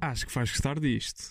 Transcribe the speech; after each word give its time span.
Acho 0.00 0.26
que 0.26 0.34
vais 0.34 0.48
gostar 0.48 0.78
disto. 0.78 1.24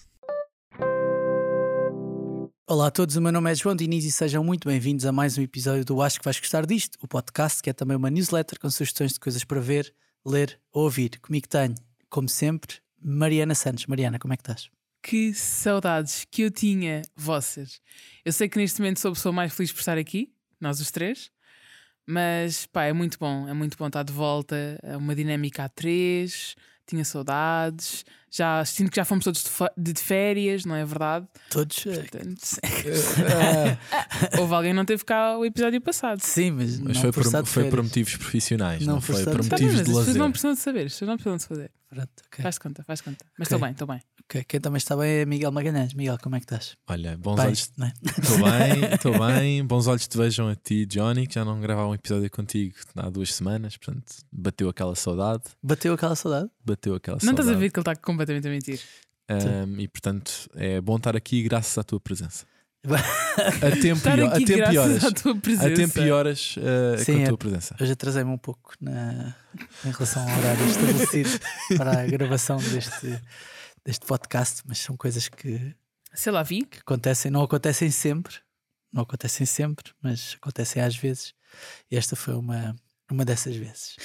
Olá 2.68 2.88
a 2.88 2.92
todos, 2.92 3.16
o 3.16 3.22
meu 3.22 3.32
nome 3.32 3.50
é 3.50 3.56
João 3.56 3.76
Diniz 3.76 4.04
e 4.04 4.12
sejam 4.12 4.44
muito 4.44 4.68
bem-vindos 4.68 5.06
a 5.06 5.12
mais 5.12 5.38
um 5.38 5.42
episódio 5.42 5.86
do 5.86 6.02
Acho 6.02 6.20
que 6.20 6.26
vais 6.26 6.38
gostar 6.38 6.66
disto, 6.66 6.98
o 7.02 7.08
podcast 7.08 7.64
que 7.64 7.70
é 7.70 7.74
também 7.74 7.96
uma 7.96 8.10
newsletter 8.10 8.60
com 8.60 8.70
sugestões 8.70 9.14
de 9.14 9.22
coisas 9.22 9.44
para 9.46 9.62
ver, 9.62 9.94
ler 10.26 10.60
ou 10.70 10.84
ouvir. 10.84 11.18
Comigo 11.22 11.48
tenho, 11.48 11.76
como 12.10 12.28
sempre, 12.28 12.78
Mariana 13.02 13.56
Santos. 13.56 13.86
Mariana, 13.86 14.20
como 14.20 14.34
é 14.34 14.38
que 14.38 14.42
estás? 14.42 14.70
Que 15.02 15.34
saudades 15.34 16.26
que 16.30 16.42
eu 16.42 16.52
tinha 16.52 17.04
vossas. 17.16 17.80
Eu 18.26 18.34
sei 18.34 18.50
que 18.50 18.58
neste 18.58 18.82
momento 18.82 19.00
sou 19.00 19.12
a 19.12 19.14
pessoa 19.14 19.32
mais 19.32 19.54
feliz 19.54 19.72
por 19.72 19.80
estar 19.80 19.98
aqui, 19.98 20.34
nós 20.64 20.80
os 20.80 20.90
três, 20.92 21.30
mas 22.06 22.66
pá, 22.66 22.86
é 22.86 22.94
muito 22.94 23.18
bom, 23.20 23.48
é 23.48 23.54
muito 23.54 23.78
bom 23.78 23.88
estar 23.88 24.04
de 24.04 24.14
volta, 24.14 24.80
é 24.82 24.98
uma 24.98 25.16
dinâmica 25.16 25.66
a 25.66 25.70
três, 25.70 26.56
tinha 26.86 27.06
saudades, 27.06 28.04
já 28.30 28.66
sinto 28.66 28.90
que 28.90 28.96
já 28.98 29.06
fomos 29.06 29.24
todos 29.24 29.44
de, 29.78 29.94
de 29.94 30.02
férias, 30.02 30.66
não 30.66 30.76
é 30.76 30.84
verdade? 30.84 31.28
Todos? 31.50 31.84
Portanto, 31.84 32.42
ah, 32.64 33.78
houve 34.40 34.54
alguém 34.54 34.72
que 34.72 34.76
não 34.76 34.86
teve 34.86 35.06
cá 35.06 35.38
o 35.38 35.46
episódio 35.46 35.80
passado. 35.80 36.20
sim, 36.20 36.52
mas, 36.52 36.80
Mas 36.80 36.96
não 36.96 37.02
foi, 37.02 37.12
por 37.12 37.46
foi 37.46 37.70
por 37.70 37.84
motivos 37.84 38.16
profissionais, 38.18 38.86
Não 38.86 38.96
não, 38.96 39.02
foi 39.02 39.24
por 39.24 39.46
Tá 39.48 39.58
bem, 39.58 39.68
motivos 39.68 39.76
de 39.76 39.84
pessoas 39.86 40.08
lazer. 40.08 40.20
não 40.20 40.32
precisam 40.32 40.54
de 40.54 40.60
saber, 40.60 40.84
pessoas 40.84 41.10
não 41.10 41.18
precisam 41.18 41.38
de 41.38 41.46
fazer. 41.46 41.72
Pronto, 41.90 42.10
ok. 42.28 42.44
Faz 42.44 42.58
conta, 42.58 42.84
faz 42.84 43.02
conta. 43.02 43.26
Mas 43.38 43.48
estou 43.48 43.60
bem, 43.60 43.72
estou 43.72 43.88
bem. 43.88 44.02
Ok, 44.30 44.44
Quem 44.48 44.60
também 44.60 44.78
está 44.78 44.96
bem 44.96 45.20
é 45.20 45.26
Miguel 45.26 45.52
Magalhães. 45.52 45.94
Miguel, 45.94 46.18
como 46.22 46.36
é 46.36 46.40
que 46.40 46.46
estás? 46.46 46.76
Olha, 46.88 47.18
bons 47.18 47.36
Bem, 47.36 47.46
olhos. 47.48 47.72
não 47.78 47.88
é? 47.88 47.94
Estou 48.04 48.38
bem, 48.38 48.94
estou 48.94 49.20
bem. 49.28 49.66
Bons 49.66 49.88
olhos 49.88 50.08
te 50.08 50.18
vejam 50.18 50.48
a 50.48 50.56
ti, 50.56 50.86
Johnny, 50.86 51.28
que 51.28 51.36
já 51.36 51.46
não 51.46 51.60
gravava 51.60 51.88
um 51.90 51.94
episódio 51.94 52.30
contigo 52.32 52.76
há 52.96 53.10
duas 53.10 53.34
semanas, 53.34 53.78
portanto, 53.78 54.14
bateu 54.32 54.70
aquela 54.70 54.96
saudade. 54.96 55.44
Bateu 55.62 55.94
aquela 55.94 56.16
saudade? 56.16 56.50
Bateu 56.66 56.96
aquela 56.96 57.16
Não 57.22 57.32
estás 57.32 57.46
saudade. 57.46 57.56
a 57.58 57.60
ver 57.60 57.70
que 57.72 57.80
ele 57.80 57.82
está 57.82 57.96
completamente 57.96 58.48
a 58.48 58.52
mentir. 58.52 58.80
Ahm, 59.30 59.80
e 59.80 59.88
portanto, 59.88 60.50
é 60.56 60.82
bom 60.82 60.98
estar 60.98 61.16
aqui 61.16 61.44
graças 61.44 61.78
à 61.78 61.84
tua 61.84 62.00
presença. 62.00 62.46
A 62.86 63.72
tempo, 63.82 64.02
e, 64.08 64.22
a 64.22 64.46
tempo 64.46 64.72
e 64.74 64.78
horas. 64.78 65.04
A 65.06 65.12
tempo 65.74 66.00
e 66.00 66.12
horas 66.12 66.56
ah, 66.60 66.98
Sim, 66.98 67.14
com 67.14 67.20
a 67.20 67.22
é- 67.24 67.28
tua 67.30 67.38
presença. 67.38 67.76
Hoje 67.82 67.92
atrasei-me 67.94 68.30
um 68.30 68.38
pouco 68.38 68.74
na, 68.80 69.34
em 69.86 69.90
relação 69.92 70.22
ao 70.30 70.38
horário 70.38 70.66
estabelecido 70.68 71.30
para 71.78 72.02
a 72.02 72.06
gravação 72.06 72.58
deste, 72.58 73.20
deste 73.86 74.06
podcast, 74.06 74.62
mas 74.66 74.78
são 74.80 74.96
coisas 74.96 75.28
que, 75.28 75.76
Sei 76.14 76.32
lá, 76.32 76.44
vi. 76.44 76.64
que 76.66 76.80
acontecem, 76.80 77.30
não 77.32 77.42
acontecem 77.44 77.90
sempre, 77.92 78.36
não 78.92 79.04
acontecem 79.04 79.46
sempre, 79.46 79.92
mas 80.02 80.36
acontecem 80.42 80.82
às 80.82 80.96
vezes. 80.96 81.34
E 81.92 81.96
esta 81.98 82.16
foi 82.16 82.34
uma, 82.36 82.76
uma 83.12 83.26
dessas 83.26 83.56
vezes. 83.56 83.96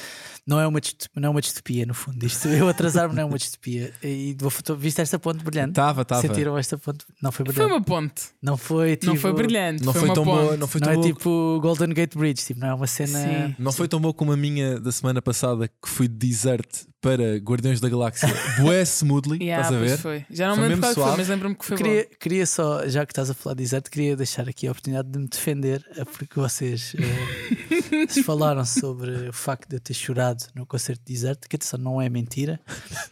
Não 0.47 0.59
é 0.59 0.67
uma, 0.67 0.81
não 1.15 1.27
é 1.27 1.31
uma 1.31 1.41
distopia, 1.43 1.85
no 1.85 1.93
fundo. 1.93 2.25
Isto, 2.25 2.49
eu 2.49 2.69
atrasar-me 2.69 3.15
não 3.15 3.23
é 3.23 3.25
uma 3.27 3.37
distopia. 3.39 3.93
E 4.03 4.35
viste 4.79 5.01
esta 5.03 5.19
ponte 5.19 5.45
brilhante? 5.45 5.71
Estava, 5.73 6.03
estava. 6.03 6.23
Sentiram 6.23 6.57
esta 6.57 6.79
ponte? 6.79 7.05
Não 7.23 7.31
foi 7.31 7.45
Foi 7.45 7.53
brilhante. 7.55 7.73
uma 7.75 7.83
ponte. 7.85 8.23
Não 8.41 8.57
foi 8.57 8.97
tipo. 8.97 9.13
Não 9.13 9.21
foi 9.21 9.33
brilhante. 9.35 9.85
Não 9.85 9.93
foi, 9.93 10.01
foi 10.01 10.09
uma 10.09 10.15
tão 10.15 10.25
ponte. 10.25 10.43
boa, 10.45 10.57
não 10.57 10.67
foi 10.67 10.81
Não 10.81 10.87
tão 10.87 10.93
é 10.93 10.97
boa. 10.97 11.07
tipo 11.07 11.61
Golden 11.61 11.91
Gate 11.91 12.17
Bridge, 12.17 12.47
tipo, 12.47 12.61
não 12.61 12.69
é 12.69 12.75
uma 12.75 12.87
cena. 12.87 13.19
Sim. 13.19 13.57
Não 13.59 13.73
foi 13.73 13.89
tão 13.89 14.01
boa 14.01 14.15
como 14.15 14.33
a 14.33 14.37
minha 14.39 14.81
da 14.81 14.91
semana 14.91 15.21
passada 15.21 15.69
que 15.69 15.89
fui 15.89 16.09
de 16.09 16.15
desert 16.17 16.87
para 17.01 17.37
Guardiões 17.39 17.81
da 17.81 17.89
Galáxia. 17.89 18.29
Bué 18.61 18.83
smoothly, 18.87 19.39
Yeah, 19.43 19.63
estás 19.63 19.83
a 19.83 19.85
ver? 19.85 19.99
foi. 19.99 20.27
Já 20.31 20.49
não 20.49 20.57
Foi 20.57 20.65
me 20.65 20.69
lembro 20.71 20.81
mesmo 20.81 20.81
qual 20.83 20.95
foi, 20.95 21.03
suave. 21.05 21.17
mas 21.19 21.29
lembro-me 21.29 21.55
que 21.55 21.65
foi 21.65 21.77
Queria, 21.77 22.03
bom. 22.05 22.17
queria 22.19 22.47
só, 22.47 22.89
já 22.89 23.07
que 23.07 23.13
estás 23.13 23.31
a 23.31 23.35
falar 23.35 23.55
de 23.55 23.63
deserto, 23.63 23.91
queria 23.91 24.17
deixar 24.17 24.49
aqui 24.49 24.67
a 24.67 24.71
oportunidade 24.73 25.09
de 25.11 25.19
me 25.19 25.29
defender, 25.29 25.85
eh, 25.97 26.05
porque 26.05 26.41
vocês, 26.41 26.95
eh, 26.99 28.23
falaram 28.25 28.65
sobre 28.65 29.29
o 29.29 29.33
facto 29.33 29.69
de 29.69 29.77
eu 29.77 29.81
ter 29.81 29.95
chorado 29.95 30.45
no 30.55 30.67
concerto 30.67 31.03
de 31.07 31.13
deserto, 31.13 31.49
que 31.49 31.57
atenção, 31.57 31.79
não 31.79 32.01
é 32.03 32.09
mentira. 32.09 32.61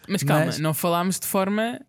Mas 0.08 0.22
calma, 0.22 0.46
mas- 0.46 0.58
não 0.58 0.74
falámos 0.74 1.18
de 1.20 1.26
forma. 1.26 1.80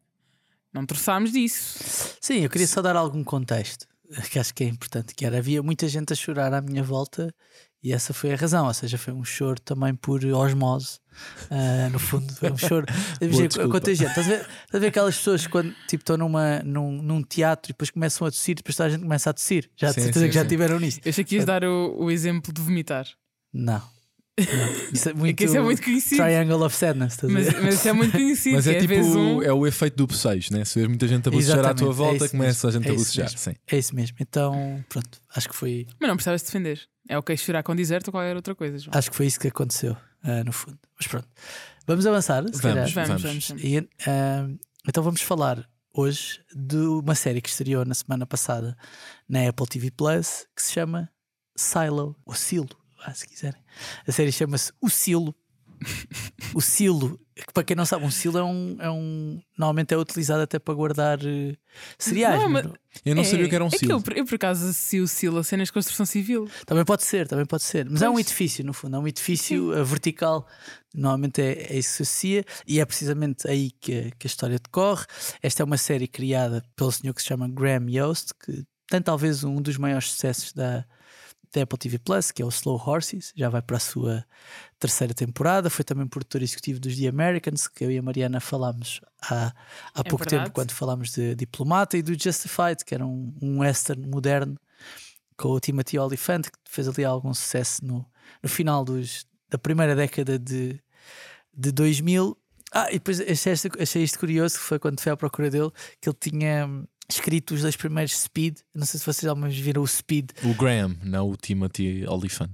Não 0.73 0.85
troçámos 0.85 1.31
disso. 1.31 2.15
Sim, 2.21 2.41
eu 2.43 2.49
queria 2.49 2.67
só 2.67 2.81
dar 2.81 2.95
algum 2.95 3.23
contexto, 3.23 3.87
eh, 4.11 4.21
que 4.21 4.37
acho 4.37 4.53
que 4.53 4.63
é 4.63 4.67
importante, 4.67 5.15
que 5.15 5.25
era, 5.25 5.37
havia 5.39 5.63
muita 5.63 5.87
gente 5.87 6.13
a 6.13 6.15
chorar 6.15 6.53
à 6.53 6.61
minha 6.61 6.83
volta 6.83 7.33
e 7.83 7.93
essa 7.93 8.13
foi 8.13 8.33
a 8.33 8.35
razão, 8.35 8.65
ou 8.65 8.73
seja, 8.73 8.97
foi 8.97 9.13
um 9.13 9.23
choro 9.23 9.59
também 9.61 9.93
por 9.93 10.23
osmose. 10.25 10.99
Ah, 11.49 11.89
no 11.89 11.99
fundo, 11.99 12.33
foi 12.33 12.51
um 12.51 12.57
choro. 12.57 12.85
Imagina, 13.21 13.69
contagiante. 13.69 14.19
Estás 14.19 14.27
a 14.27 14.29
ver, 14.29 14.39
estás 14.39 14.75
a 14.75 14.79
ver 14.79 14.87
aquelas 14.87 15.17
pessoas 15.17 15.47
quando 15.47 15.73
tipo, 15.87 16.01
estão 16.01 16.17
numa, 16.17 16.59
num, 16.63 17.01
num 17.01 17.23
teatro 17.23 17.71
e 17.71 17.73
depois 17.73 17.89
começam 17.89 18.27
a 18.27 18.31
tossir, 18.31 18.55
depois 18.55 18.75
toda 18.75 18.87
a 18.87 18.91
gente 18.91 19.01
começa 19.01 19.29
a 19.29 19.33
tossir. 19.33 19.69
Já 19.75 19.89
de 19.89 19.95
Sim, 19.95 20.01
certeza 20.01 20.25
sim, 20.25 20.29
que 20.29 20.35
já 20.35 20.45
tiveram 20.45 20.79
nisso. 20.79 20.99
Eu 21.03 21.09
achei 21.09 21.23
que 21.23 21.35
ias 21.35 21.45
dar 21.45 21.63
o, 21.63 21.95
o 21.97 22.11
exemplo 22.11 22.51
de 22.51 22.61
vomitar. 22.61 23.05
Não. 23.53 23.81
Isso 24.93 25.09
é 25.09 25.13
muito, 25.13 25.31
É 25.31 25.33
que 25.33 25.45
isso 25.45 25.57
é 25.57 25.61
muito 25.61 25.81
conhecido. 25.81 26.21
Triangle 26.23 26.63
of 26.63 26.75
Sadness. 26.75 27.13
Estás 27.13 27.31
a 27.31 27.33
Mas, 27.33 27.63
mas 27.63 27.73
isso 27.75 27.87
é 27.87 27.93
muito 27.93 28.11
conhecido. 28.17 28.55
Mas 28.55 28.67
é 28.67 28.75
que 28.75 28.87
tipo, 28.87 28.93
um... 29.17 29.41
é 29.41 29.51
o 29.51 29.65
efeito 29.65 29.95
do 29.97 30.05
bocejo, 30.07 30.53
né? 30.53 30.63
Se 30.63 30.75
vês 30.75 30.87
muita 30.87 31.07
gente 31.07 31.27
a 31.27 31.31
bocejar 31.31 31.65
à 31.65 31.73
tua 31.73 31.89
é 31.89 31.93
volta, 31.93 32.25
isso 32.25 32.31
começa 32.31 32.67
a 32.67 32.71
mesmo, 32.71 32.81
gente 32.83 32.89
é 32.89 32.93
a 32.93 32.97
bocejar. 32.97 33.25
mesmo. 33.25 33.39
Sim. 33.39 33.55
É 33.67 33.77
isso 33.77 33.95
mesmo. 33.95 34.17
Então, 34.19 34.85
pronto, 34.87 35.09
acho 35.35 35.49
que 35.49 35.55
foi, 35.55 35.87
Mas 35.99 36.07
não 36.07 36.15
precisavas 36.15 36.43
defender. 36.43 36.79
É 37.09 37.17
ok 37.17 37.35
chorar 37.37 37.63
com 37.63 37.75
deserto 37.75 38.07
ou 38.09 38.11
qualquer 38.11 38.35
outra 38.35 38.53
coisa, 38.53 38.77
João. 38.77 38.91
acho 38.97 39.09
que 39.09 39.15
foi 39.17 39.25
isso 39.25 39.39
que 39.39 39.47
aconteceu, 39.47 39.97
ah, 40.23 40.43
no 40.43 40.51
fundo. 40.51 40.77
Mas 40.97 41.07
pronto, 41.07 41.27
vamos 41.87 42.05
avançar. 42.05 42.43
se 42.43 42.61
Vamos, 42.61 42.93
calhar. 42.93 43.07
vamos, 43.07 43.21
vamos. 43.23 43.47
vamos. 43.47 43.63
E, 43.63 43.87
ah, 44.05 44.47
então 44.87 45.01
vamos 45.01 45.21
falar 45.21 45.67
hoje 45.93 46.41
de 46.55 46.77
uma 46.77 47.15
série 47.15 47.41
que 47.41 47.49
estreou 47.49 47.83
na 47.85 47.95
semana 47.95 48.25
passada 48.25 48.77
na 49.27 49.47
Apple 49.49 49.65
TV 49.67 49.89
Plus 49.89 50.45
que 50.55 50.61
se 50.61 50.73
chama 50.73 51.09
Silo, 51.55 52.15
ou 52.25 52.35
Silo, 52.35 52.69
ah, 53.03 53.13
se 53.13 53.27
quiserem. 53.27 53.61
A 54.07 54.11
série 54.11 54.31
chama-se 54.31 54.71
O 54.81 54.89
Silo. 54.89 55.35
o 56.55 56.59
silo, 56.59 57.19
que 57.35 57.53
para 57.53 57.63
quem 57.63 57.75
não 57.75 57.85
sabe, 57.85 58.03
um 58.03 58.09
silo 58.09 58.39
é 58.39 58.43
um, 58.43 58.77
é 58.79 58.89
um. 58.89 59.39
Normalmente 59.55 59.93
é 59.93 59.97
utilizado 59.97 60.41
até 60.41 60.57
para 60.57 60.73
guardar 60.73 61.19
eh, 61.23 61.55
cereais. 61.99 62.41
Não, 62.41 62.49
mas 62.49 62.65
não- 62.65 62.73
Eu 63.05 63.13
não 63.15 63.23
sabia 63.23 63.45
o 63.45 63.49
que 63.49 63.53
era 63.53 63.63
um 63.63 63.67
é 63.67 63.77
silo. 63.77 63.91
eu, 63.91 64.03
eu, 64.15 64.25
por 64.25 64.33
acaso 64.33 64.63
associo 64.67 65.03
o 65.03 65.07
silo 65.07 65.37
a 65.37 65.43
cenas 65.43 65.67
de 65.67 65.73
construção 65.73 66.03
civil. 66.03 66.49
Também 66.65 66.83
pode 66.83 67.03
ser, 67.03 67.27
também 67.27 67.45
pode 67.45 67.61
ser. 67.61 67.87
Mas 67.87 68.01
é 68.01 68.09
um 68.09 68.13
Pois. 68.13 68.25
edifício, 68.25 68.65
no 68.65 68.73
fundo, 68.73 68.95
é 68.95 68.99
um 68.99 69.07
edifício 69.07 69.85
vertical. 69.85 70.47
Normalmente 70.95 71.43
é, 71.43 71.51
é 71.73 71.77
isso 71.77 71.89
que 71.89 71.95
se 71.97 72.01
associa, 72.03 72.45
e 72.65 72.79
é 72.79 72.85
precisamente 72.85 73.47
aí 73.47 73.69
que, 73.79 74.11
que 74.17 74.25
a 74.25 74.29
história 74.29 74.57
decorre. 74.57 75.05
Esta 75.43 75.61
é 75.61 75.63
uma 75.63 75.77
série 75.77 76.07
criada 76.07 76.63
pelo 76.75 76.91
senhor 76.91 77.13
que 77.13 77.21
se 77.21 77.27
chama 77.27 77.47
Graham 77.47 77.87
Yost, 77.87 78.31
que 78.43 78.65
tem 78.89 78.99
talvez 78.99 79.43
um 79.43 79.61
dos 79.61 79.77
maiores 79.77 80.09
sucessos 80.09 80.53
da, 80.53 80.83
da 81.57 81.63
Apple 81.63 81.77
TV 81.77 81.97
Plus, 81.99 82.31
que 82.31 82.41
é 82.41 82.45
o 82.45 82.49
Slow 82.49 82.81
Horses, 82.83 83.33
já 83.35 83.49
vai 83.49 83.61
para 83.61 83.77
a 83.77 83.79
sua 83.79 84.25
terceira 84.79 85.13
temporada. 85.13 85.69
Foi 85.69 85.83
também 85.83 86.07
produtor 86.07 86.41
executivo 86.41 86.79
dos 86.79 86.95
The 86.95 87.07
Americans, 87.07 87.67
que 87.67 87.83
eu 87.83 87.91
e 87.91 87.97
a 87.97 88.01
Mariana 88.01 88.39
falámos 88.39 89.01
há, 89.21 89.47
há 89.93 89.99
É 89.99 90.03
pouco 90.03 90.23
verdade. 90.23 90.45
tempo, 90.45 90.55
quando 90.55 90.71
falámos 90.71 91.11
de 91.11 91.35
Diplomata, 91.35 91.97
e 91.97 92.01
do 92.01 92.13
Justified, 92.13 92.85
que 92.85 92.93
era 92.93 93.05
um, 93.05 93.33
um 93.41 93.59
western 93.59 94.05
moderno 94.07 94.57
com 95.35 95.49
o 95.49 95.59
Timothy 95.59 95.97
Olyphant, 95.99 96.43
que 96.43 96.57
fez 96.65 96.87
ali 96.87 97.03
algum 97.03 97.33
sucesso 97.33 97.85
no, 97.85 98.05
no 98.41 98.49
final 98.49 98.85
dos, 98.85 99.25
da 99.49 99.57
primeira 99.57 99.95
década 99.95 100.37
de, 100.37 100.79
de 101.53 101.71
2000. 101.71 102.37
Ah, 102.71 102.89
e 102.89 102.93
depois 102.93 103.19
achei, 103.21 103.53
achei 103.79 104.03
isto 104.03 104.19
curioso, 104.19 104.55
que 104.55 104.61
foi 104.61 104.77
quando 104.77 104.99
fui 104.99 105.11
à 105.11 105.17
procura 105.17 105.49
dele, 105.49 105.71
que 106.01 106.09
ele 106.09 106.17
tinha 106.19 106.67
escrito 107.09 107.53
os 107.53 107.61
dois 107.61 107.75
primeiros 107.75 108.17
Speed. 108.19 108.57
Não 108.75 108.85
sei 108.85 108.99
se 108.99 109.05
vocês 109.05 109.27
alguma 109.29 109.47
vez 109.47 109.59
viram 109.59 109.81
o 109.81 109.87
Speed. 109.87 110.31
O 110.43 110.53
Graham, 110.53 110.95
não 111.03 111.29
o 111.29 111.35
Timothy 111.37 112.05
Oliphant. 112.07 112.51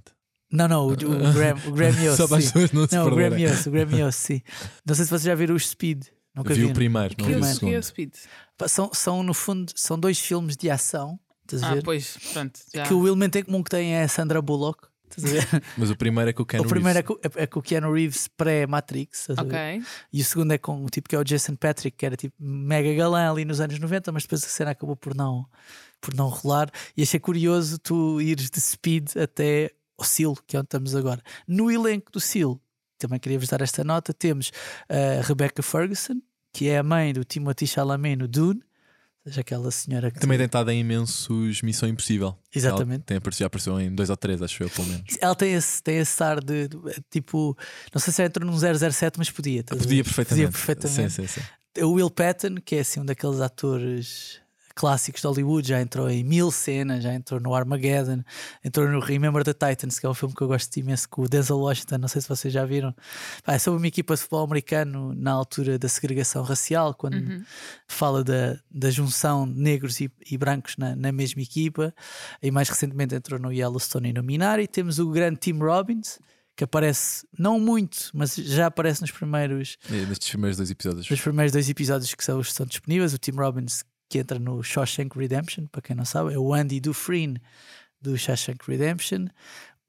Não, 0.52 0.68
não, 0.68 0.86
o, 0.88 0.92
o 0.92 0.96
Graham, 1.34 1.58
o 1.68 1.72
Graham 1.72 2.00
Yost, 2.04 2.18
Só 2.18 2.28
para 2.28 2.38
as 2.38 2.46
pessoas 2.52 2.72
não 2.72 2.88
se 2.88 2.96
Não, 2.96 3.08
o 3.08 3.16
Graham. 3.16 3.40
Yost, 3.40 3.68
o 3.70 3.72
Graham 3.72 3.98
Yost, 4.00 4.20
sim. 4.20 4.42
Não 4.86 4.94
sei 4.96 5.06
se 5.06 5.10
vocês 5.10 5.24
já 5.24 5.36
viram 5.36 5.56
os 5.56 5.68
Speed. 5.68 6.06
Nunca 6.36 6.50
Vi 6.54 6.62
viram. 6.62 6.72
o 6.72 6.74
primeiro, 6.76 7.16
não 7.20 7.26
vi 7.28 7.34
o 7.34 7.38
é 7.38 7.40
o 7.40 7.44
segundo. 7.54 7.84
speed? 7.84 8.14
São, 8.68 8.90
são, 8.94 9.22
no 9.24 9.34
fundo, 9.36 9.72
são 9.76 10.00
dois 10.00 10.20
filmes 10.20 10.56
de 10.58 10.70
ação. 10.70 11.20
Estás 11.44 11.62
a 11.62 11.70
Ah, 11.70 11.76
ver? 11.76 11.84
pois, 11.84 12.18
pronto. 12.34 12.60
Já. 12.74 12.84
Que 12.88 12.94
o 12.94 13.06
elemento 13.08 13.38
em 13.38 13.44
comum 13.44 13.62
que 13.62 13.70
tem 13.70 13.94
é 13.96 14.04
a 14.04 14.08
Sandra 14.08 14.42
Bullock. 14.42 14.88
Estás 15.18 15.26
a 15.26 15.28
ver? 15.34 15.64
Mas 15.78 15.90
o 15.90 15.96
primeiro 15.96 16.30
é 16.30 16.34
com 16.34 16.44
o 16.44 16.46
Ken 16.46 16.60
o 16.60 16.66
primeiro 16.66 17.00
é 17.00 17.02
Reeves. 17.02 17.18
com, 17.32 17.40
é, 17.40 17.44
é 17.44 17.48
com 17.48 17.60
o 17.60 17.64
Keanu 17.64 17.94
Reeves 17.94 18.28
pré-Matrix. 18.28 19.20
estás 19.22 19.40
a 19.40 19.44
ver? 19.44 19.50
Ok. 19.50 19.84
E 20.12 20.22
o 20.22 20.26
segundo 20.26 20.52
é 20.52 20.58
com 20.58 20.84
o 20.84 20.90
tipo 20.90 21.10
que 21.10 21.16
é 21.16 21.20
o 21.20 21.24
Jason 21.24 21.56
Patrick, 21.56 21.98
que 21.98 22.06
era 22.06 22.16
tipo 22.16 22.36
mega 22.40 22.94
galã 22.94 23.32
ali 23.32 23.46
nos 23.46 23.60
anos 23.60 23.78
90, 23.80 24.12
mas 24.12 24.24
depois 24.24 24.44
a 24.44 24.48
cena 24.48 24.72
acabou 24.72 24.96
por 24.96 25.16
não, 25.16 25.46
por 26.02 26.14
não 26.14 26.30
rolar. 26.30 26.70
E 26.96 27.04
achei 27.04 27.20
curioso 27.20 27.78
tu 27.78 28.20
ires 28.22 28.50
de 28.50 28.60
Speed 28.60 29.16
até 29.18 29.72
o 29.98 30.04
Seal, 30.04 30.36
que 30.48 30.56
é 30.56 30.60
onde 30.60 30.68
estamos 30.68 30.96
agora. 30.96 31.22
No 31.48 31.72
elenco 31.72 32.12
do 32.12 32.20
Seal, 32.20 32.60
também 32.98 33.20
queria-vos 33.20 33.50
dar 33.50 33.62
esta 33.62 33.84
nota, 33.84 34.14
temos 34.14 34.52
a 34.90 35.22
Rebecca 35.22 35.62
Ferguson, 35.62 36.22
que 36.52 36.70
é 36.70 36.78
a 36.78 36.84
mãe 36.84 37.14
do 37.14 37.24
Timothy 37.24 37.68
Chalamet 37.68 38.16
no 38.16 38.28
Dune, 38.28 38.62
seja, 39.30 39.42
aquela 39.42 39.72
senhora 39.72 40.12
que 40.12 40.20
Também 40.20 40.38
tem 40.38 40.46
estado 40.46 40.70
em 40.72 40.80
imensos 40.82 41.62
Missão 41.62 41.88
Impossível. 41.88 42.38
Exatamente. 42.54 42.96
Ela 43.00 43.04
tem 43.06 43.18
aparecido, 43.18 43.40
já 43.40 43.46
apareceu 43.48 43.80
em 43.80 43.94
dois 43.94 44.10
ou 44.10 44.18
três, 44.18 44.42
acho 44.42 44.64
eu, 44.64 44.70
pelo 44.70 44.88
menos. 44.88 45.04
Ela 45.22 45.36
tem 45.36 45.54
esse, 45.54 45.82
tem 45.82 45.98
esse 45.98 46.24
ar 46.24 46.44
de, 46.44 46.68
de- 46.68 46.78
tipo, 47.10 47.58
não 47.94 48.02
sei 48.02 48.12
se 48.14 48.24
entra 48.24 48.44
num 48.46 48.58
007, 48.58 49.18
mas 49.18 49.30
podia. 49.32 49.64
ver? 49.64 49.78
Podia 49.78 50.04
perfeitamente. 50.04 50.46
Podia 50.48 50.52
perfeitamente. 50.52 51.14
Sim, 51.14 51.28
sim, 51.28 51.42
sim. 51.42 51.84
O 51.84 51.94
Will 51.94 52.10
Patton, 52.12 52.56
que 52.64 52.76
é 52.76 52.80
assim 52.82 53.00
um 53.00 53.06
daqueles 53.06 53.40
atores 53.40 54.40
clássicos 54.76 55.22
de 55.22 55.28
Hollywood, 55.28 55.68
já 55.68 55.80
entrou 55.82 56.10
em 56.10 56.24
mil 56.24 56.50
cenas, 56.52 57.04
já 57.04 57.14
entrou 57.14 57.40
no 57.40 57.54
Armageddon, 57.54 58.24
entrou 58.64 58.88
no 58.88 59.00
Remember 59.00 59.44
the 59.44 59.54
Titans, 59.54 60.00
que 60.00 60.06
é 60.06 60.10
um 60.10 60.14
filme 60.14 60.34
que 60.36 60.42
eu 60.42 60.48
gosto 60.48 60.76
imenso 60.78 61.08
com 61.10 61.22
o 61.24 61.30
Denzel 61.30 61.58
Washington, 61.60 61.98
não 62.00 62.08
sei 62.08 62.22
se 62.22 62.28
vocês 62.30 62.54
já 62.54 62.66
viram. 62.66 62.94
Pá, 63.44 63.54
é 63.54 63.60
sobre 63.60 63.78
uma 63.78 63.88
equipa 63.88 64.16
de 64.16 64.22
futebol 64.22 64.44
americano 64.46 65.14
na 65.14 65.32
altura 65.32 65.78
da 65.78 65.88
segregação 65.88 66.44
racial, 66.44 66.94
quando 66.94 67.14
Uhum. 67.14 67.44
fala 67.88 68.24
da, 68.24 68.58
da 68.72 68.90
junção 68.90 69.48
de 69.52 69.60
negros 69.60 70.00
e, 70.02 70.12
e 70.30 70.38
brancos 70.38 70.76
na, 70.78 70.96
na 70.96 71.12
mesma 71.12 71.42
equipa. 71.42 71.94
E 72.42 72.50
mais 72.52 72.68
recentemente 72.70 73.14
entrou 73.16 73.40
no 73.40 73.52
Yellowstone 73.52 74.10
e 74.10 74.14
no 74.14 74.24
Minari. 74.24 74.68
Temos 74.68 74.98
o 75.00 75.10
grande 75.12 75.40
Tim 75.40 75.60
Robbins, 75.60 76.18
que 76.56 76.64
aparece 76.64 77.26
não 77.38 77.60
muito, 77.60 78.10
mas 78.14 78.36
já 78.36 78.68
aparece 78.68 79.02
nos 79.02 79.12
primeiros 79.12 79.78
É, 79.92 80.06
Nestes 80.06 80.30
primeiros 80.30 80.58
dois 80.58 80.70
episódios. 80.72 81.10
os 81.10 81.22
primeiros 81.22 81.52
dois 81.52 81.70
episódios 81.70 82.14
que 82.14 82.24
são, 82.24 82.40
estão 82.42 82.66
disponíveis. 82.66 83.14
O 83.14 83.18
Tim 83.18 83.32
Robbins, 83.32 83.84
que 84.14 84.20
entra 84.20 84.38
no 84.38 84.62
Shawshank 84.62 85.18
Redemption, 85.18 85.66
para 85.66 85.82
quem 85.82 85.96
não 85.96 86.06
sabe, 86.06 86.36
é 86.36 86.38
o 86.38 86.54
Andy 86.54 86.80
Dufresne 86.80 87.42
do 88.00 88.16
Shawshank 88.16 88.60
Redemption. 88.68 89.26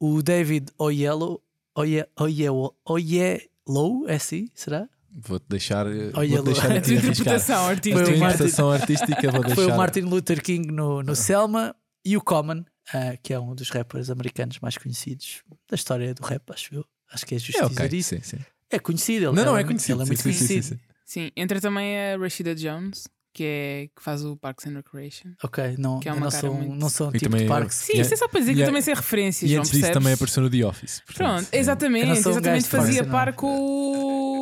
O 0.01 0.23
David 0.23 0.71
Oyelowo, 0.79 1.43
Oye, 1.77 2.07
Oye, 2.19 2.49
Oyelowo, 2.87 4.09
é 4.09 4.15
assim? 4.15 4.49
Será? 4.55 4.89
Vou-te 5.11 5.45
deixar, 5.49 5.87
Olha, 5.87 6.37
vou 6.37 6.43
deixar 6.43 6.73
A 6.73 6.81
tua 6.81 6.95
interpretação 6.95 7.67
A 7.67 7.69
artística. 7.69 8.03
tua 8.03 8.05
Foi 8.07 8.15
o 8.15 8.19
Martin- 8.19 8.35
interpretação 8.35 8.71
artística 8.71 9.31
vou 9.31 9.41
deixar. 9.43 9.55
Foi 9.63 9.67
o 9.73 9.77
Martin 9.77 10.01
Luther 10.01 10.43
King 10.43 10.73
no, 10.73 11.03
no 11.03 11.15
Selma 11.15 11.77
e 12.05 12.17
o 12.17 12.21
Common, 12.23 12.65
ah, 12.95 13.17
que 13.23 13.33
é 13.35 13.39
um 13.39 13.55
dos 13.55 13.69
rappers 13.71 14.09
americanos 14.09 14.59
mais 14.61 14.79
conhecidos 14.79 15.43
da 15.69 15.75
história 15.75 16.15
do 16.15 16.23
rap, 16.25 16.43
acho 16.51 16.75
eu. 16.75 16.85
Acho 17.13 17.27
que 17.27 17.35
é 17.35 17.39
justo 17.39 17.63
É 17.63 17.69
dizer 17.69 17.85
ok, 17.87 17.99
isso. 17.99 18.09
sim, 18.17 18.23
sim. 18.23 18.39
É 18.71 18.79
conhecido, 18.79 19.27
ele 19.27 19.37
Não, 19.37 19.45
não, 19.45 19.53
ele 19.55 19.63
é 19.63 19.67
conhecido. 19.67 20.03
Ele 20.03 20.03
é 20.03 20.05
sim, 20.07 20.09
muito 20.09 20.23
sim, 20.23 20.33
sim, 20.33 20.47
conhecido. 20.49 20.63
sim, 20.65 20.75
sim. 20.77 20.81
Sim, 21.07 21.31
entra 21.37 21.61
também 21.61 21.97
a 21.99 22.17
Rashida 22.17 22.55
Jones, 22.55 23.07
que, 23.35 23.45
é, 23.45 23.89
que 23.95 24.03
faz 24.03 24.25
o 24.25 24.37
Parks 24.37 24.67
and 24.67 24.75
Recreation. 24.77 25.31
Ok, 25.43 25.75
não, 25.77 25.99
Que 26.01 26.09
é 26.09 26.13
uma 26.13 26.21
não, 26.27 26.31
sou, 26.31 26.55
muito- 26.55 26.75
não 26.77 26.89
sou 26.89 27.09
um 27.09 27.11
E 27.11 27.13
tipo 27.19 27.25
também- 27.31 27.43
de 27.43 27.49
parques. 27.49 27.77
Sim, 27.77 27.97
E 27.97 28.01
isso 28.01 28.15
é 28.15 28.17
só 28.17 28.29
para 28.29 28.41
dizer 28.41 28.53
que 28.55 28.59
e 28.59 28.63
eu 28.63 28.65
é- 28.65 28.67
também 28.69 28.81
sei 28.83 28.95
referências. 28.95 29.51
E 29.51 29.57
antes 29.57 29.71
disso 29.73 29.93
também 29.93 30.13
apareceu 30.15 30.43
no 30.43 30.49
The 30.49 30.65
Office. 30.65 31.03
portanto, 31.05 31.17
Pronto, 31.35 31.49
é, 31.53 31.59
exatamente. 31.59 32.07
um 32.07 32.13
exatamente 32.13 32.69
fazia 32.69 33.05
par 33.05 33.33
com 33.35 33.47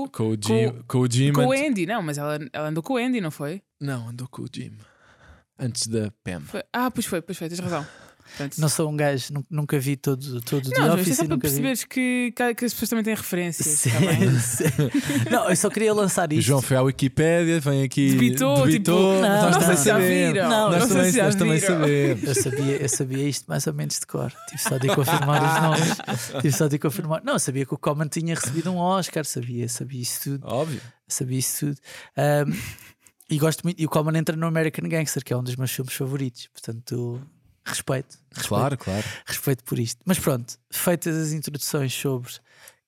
o. 0.05 0.09
Com 0.11 0.29
o 0.29 0.33
Jim. 0.35 0.83
Com, 0.87 0.99
o 1.00 1.11
Jim 1.11 1.33
Com 1.33 1.47
o 1.47 1.53
Andy, 1.53 1.87
não, 1.87 2.03
mas 2.03 2.19
ela, 2.19 2.39
ela 2.53 2.69
andou 2.69 2.83
com 2.83 2.93
o 2.94 2.97
Andy, 2.99 3.21
não 3.21 3.31
foi? 3.31 3.62
Não, 3.81 4.11
andou 4.11 4.29
com 4.29 4.43
o 4.43 4.47
Jim. 4.55 4.73
Antes 5.59 5.87
da 5.87 6.12
Pam. 6.23 6.41
Foi- 6.41 6.62
Ah, 6.73 6.91
pois 6.91 7.06
foi, 7.06 7.23
pois 7.23 7.39
foi, 7.39 7.49
tens 7.49 7.61
razão. 7.61 7.87
Portanto, 8.24 8.58
Não 8.58 8.69
sou 8.69 8.90
um 8.90 8.96
gajo, 8.96 9.32
nu- 9.34 9.46
nunca 9.50 9.78
vi 9.78 9.96
todo, 9.96 10.40
todo 10.42 10.70
The 10.70 10.78
não, 10.80 10.94
Office 10.94 11.10
é 11.10 11.14
só 11.14 11.24
e 11.24 11.28
para 11.28 11.38
perceberes 11.38 11.84
que, 11.84 12.32
que, 12.34 12.54
que 12.54 12.64
as 12.64 12.72
pessoas 12.72 12.88
também 12.88 13.04
têm 13.04 13.14
referências. 13.14 13.66
Sim, 13.66 13.90
tá 13.90 13.98
bem? 14.00 14.38
sim. 14.40 14.64
Não, 15.30 15.48
eu 15.50 15.56
só 15.56 15.69
queria 15.69 15.92
lançar 15.92 16.30
O 16.30 16.32
isto. 16.34 16.46
João 16.48 16.62
foi 16.62 16.76
à 16.76 16.82
Wikipédia, 16.82 17.60
vem 17.60 17.82
aqui. 17.82 18.10
Debitou, 18.12 18.69
tipo, 18.69 18.90
não, 18.90 19.20
nós 19.20 19.42
não 19.52 19.60
também 19.60 19.66
sei 19.69 19.76
se 19.76 19.84
já 19.84 19.92
sabemos. 19.94 20.32
viram. 20.32 20.48
Não, 20.48 20.70
nós 20.70 20.80
não 20.80 20.88
também, 20.88 21.10
se 21.10 21.16
já 21.16 21.24
nós 21.24 21.34
também 21.34 21.60
sabemos. 21.60 22.22
Eu 22.24 22.34
sabia, 22.34 22.76
eu 22.82 22.88
sabia 22.88 23.28
isto 23.28 23.44
mais 23.48 23.66
ou 23.66 23.74
menos 23.74 23.98
de 23.98 24.06
cor. 24.06 24.32
Tive 24.48 24.62
só 24.62 24.78
de 24.78 24.88
confirmar 24.94 25.42
os 25.42 25.62
nomes. 25.62 25.98
Tive 26.40 26.52
só 26.52 26.69
de 26.69 26.78
confirmar. 26.78 27.22
Não, 27.24 27.34
eu 27.34 27.38
sabia 27.38 27.66
que 27.66 27.74
o 27.74 27.78
Common 27.78 28.08
tinha 28.08 28.34
recebido 28.34 28.70
um 28.70 28.76
Oscar, 28.78 29.24
sabia, 29.24 29.69
sabia 29.69 30.00
isso 30.00 30.20
tudo. 30.22 30.46
Óbvio. 30.46 30.80
Sabia 31.08 31.38
isso 31.38 31.66
tudo. 31.66 31.78
Ahm, 32.16 32.52
e 33.28 33.38
gosto 33.38 33.62
muito. 33.64 33.80
E 33.80 33.86
o 33.86 33.88
Common 33.88 34.16
entra 34.16 34.36
no 34.36 34.46
American 34.46 34.88
Gangster, 34.88 35.24
que 35.24 35.32
é 35.32 35.36
um 35.36 35.42
dos 35.42 35.56
meus 35.56 35.70
filmes 35.70 35.94
favoritos. 35.94 36.48
Portanto, 36.52 37.20
respeito. 37.64 38.19
respeito 38.35 38.49
Claro, 38.49 38.79
claro. 38.79 39.05
respeito 39.26 39.64
por 39.64 39.79
isto. 39.79 40.00
Mas 40.05 40.19
pronto, 40.19 40.55
feitas 40.70 41.17
as 41.17 41.32
introduções 41.32 41.93
sobre 41.94 42.31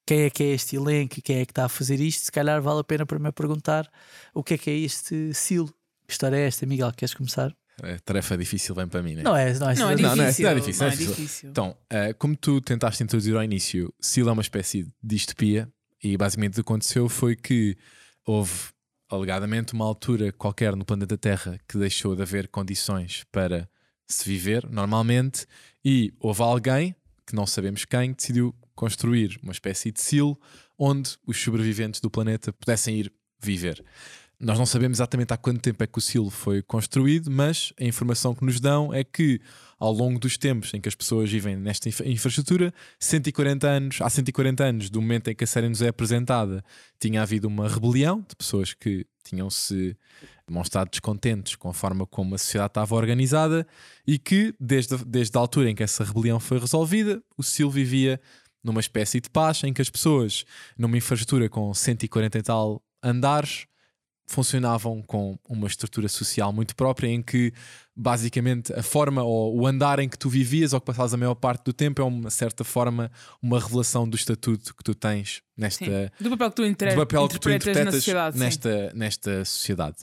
quem 0.07 0.23
é 0.23 0.31
que 0.31 0.43
é 0.43 0.47
este 0.49 0.77
elenco 0.77 1.19
e 1.19 1.23
quem 1.23 1.39
é 1.39 1.47
que 1.47 1.53
está 1.53 1.65
a 1.65 1.69
fazer 1.69 1.99
isto, 2.01 2.25
se 2.27 2.33
calhar 2.33 2.61
vale 2.61 2.81
a 2.81 2.85
pena 2.85 3.07
para 3.07 3.19
me 3.19 3.33
perguntar 3.33 3.91
o 4.35 4.43
que 4.43 4.55
é 4.55 4.59
que 4.59 4.71
é 4.71 4.75
este 4.79 5.33
silo. 5.33 5.69
Que 6.07 6.13
história 6.13 6.37
é 6.37 6.47
esta, 6.47 6.67
Miguel? 6.67 6.93
Queres 6.93 7.15
começar? 7.15 7.55
É, 7.83 7.99
tarefa 8.05 8.37
difícil 8.37 8.75
vem 8.75 8.87
para 8.87 9.03
mim, 9.03 9.15
né? 9.17 9.23
Não 9.23 9.35
é, 9.37 9.53
não 9.59 9.71
é, 9.71 9.75
Não, 9.75 9.91
é 9.91 9.97
Não, 9.97 10.15
difícil. 10.15 10.15
não 10.15 10.15
é- 10.15 10.17
não 10.17 10.25
é 10.25 10.27
difícil, 10.27 10.45
não 10.45 10.51
é 10.51 10.55
é 10.93 10.97
difícil. 10.97 11.15
difícil. 11.15 11.51
Então, 11.51 11.77
eh, 11.91 12.13
como 12.13 12.37
tu 12.37 12.61
tentaste 12.61 13.03
introduzir 13.03 13.35
ao 13.35 13.43
início, 13.43 13.93
Seal 14.01 14.29
é 14.29 14.33
uma 14.33 14.43
espécie 14.43 14.85
de 14.85 14.93
distopia 15.03 15.69
e 16.03 16.17
basicamente 16.17 16.53
o 16.53 16.55
que 16.57 16.61
aconteceu 16.61 17.09
foi 17.09 17.35
que 17.35 17.77
houve 18.27 18.53
alegadamente 19.11 19.73
uma 19.73 19.85
altura 19.85 20.31
qualquer 20.33 20.77
no 20.77 20.85
planeta 20.85 21.17
Terra 21.19 21.59
que 21.69 21.77
deixou 21.79 22.15
de 22.15 22.23
haver 22.23 22.49
condições 22.49 23.25
para 23.33 23.69
se 24.07 24.29
viver 24.29 24.69
normalmente 24.71 25.47
e 25.85 26.13
houve 26.21 26.43
alguém, 26.43 26.95
que 27.27 27.35
não 27.35 27.47
sabemos 27.47 27.85
quem, 27.85 28.13
que 28.13 28.19
decidiu 28.19 28.55
construir 28.75 29.39
uma 29.43 29.53
espécie 29.53 29.91
de 29.91 30.01
silo 30.01 30.39
onde 30.79 31.17
os 31.27 31.41
sobreviventes 31.41 32.01
do 32.01 32.11
planeta 32.11 32.53
pudessem 32.53 32.99
ir 32.99 33.13
viver. 33.41 33.85
Nós 34.41 34.59
não 34.59 34.67
sabemos 34.67 34.99
exatamente 34.99 35.33
há 35.33 35.37
quanto 35.37 35.61
tempo 35.61 35.83
é 35.83 35.87
que 35.87 35.97
o 35.97 36.01
silo 36.01 36.29
foi 36.29 36.61
construído, 36.61 37.31
mas 37.31 37.73
a 37.81 37.85
informação 37.85 38.35
que 38.35 38.45
nos 38.45 38.59
dão 38.59 38.93
é 38.93 39.05
que 39.05 39.41
ao 39.79 39.93
longo 39.93 40.19
dos 40.19 40.37
tempos 40.37 40.75
em 40.75 40.81
que 40.81 40.89
as 40.89 40.95
pessoas 40.95 41.31
vivem 41.31 41.57
nesta 41.57 41.89
infra- 41.89 42.09
infraestrutura, 42.09 42.75
140 42.99 43.67
anos, 43.67 44.01
há 44.01 44.11
140 44.11 44.65
anos 44.65 44.91
do 44.91 45.01
momento 45.01 45.29
em 45.29 45.35
que 45.37 45.45
a 45.45 45.47
série 45.47 45.69
nos 45.69 45.81
é 45.81 45.89
apresentada, 45.89 46.65
tinha 46.99 47.23
havido 47.23 47.47
uma 47.47 47.69
rebelião 47.69 48.25
de 48.29 48.35
pessoas 48.35 48.75
que 48.75 49.07
tinham-se 49.23 49.97
demonstrado 50.47 50.91
descontentes 50.91 51.57
com 51.57 51.69
a 51.69 51.75
forma 51.75 52.07
como 52.07 52.35
a 52.35 52.39
sociedade 52.39 52.71
estava 52.71 52.95
organizada 52.95 53.67
e 54.07 54.19
que, 54.19 54.55
desde, 54.61 54.97
desde 55.05 55.37
a 55.37 55.41
altura 55.41 55.71
em 55.71 55.75
que 55.75 55.83
essa 55.83 56.05
rebelião 56.05 56.39
foi 56.39 56.59
resolvida, 56.59 57.23
o 57.37 57.43
Sil 57.43 57.71
vivia 57.71 58.21
numa 58.63 58.81
espécie 58.81 59.21
de 59.21 59.31
paz 59.31 59.63
em 59.65 59.73
que 59.73 59.83
as 59.83 59.91
pessoas, 59.91 60.45
numa 60.77 60.97
infraestrutura 60.97 61.49
com 61.49 61.73
140 61.73 62.39
e 62.39 62.43
tal 62.43 62.83
andares, 63.03 63.67
funcionavam 64.27 65.03
com 65.03 65.39
uma 65.49 65.67
estrutura 65.67 66.09
social 66.09 66.53
muito 66.53 66.75
própria 66.75 67.09
em 67.09 67.23
que 67.23 67.53
basicamente 67.95 68.73
a 68.73 68.83
forma 68.83 69.23
ou 69.23 69.57
o 69.57 69.67
andar 69.67 69.99
em 69.99 70.09
que 70.09 70.19
tu 70.19 70.29
vivias 70.29 70.73
ou 70.73 70.81
que 70.81 70.87
passavas 70.87 71.15
a 71.15 71.17
maior 71.17 71.35
parte 71.35 71.65
do 71.65 71.73
tempo 71.73 72.03
é 72.03 72.05
uma 72.05 72.31
certa 72.31 72.65
forma 72.65 73.11
uma 73.41 73.61
revelação 73.61 74.09
do 74.09 74.17
estatuto 74.17 74.75
que 74.75 74.83
tu 74.83 74.95
tens 74.95 75.43
nesta 75.57 75.85
Sim. 75.85 76.11
Do 76.25 76.31
papel 76.31 76.51
que 76.51 76.57
tu, 76.57 76.65
entre... 76.65 76.91
do 76.91 76.97
papel 76.97 77.29
que 77.29 77.39
tu 77.39 77.51
interpretas, 77.51 77.85
na 77.85 77.93
sociedade. 77.93 78.37
sim. 78.37 78.45
nesta, 78.45 78.93
nesta 78.95 79.45
sociedade. 79.45 79.97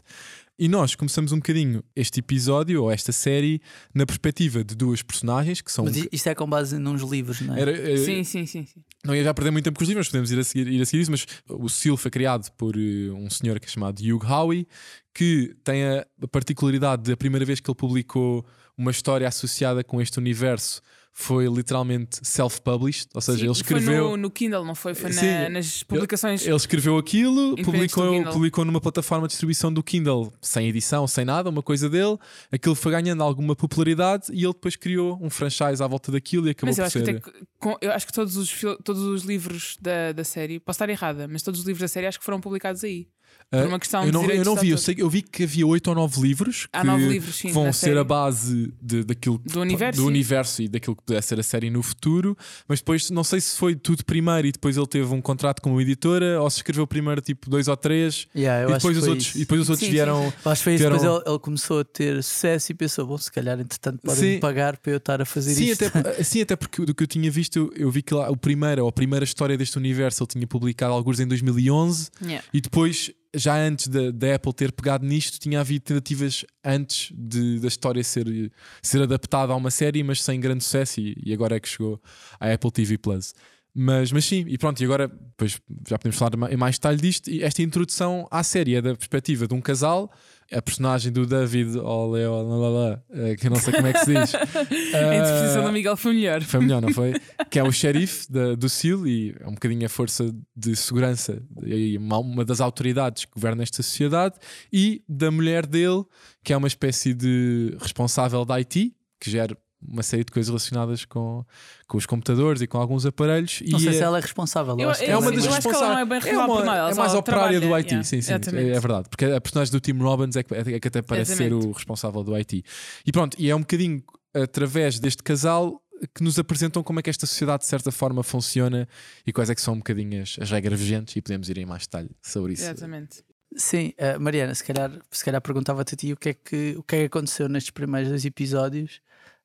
E 0.63 0.67
nós 0.67 0.93
começamos 0.93 1.31
um 1.31 1.37
bocadinho 1.37 1.83
este 1.95 2.19
episódio 2.19 2.83
ou 2.83 2.91
esta 2.91 3.11
série 3.11 3.59
na 3.95 4.05
perspectiva 4.05 4.63
de 4.63 4.75
duas 4.75 5.01
personagens 5.01 5.59
que 5.59 5.71
são. 5.71 5.85
Mas 5.85 5.97
isto 6.11 6.27
é 6.29 6.35
com 6.35 6.47
base 6.47 6.77
nos 6.77 7.01
livros, 7.01 7.41
não 7.41 7.55
é? 7.55 7.61
Era- 7.61 7.71
eh, 7.71 7.97
Sim, 7.97 8.23
sim, 8.23 8.45
sim. 8.45 8.63
sim. 8.67 8.83
não 9.03 9.15
ia 9.15 9.23
já 9.23 9.33
perder 9.33 9.49
muito 9.49 9.63
tempo 9.65 9.79
com 9.79 9.83
os 9.83 9.89
livros, 9.89 10.05
mas 10.05 10.11
podemos 10.11 10.31
ir 10.31 10.37
a 10.37 10.43
seguir, 10.43 10.67
ir 10.71 10.79
a 10.79 10.85
seguir 10.85 11.01
isso. 11.01 11.09
Mas 11.09 11.25
o 11.49 11.67
Seal 11.67 11.97
foi 11.97 12.11
criado 12.11 12.47
por 12.51 12.75
eh, 12.77 13.09
um 13.11 13.27
senhor 13.27 13.59
que 13.59 13.65
é 13.65 13.69
chamado 13.71 13.99
Hugh 14.03 14.23
Howey, 14.23 14.67
que 15.15 15.55
tem 15.63 15.83
a, 15.83 16.05
a 16.21 16.27
particularidade 16.27 17.01
de 17.01 17.11
a 17.11 17.17
primeira 17.17 17.43
vez 17.43 17.59
que 17.59 17.67
ele 17.67 17.75
publicou 17.75 18.45
uma 18.77 18.91
história 18.91 19.27
associada 19.27 19.83
com 19.83 19.99
este 19.99 20.19
universo 20.19 20.79
foi 21.13 21.45
literalmente 21.47 22.19
self-published, 22.23 23.09
ou 23.13 23.21
seja, 23.21 23.37
Sim, 23.39 23.43
ele 23.45 23.53
Foi 23.53 23.61
escreveu. 23.61 24.09
no, 24.11 24.17
no 24.17 24.31
Kindle, 24.31 24.65
não 24.65 24.73
foi? 24.73 24.93
Foi 24.93 25.09
na- 25.11 25.19
Sim, 25.21 25.49
nas 25.49 25.83
publicações. 25.83 26.45
Ele 26.45 26.55
escreveu 26.55 26.97
aquilo, 26.97 27.55
publicou, 27.63 28.23
publicou 28.31 28.65
numa 28.65 28.79
plataforma 28.81 29.27
de 29.27 29.31
distribuição 29.31 29.71
do 29.73 29.83
Kindle, 29.83 30.31
sem 30.41 30.67
edição, 30.69 31.05
sem 31.07 31.25
nada, 31.25 31.49
uma 31.49 31.61
coisa 31.61 31.89
dele. 31.89 32.17
Aquilo 32.51 32.75
foi 32.75 32.91
ganhando 32.93 33.21
alguma 33.23 33.55
popularidade 33.55 34.27
e 34.31 34.43
ele 34.43 34.53
depois 34.53 34.75
criou 34.75 35.19
um 35.21 35.29
franchise 35.29 35.83
à 35.83 35.87
volta 35.87 36.11
daquilo 36.11 36.47
e 36.47 36.51
acabou 36.51 36.69
Mas 36.69 36.77
eu 36.77 36.83
por 36.83 36.87
acho, 36.87 36.99
que 36.99 37.05
ser. 37.05 37.21
que- 37.21 37.45
com- 37.59 37.77
eu 37.81 37.91
acho 37.91 38.07
que 38.07 38.13
todos 38.13 38.37
os, 38.37 38.61
todos 38.83 39.01
os 39.03 39.23
livros 39.23 39.77
da, 39.81 40.13
da 40.13 40.23
série, 40.23 40.59
posso 40.59 40.77
estar 40.77 40.89
errada, 40.89 41.27
mas 41.27 41.43
todos 41.43 41.59
os 41.59 41.65
livros 41.65 41.81
da 41.81 41.87
série 41.87 42.07
acho 42.07 42.19
que 42.19 42.25
foram 42.25 42.39
publicados 42.39 42.83
aí. 42.83 43.07
Ah, 43.53 43.57
por 43.63 43.67
uma 43.67 43.79
questão 43.79 43.99
eu 44.01 44.05
de 44.05 44.11
não, 44.13 44.21
eu 44.21 44.27
direitos 44.27 44.47
não 44.47 44.55
de 44.55 44.61
vi, 44.61 44.69
eu, 44.69 44.77
sei, 44.77 44.95
eu 44.97 45.09
vi 45.09 45.21
que 45.21 45.43
havia 45.43 45.67
oito 45.67 45.87
ou 45.89 45.93
nove 45.95 46.21
livros 46.21 46.69
Há 46.71 46.79
que 46.81 46.87
nove 46.87 47.05
livros, 47.09 47.35
sim, 47.35 47.51
vão 47.51 47.73
ser 47.73 47.87
série. 47.87 47.99
a 47.99 48.03
base 48.05 48.73
de, 48.81 49.03
daquilo 49.03 49.39
Do 49.39 49.59
universo, 49.59 49.99
do 49.99 50.03
sim. 50.03 50.07
universo 50.07 50.61
e 50.61 50.67
daquilo 50.69 50.95
que 50.95 51.03
pudesse 51.03 51.27
ser 51.27 51.39
a 51.41 51.43
série 51.43 51.69
no 51.69 51.83
futuro. 51.83 52.37
Mas 52.65 52.79
depois 52.79 53.09
não 53.09 53.25
sei 53.25 53.41
se 53.41 53.57
foi 53.57 53.75
tudo 53.75 54.05
primeiro 54.05 54.47
e 54.47 54.53
depois 54.53 54.77
ele 54.77 54.87
teve 54.87 55.13
um 55.13 55.19
contrato 55.21 55.61
com 55.61 55.69
uma 55.73 55.81
editora 55.81 56.41
ou 56.41 56.49
se 56.49 56.59
escreveu 56.59 56.87
primeiro 56.87 57.19
tipo 57.19 57.49
dois 57.49 57.67
ou 57.67 57.75
três 57.75 58.25
Yeah, 58.33 58.63
eu 58.63 58.69
e 58.69 58.73
depois 58.75 58.97
os 58.97 59.05
outros, 59.07 59.35
e 59.35 59.39
depois 59.39 59.59
os 59.61 59.69
outros 59.69 59.79
Sim, 59.81 59.85
sim. 59.87 59.91
vieram. 59.91 60.33
Eu 60.45 60.51
Acho 60.51 60.61
que 60.61 60.63
foi 60.63 60.75
isso. 60.75 60.83
tiveram- 60.85 60.97
Depois 60.97 61.21
ele, 61.25 61.29
ele 61.33 61.39
começou 61.39 61.79
a 61.81 61.83
ter 61.83 62.23
sucesso 62.23 62.71
e 62.71 62.75
pensou: 62.75 63.05
bom, 63.05 63.17
se 63.17 63.29
calhar, 63.29 63.59
entretanto, 63.59 63.99
podem 64.01 64.35
Sim. 64.35 64.39
pagar 64.39 64.77
para 64.77 64.93
eu 64.93 64.97
estar 64.97 65.21
a 65.21 65.25
fazer 65.25 65.53
Sim 65.55 65.71
isto. 65.71 65.83
até, 65.85 66.23
sim, 66.23 66.39
até 66.39 66.55
porque 66.55 66.85
do 66.85 66.95
que 66.95 67.03
eu 67.03 67.07
tinha 67.07 67.29
visto, 67.29 67.57
eu, 67.57 67.69
eu 67.75 67.91
vi 67.91 68.01
que 68.01 68.13
lá 68.13 68.29
o 68.31 68.37
primeiro, 68.37 68.83
ou 68.83 68.87
a 68.87 68.93
primeira 68.93 69.25
história 69.25 69.57
deste 69.57 69.77
universo, 69.77 70.23
ele 70.23 70.27
tinha 70.29 70.47
publicado 70.47 70.93
alguns 70.93 71.19
em 71.19 71.27
2011 71.27 72.09
Yeah. 72.21 72.45
e 72.53 72.61
depois, 72.61 73.11
já 73.35 73.55
antes 73.57 73.87
da, 73.87 74.35
Apple 74.35 74.53
ter 74.53 74.71
pegado 74.71 75.05
nisto, 75.05 75.39
tinha 75.39 75.59
havido 75.59 75.85
tentativas 75.85 76.45
antes 76.63 77.11
de, 77.15 77.59
da 77.59 77.67
história 77.67 78.03
ser, 78.03 78.51
ser 78.81 79.01
adaptada 79.01 79.53
a 79.53 79.55
uma 79.55 79.71
série, 79.71 80.03
mas 80.03 80.21
sem 80.21 80.39
grande 80.39 80.63
sucesso, 80.63 80.99
e, 80.99 81.15
e 81.23 81.33
agora 81.33 81.55
é 81.55 81.59
que 81.59 81.69
chegou 81.69 82.01
à 82.39 82.51
Apple 82.51 82.71
TV 82.71 82.97
Plus. 82.97 83.33
Mas, 83.73 84.11
mas 84.11 84.25
sim, 84.25 84.43
e 84.47 84.57
pronto, 84.57 84.81
e 84.81 84.85
agora 84.85 85.07
depois 85.07 85.61
já 85.87 85.97
podemos 85.97 86.17
falar 86.17 86.51
em 86.51 86.57
mais 86.57 86.75
detalhe 86.75 86.99
disto. 86.99 87.29
E 87.29 87.41
esta 87.41 87.61
introdução 87.61 88.27
à 88.29 88.43
série 88.43 88.75
é 88.75 88.81
da 88.81 88.93
perspectiva 88.95 89.47
de 89.47 89.53
um 89.53 89.61
casal, 89.61 90.11
a 90.51 90.61
personagem 90.61 91.11
do 91.11 91.25
David 91.25 91.77
Oleo, 91.77 93.01
que 93.39 93.47
eu 93.47 93.51
não 93.51 93.57
sei 93.57 93.73
como 93.73 93.87
é 93.87 93.93
que 93.93 93.99
se 93.99 94.13
diz. 94.13 94.35
a 94.35 95.15
interpretação 95.15 95.63
do 95.63 95.71
Miguel 95.71 95.95
foi 95.95 96.13
melhor. 96.13 96.41
Foi 96.41 96.59
melhor, 96.59 96.81
não 96.81 96.93
foi? 96.93 97.13
que 97.49 97.57
é 97.57 97.63
o 97.63 97.71
xerife 97.71 98.31
da- 98.31 98.55
do 98.55 98.67
SEAL 98.69 99.07
e 99.07 99.35
é 99.39 99.47
um 99.47 99.53
bocadinho 99.53 99.85
a 99.85 99.89
força 99.89 100.33
de 100.55 100.75
segurança 100.75 101.41
e 101.65 101.97
uma, 101.97 102.17
uma 102.19 102.43
das 102.45 102.59
autoridades 102.59 103.25
que 103.25 103.31
governa 103.33 103.63
esta 103.63 103.81
sociedade, 103.81 104.35
e 104.71 105.03
da 105.07 105.31
mulher 105.31 105.65
dele, 105.65 106.03
que 106.43 106.53
é 106.53 106.57
uma 106.57 106.67
espécie 106.67 107.13
de 107.13 107.75
responsável 107.79 108.43
da 108.45 108.55
IT, 108.55 108.93
que 109.19 109.29
gera 109.29 109.57
uma 109.87 110.03
série 110.03 110.23
de 110.23 110.31
coisas 110.31 110.49
relacionadas 110.49 111.05
com, 111.05 111.45
com 111.87 111.97
os 111.97 112.05
computadores 112.05 112.61
e 112.61 112.67
com 112.67 112.77
alguns 112.77 113.05
aparelhos. 113.05 113.61
Não 113.67 113.79
e 113.79 113.81
sei 113.81 113.89
é, 113.89 113.93
se 113.93 114.03
ela 114.03 114.17
é 114.17 114.21
responsável. 114.21 114.77
Eu- 114.79 114.89
acho 114.89 114.99
que 114.99 115.05
é 115.09 115.17
uma 115.17 115.27
ela 115.27 115.35
das 115.35 115.45
não 115.45 115.51
é 115.97 116.05
bem 116.05 116.19
responsáveis. 116.19 116.65
nada, 116.65 116.77
ela 116.77 116.91
é 116.91 116.95
mais 116.95 117.13
operária 117.13 117.59
do 117.59 117.75
IT, 117.75 117.87
yeah, 117.89 118.03
sim, 118.03 118.21
sim. 118.21 118.33
É, 118.33 118.69
é 118.69 118.79
verdade. 118.79 119.09
Porque 119.09 119.25
a 119.25 119.41
personagem 119.41 119.71
do 119.71 119.79
Tim 119.79 119.97
Robbins 119.97 120.35
é 120.35 120.43
que, 120.43 120.53
é 120.53 120.79
que 120.79 120.87
até 120.87 121.01
parece 121.01 121.35
ser 121.35 121.43
Exatamente. 121.45 121.67
o 121.67 121.71
responsável 121.71 122.23
do 122.23 122.35
IT. 122.35 122.63
E 123.05 123.11
pronto, 123.11 123.35
e 123.39 123.49
é 123.49 123.55
um 123.55 123.61
bocadinho 123.61 124.03
através 124.33 124.99
deste 124.99 125.23
casal 125.23 125.81
que 126.15 126.23
nos 126.23 126.39
apresentam 126.39 126.83
como 126.83 126.99
é 126.99 127.03
que 127.03 127.09
esta 127.09 127.25
sociedade 127.27 127.61
de 127.63 127.67
certa 127.69 127.91
forma 127.91 128.23
funciona 128.23 128.87
e 129.25 129.31
quais 129.31 129.49
é 129.49 129.55
que 129.55 129.61
são 129.61 129.75
um 129.75 129.77
bocadinho 129.77 130.21
as, 130.23 130.37
as 130.39 130.49
regras 130.49 130.79
vigentes 130.79 131.15
e 131.15 131.21
podemos 131.21 131.49
ir 131.49 131.57
em 131.57 131.65
mais 131.65 131.83
detalhe 131.83 132.09
sobre 132.21 132.53
isso. 132.53 132.63
Exatamente. 132.63 133.23
Sim, 133.55 133.93
eh, 133.97 134.17
Mariana, 134.17 134.55
se 134.55 134.63
calhar, 134.63 134.91
se 135.11 135.25
calhar 135.25 135.41
perguntava-te 135.41 135.93
a 135.93 135.97
ti 135.97 136.13
o 136.13 136.17
que, 136.17 136.29
é 136.29 136.33
que, 136.33 136.75
o 136.77 136.83
que 136.83 136.95
é 136.95 136.99
que 136.99 137.05
aconteceu 137.05 137.49
nestes 137.49 137.69
primeiros 137.71 138.09
dois 138.09 138.23
episódios, 138.23 139.01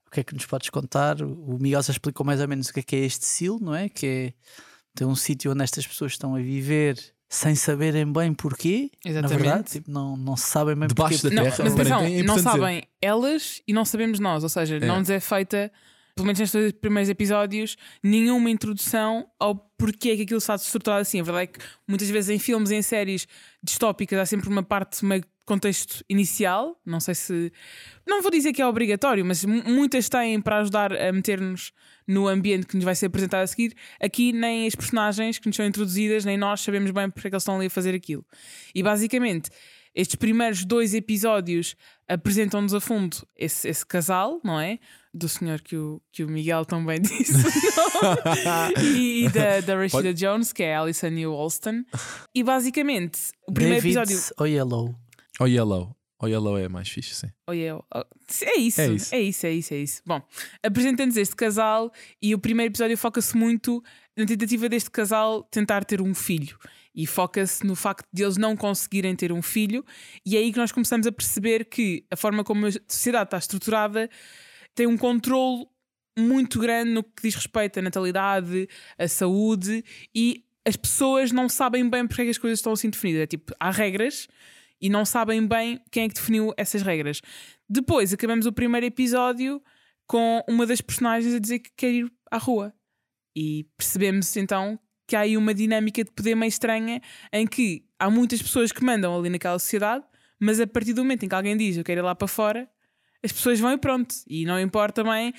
o 0.06 0.10
que 0.10 0.20
é 0.20 0.24
que 0.24 0.34
nos 0.34 0.46
podes 0.46 0.70
contar? 0.70 1.20
O 1.22 1.58
Miguel 1.60 1.82
já 1.82 1.92
explicou 1.92 2.24
mais 2.24 2.40
ou 2.40 2.48
menos 2.48 2.68
o 2.68 2.72
que 2.72 2.80
é 2.80 2.82
que 2.82 2.96
é 2.96 3.00
este 3.00 3.24
SIL, 3.24 3.58
não 3.60 3.74
é? 3.74 3.88
Que 3.88 4.06
é 4.06 4.32
tem 4.94 5.06
um 5.06 5.14
sítio 5.14 5.52
onde 5.52 5.62
estas 5.62 5.86
pessoas 5.86 6.12
estão 6.12 6.34
a 6.34 6.38
viver 6.38 6.98
sem 7.28 7.54
saberem 7.54 8.10
bem 8.10 8.32
porquê, 8.32 8.90
na 9.04 9.10
Exatamente. 9.10 9.38
verdade, 9.42 9.70
tipo, 9.70 9.90
não, 9.90 10.16
não 10.16 10.36
se 10.36 10.46
sabem 10.46 10.74
bem 10.76 10.88
Debaixo 10.88 11.20
porquê. 11.20 11.34
da 11.36 11.42
Não, 11.42 11.50
terra, 11.50 11.64
mas 11.64 11.72
atenção, 11.74 12.00
é 12.04 12.22
não 12.22 12.38
sabem 12.38 12.82
elas 13.02 13.62
e 13.66 13.72
não 13.72 13.84
sabemos 13.84 14.20
nós. 14.20 14.42
Ou 14.42 14.48
seja, 14.48 14.78
não 14.80 15.00
nos 15.00 15.10
é 15.10 15.18
feita, 15.18 15.70
pelo 16.14 16.24
menos 16.24 16.38
nestes 16.38 16.72
primeiros 16.80 17.10
episódios, 17.10 17.76
nenhuma 18.02 18.48
introdução 18.48 19.26
ao 19.40 19.56
porquê 19.76 20.16
que 20.16 20.22
aquilo 20.22 20.38
está 20.38 20.54
estruturado 20.54 21.02
assim. 21.02 21.20
A 21.20 21.24
verdade 21.24 21.44
é 21.44 21.46
que 21.48 21.58
muitas 21.86 22.08
vezes 22.08 22.30
em 22.30 22.38
filmes 22.38 22.70
e 22.70 22.76
em 22.76 22.82
séries 22.82 23.26
distópicas 23.62 24.18
há 24.20 24.24
sempre 24.24 24.48
uma 24.48 24.62
parte 24.62 25.04
meio 25.04 25.24
contexto 25.46 26.04
inicial. 26.08 26.78
Não 26.84 27.00
sei 27.00 27.14
se. 27.14 27.52
Não 28.06 28.20
vou 28.20 28.30
dizer 28.30 28.52
que 28.52 28.60
é 28.60 28.66
obrigatório, 28.66 29.24
mas 29.24 29.44
mu- 29.44 29.62
muitas 29.64 30.08
têm 30.08 30.40
para 30.40 30.58
ajudar 30.58 30.92
a 30.92 31.12
meter-nos 31.12 31.72
no 32.06 32.28
ambiente 32.28 32.66
que 32.66 32.76
nos 32.76 32.84
vai 32.84 32.94
ser 32.94 33.06
apresentado 33.06 33.42
a 33.42 33.46
seguir. 33.46 33.72
Aqui 34.00 34.32
nem 34.32 34.66
as 34.66 34.74
personagens 34.74 35.38
que 35.38 35.46
nos 35.46 35.56
são 35.56 35.64
introduzidas, 35.64 36.24
nem 36.24 36.36
nós 36.36 36.60
sabemos 36.60 36.90
bem 36.90 37.08
porque 37.10 37.28
é 37.28 37.30
que 37.30 37.34
eles 37.34 37.42
estão 37.42 37.56
ali 37.56 37.66
a 37.66 37.70
fazer 37.70 37.94
aquilo. 37.94 38.24
E 38.74 38.82
basicamente, 38.82 39.48
estes 39.94 40.16
primeiros 40.16 40.64
dois 40.64 40.92
episódios 40.94 41.74
apresentam-nos 42.08 42.74
a 42.74 42.80
fundo 42.80 43.16
esse, 43.34 43.66
esse 43.68 43.84
casal, 43.86 44.40
não 44.44 44.60
é? 44.60 44.78
Do 45.14 45.28
senhor 45.28 45.62
que 45.62 45.74
o, 45.76 46.00
que 46.12 46.22
o 46.22 46.28
Miguel 46.28 46.64
também 46.66 47.00
disse. 47.02 47.32
e 48.82 49.24
e 49.24 49.28
da, 49.30 49.60
da 49.60 49.76
Rashida 49.76 50.12
Jones, 50.12 50.52
que 50.52 50.62
é 50.62 50.76
a 50.76 50.80
Alison 50.82 51.08
New 51.08 51.32
Alston. 51.32 51.82
E 52.34 52.42
basicamente, 52.44 53.18
o 53.48 53.52
primeiro 53.52 53.82
David 53.82 53.98
episódio. 53.98 54.34
Oyelowo. 54.38 55.05
Ou 55.40 55.48
Yellow. 55.48 55.94
Ou 56.18 56.28
Yellow 56.28 56.56
é 56.56 56.68
mais 56.68 56.88
fixe, 56.88 57.14
sim. 57.14 57.28
Oh, 57.48 57.52
yeah. 57.52 57.82
Oh, 57.94 57.98
é 58.42 58.58
isso, 58.58 58.80
É 58.80 58.84
é 58.84 58.88
isso. 58.92 59.14
isso, 59.14 59.46
é 59.46 59.52
isso, 59.52 59.74
é 59.74 59.78
isso. 59.78 60.02
Bom, 60.06 60.22
apresenta-nos 60.62 61.16
este 61.16 61.36
casal 61.36 61.92
e 62.22 62.34
o 62.34 62.38
primeiro 62.38 62.72
episódio 62.72 62.96
foca-se 62.96 63.36
muito 63.36 63.82
na 64.16 64.24
tentativa 64.24 64.68
deste 64.68 64.90
casal 64.90 65.42
tentar 65.44 65.84
ter 65.84 66.00
um 66.00 66.14
filho. 66.14 66.58
E 66.94 67.06
foca-se 67.06 67.66
no 67.66 67.76
facto 67.76 68.06
de 68.10 68.22
eles 68.22 68.38
não 68.38 68.56
conseguirem 68.56 69.14
ter 69.14 69.30
um 69.30 69.42
filho, 69.42 69.84
e 70.24 70.34
é 70.34 70.40
aí 70.40 70.50
que 70.50 70.58
nós 70.58 70.72
começamos 70.72 71.06
a 71.06 71.12
perceber 71.12 71.66
que 71.66 72.06
a 72.10 72.16
forma 72.16 72.42
como 72.42 72.64
a 72.64 72.70
sociedade 72.88 73.26
está 73.26 73.36
estruturada 73.36 74.08
tem 74.74 74.86
um 74.86 74.96
controle 74.96 75.66
muito 76.18 76.58
grande 76.58 76.92
no 76.92 77.04
que 77.04 77.22
diz 77.22 77.34
respeito 77.34 77.78
à 77.78 77.82
natalidade, 77.82 78.66
à 78.98 79.06
saúde, 79.06 79.84
e 80.14 80.42
as 80.66 80.74
pessoas 80.74 81.30
não 81.30 81.50
sabem 81.50 81.86
bem 81.86 82.06
porque 82.06 82.22
é 82.22 82.24
que 82.24 82.30
as 82.30 82.38
coisas 82.38 82.58
estão 82.60 82.72
assim 82.72 82.88
definidas. 82.88 83.24
É 83.24 83.26
tipo, 83.26 83.54
há 83.60 83.70
regras 83.70 84.26
e 84.80 84.88
não 84.88 85.04
sabem 85.04 85.46
bem 85.46 85.80
quem 85.90 86.04
é 86.04 86.08
que 86.08 86.14
definiu 86.14 86.52
essas 86.56 86.82
regras. 86.82 87.20
Depois 87.68 88.12
acabamos 88.12 88.46
o 88.46 88.52
primeiro 88.52 88.86
episódio 88.86 89.62
com 90.06 90.42
uma 90.48 90.66
das 90.66 90.80
personagens 90.80 91.34
a 91.34 91.38
dizer 91.38 91.58
que 91.58 91.70
quer 91.76 91.90
ir 91.90 92.12
à 92.30 92.38
rua. 92.38 92.72
E 93.34 93.66
percebemos 93.76 94.36
então 94.36 94.78
que 95.06 95.14
há 95.14 95.20
aí 95.20 95.36
uma 95.36 95.54
dinâmica 95.54 96.02
de 96.02 96.10
poder 96.10 96.34
meio 96.34 96.48
estranha 96.48 97.00
em 97.32 97.46
que 97.46 97.84
há 97.98 98.10
muitas 98.10 98.42
pessoas 98.42 98.72
que 98.72 98.84
mandam 98.84 99.16
ali 99.16 99.28
naquela 99.28 99.58
sociedade, 99.58 100.04
mas 100.38 100.60
a 100.60 100.66
partir 100.66 100.92
do 100.92 101.02
momento 101.02 101.24
em 101.24 101.28
que 101.28 101.34
alguém 101.34 101.56
diz 101.56 101.76
eu 101.76 101.84
quero 101.84 102.00
ir 102.00 102.02
lá 102.02 102.14
para 102.14 102.28
fora, 102.28 102.68
as 103.22 103.32
pessoas 103.32 103.60
vão 103.60 103.72
e 103.72 103.78
pronto. 103.78 104.14
E 104.26 104.44
não 104.44 104.60
importa 104.60 105.02
bem 105.04 105.32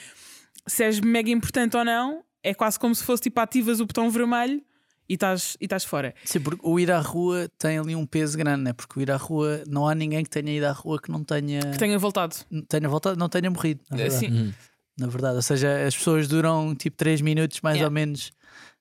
se 0.67 0.83
és 0.83 0.99
mega 0.99 1.29
importante 1.31 1.77
ou 1.77 1.85
não, 1.85 2.23
é 2.43 2.53
quase 2.53 2.79
como 2.79 2.93
se 2.93 3.03
fosse 3.03 3.23
tipo 3.23 3.39
ativas 3.39 3.79
o 3.79 3.85
botão 3.85 4.09
vermelho 4.09 4.61
e 5.09 5.13
estás, 5.13 5.55
e 5.59 5.65
estás 5.65 5.83
fora. 5.83 6.13
Sim, 6.25 6.39
porque 6.41 6.61
o 6.63 6.79
ir 6.79 6.91
à 6.91 6.99
rua 6.99 7.49
tem 7.57 7.77
ali 7.77 7.95
um 7.95 8.05
peso 8.05 8.37
grande, 8.37 8.63
né? 8.63 8.73
Porque 8.73 8.99
o 8.99 9.01
ir 9.01 9.11
à 9.11 9.17
rua, 9.17 9.63
não 9.67 9.87
há 9.87 9.95
ninguém 9.95 10.23
que 10.23 10.29
tenha 10.29 10.51
ido 10.55 10.65
à 10.65 10.71
rua 10.71 10.99
que 11.01 11.11
não 11.11 11.23
tenha, 11.23 11.59
Que 11.71 11.77
tenha 11.77 11.97
voltado. 11.99 12.35
tenha 12.67 12.87
voltado, 12.89 13.17
não 13.17 13.29
tenha 13.29 13.49
morrido. 13.49 13.81
Na 13.89 13.97
verdade. 13.97 14.25
Assim, 14.25 14.53
Na 14.99 15.07
verdade, 15.07 15.35
ou 15.35 15.41
seja, 15.43 15.85
as 15.85 15.95
pessoas 15.95 16.27
duram 16.27 16.73
tipo 16.75 16.97
3 16.97 17.21
minutos 17.21 17.61
mais 17.61 17.75
Yeah. 17.77 17.87
ou 17.87 17.93
menos 17.93 18.31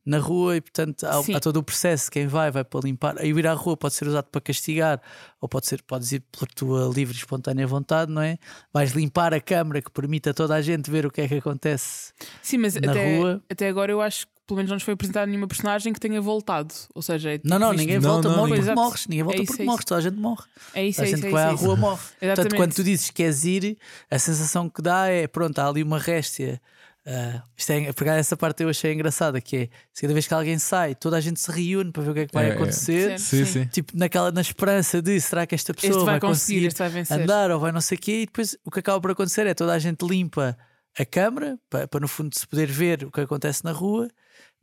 na 0.05 0.19
rua 0.19 0.57
e 0.57 0.61
portanto 0.61 1.05
há, 1.05 1.21
Sim. 1.23 1.35
há 1.35 1.41
todo 1.41 1.57
o 1.59 1.63
processo. 1.63 2.11
Quem 2.11 2.27
vai, 2.27 2.51
vai 2.51 2.65
para 2.65 2.81
limpar. 2.81 3.17
Aí 3.19 3.33
o 3.35 3.39
ir 3.39 3.47
à 3.47 3.53
rua 3.53 3.77
pode 3.77 3.93
ser 3.95 4.07
usado 4.09 4.25
para 4.31 4.41
castigar, 4.41 5.01
ou 5.41 5.49
pode 5.49 5.67
ser, 5.67 5.83
podes 5.83 6.13
ir 6.13 6.21
pela 6.33 6.47
tua 6.55 6.91
livre 6.95 7.13
e 7.15 7.19
espontânea 7.19 7.67
vontade, 7.67 8.11
não 8.11 8.23
é? 8.23 8.39
Vais 8.73 8.93
limpar 8.93 9.35
a 9.35 9.41
câmara 9.41 9.83
que 9.83 9.91
permite 9.91 10.29
a 10.31 10.33
toda 10.35 10.55
a 10.55 10.63
gente 10.63 10.91
ver 10.91 11.05
o 11.05 11.11
que 11.11 11.21
é 11.21 11.29
que 11.29 11.35
acontece. 11.35 12.13
Sim, 12.41 12.59
mas 12.59 12.77
Na 12.77 12.93
até, 12.93 13.19
rua. 13.19 13.43
até 13.51 13.69
agora 13.69 13.93
eu 13.93 14.01
acho 14.01 14.27
que 14.27 14.33
pelo 14.47 14.57
menos 14.57 14.71
não 14.71 14.77
nos 14.77 14.83
foi 14.83 14.95
apresentada 14.95 15.27
nenhuma 15.27 15.47
personagem 15.49 15.93
que 15.93 15.99
tenha 16.01 16.21
voltado. 16.21 16.73
Ou 16.95 17.03
seja, 17.03 17.35
é 17.35 17.41
Não, 17.45 17.59
não, 17.59 17.71
visto- 17.71 17.81
ninguém 17.81 17.99
Não, 17.99 18.13
volta, 18.13 18.29
não, 18.29 18.37
morre 18.37 18.51
ninguém. 18.53 18.65
porque 18.67 18.81
morres. 18.81 19.07
Ninguém 19.09 19.23
volta 19.25 19.39
É 19.39 19.43
isso, 19.43 19.53
porque 19.53 19.63
é 19.63 19.67
morres, 19.67 19.85
toda 19.85 19.99
a 19.99 20.03
gente 20.03 20.17
morre. 20.17 20.45
É 20.75 20.85
isso, 20.87 21.01
a 21.01 21.05
é 21.05 21.07
gente 21.07 21.15
isso. 21.17 21.23
que 21.23 21.29
é 21.29 21.31
vai 21.33 21.55
isso, 21.55 21.63
à 21.63 21.65
é 21.65 21.67
rua 21.69 21.77
morre. 21.77 21.97
Portanto, 22.03 22.23
Exatamente. 22.23 22.57
quando 22.57 22.75
tu 22.75 22.85
dizes 22.85 23.07
que 23.11 23.15
queres 23.15 23.45
ir, 23.45 23.79
a 24.11 24.19
sensação 24.19 24.69
que 24.69 24.81
dá 24.83 25.09
é: 25.09 25.27
pronto, 25.27 25.59
há 25.59 25.69
ali 25.69 25.83
uma 25.83 25.99
réstia. 25.99 26.61
Ah, 27.09 27.41
isto 27.57 27.71
é, 27.71 27.89
acaso 27.89 28.11
essa 28.19 28.37
parte 28.37 28.65
eu 28.65 28.69
achei 28.69 28.93
engraçada, 28.93 29.41
que 29.41 29.57
é 29.57 29.69
se 29.93 30.03
cada 30.03 30.13
vez 30.13 30.27
que 30.27 30.35
alguém 30.35 30.59
sai, 30.59 30.93
toda 30.93 31.17
a 31.17 31.21
gente 31.21 31.39
se 31.39 31.49
reúne 31.53 31.93
para 31.93 32.03
ver 32.03 32.11
o 32.11 32.15
que 32.15 32.21
é 32.21 32.27
que 32.27 32.35
vai 32.35 32.47
É, 32.47 32.49
é. 32.49 32.53
acontecer. 32.55 33.03
Certo. 33.11 33.21
Sim, 33.21 33.45
Sim. 33.45 33.53
sim. 33.63 33.67
Tipo, 33.67 33.93
naquela, 33.97 34.33
na 34.33 34.41
esperança 34.41 35.01
de 35.01 35.21
será 35.21 35.47
que 35.47 35.55
esta 35.55 35.73
pessoa 35.73 35.91
Este 35.93 36.05
vai 36.05 36.15
vai 36.19 36.21
conseguir, 36.21 36.69
conseguir 36.69 36.99
este 36.99 37.07
vai 37.09 37.23
andar 37.23 37.51
ou 37.53 37.61
vai 37.61 37.71
não 37.71 37.81
sei 37.81 37.97
o 37.97 38.01
quê, 38.01 38.23
e 38.23 38.27
depois 38.27 38.57
o 38.65 38.73
que 38.73 38.81
acaba 38.81 39.01
por 39.01 39.13
acontecer 39.13 39.47
é 39.47 39.55
toda 39.55 39.73
a 39.73 39.79
gente 39.79 40.05
limpa 40.05 40.59
a 40.99 41.05
câmara 41.05 41.59
para, 41.71 41.87
para 41.89 42.01
no 42.01 42.09
fundo 42.09 42.37
se 42.39 42.47
poder 42.47 42.67
ver 42.67 43.05
o 43.05 43.11
que 43.11 43.21
acontece 43.21 43.65
na 43.65 43.73
rua 43.73 44.09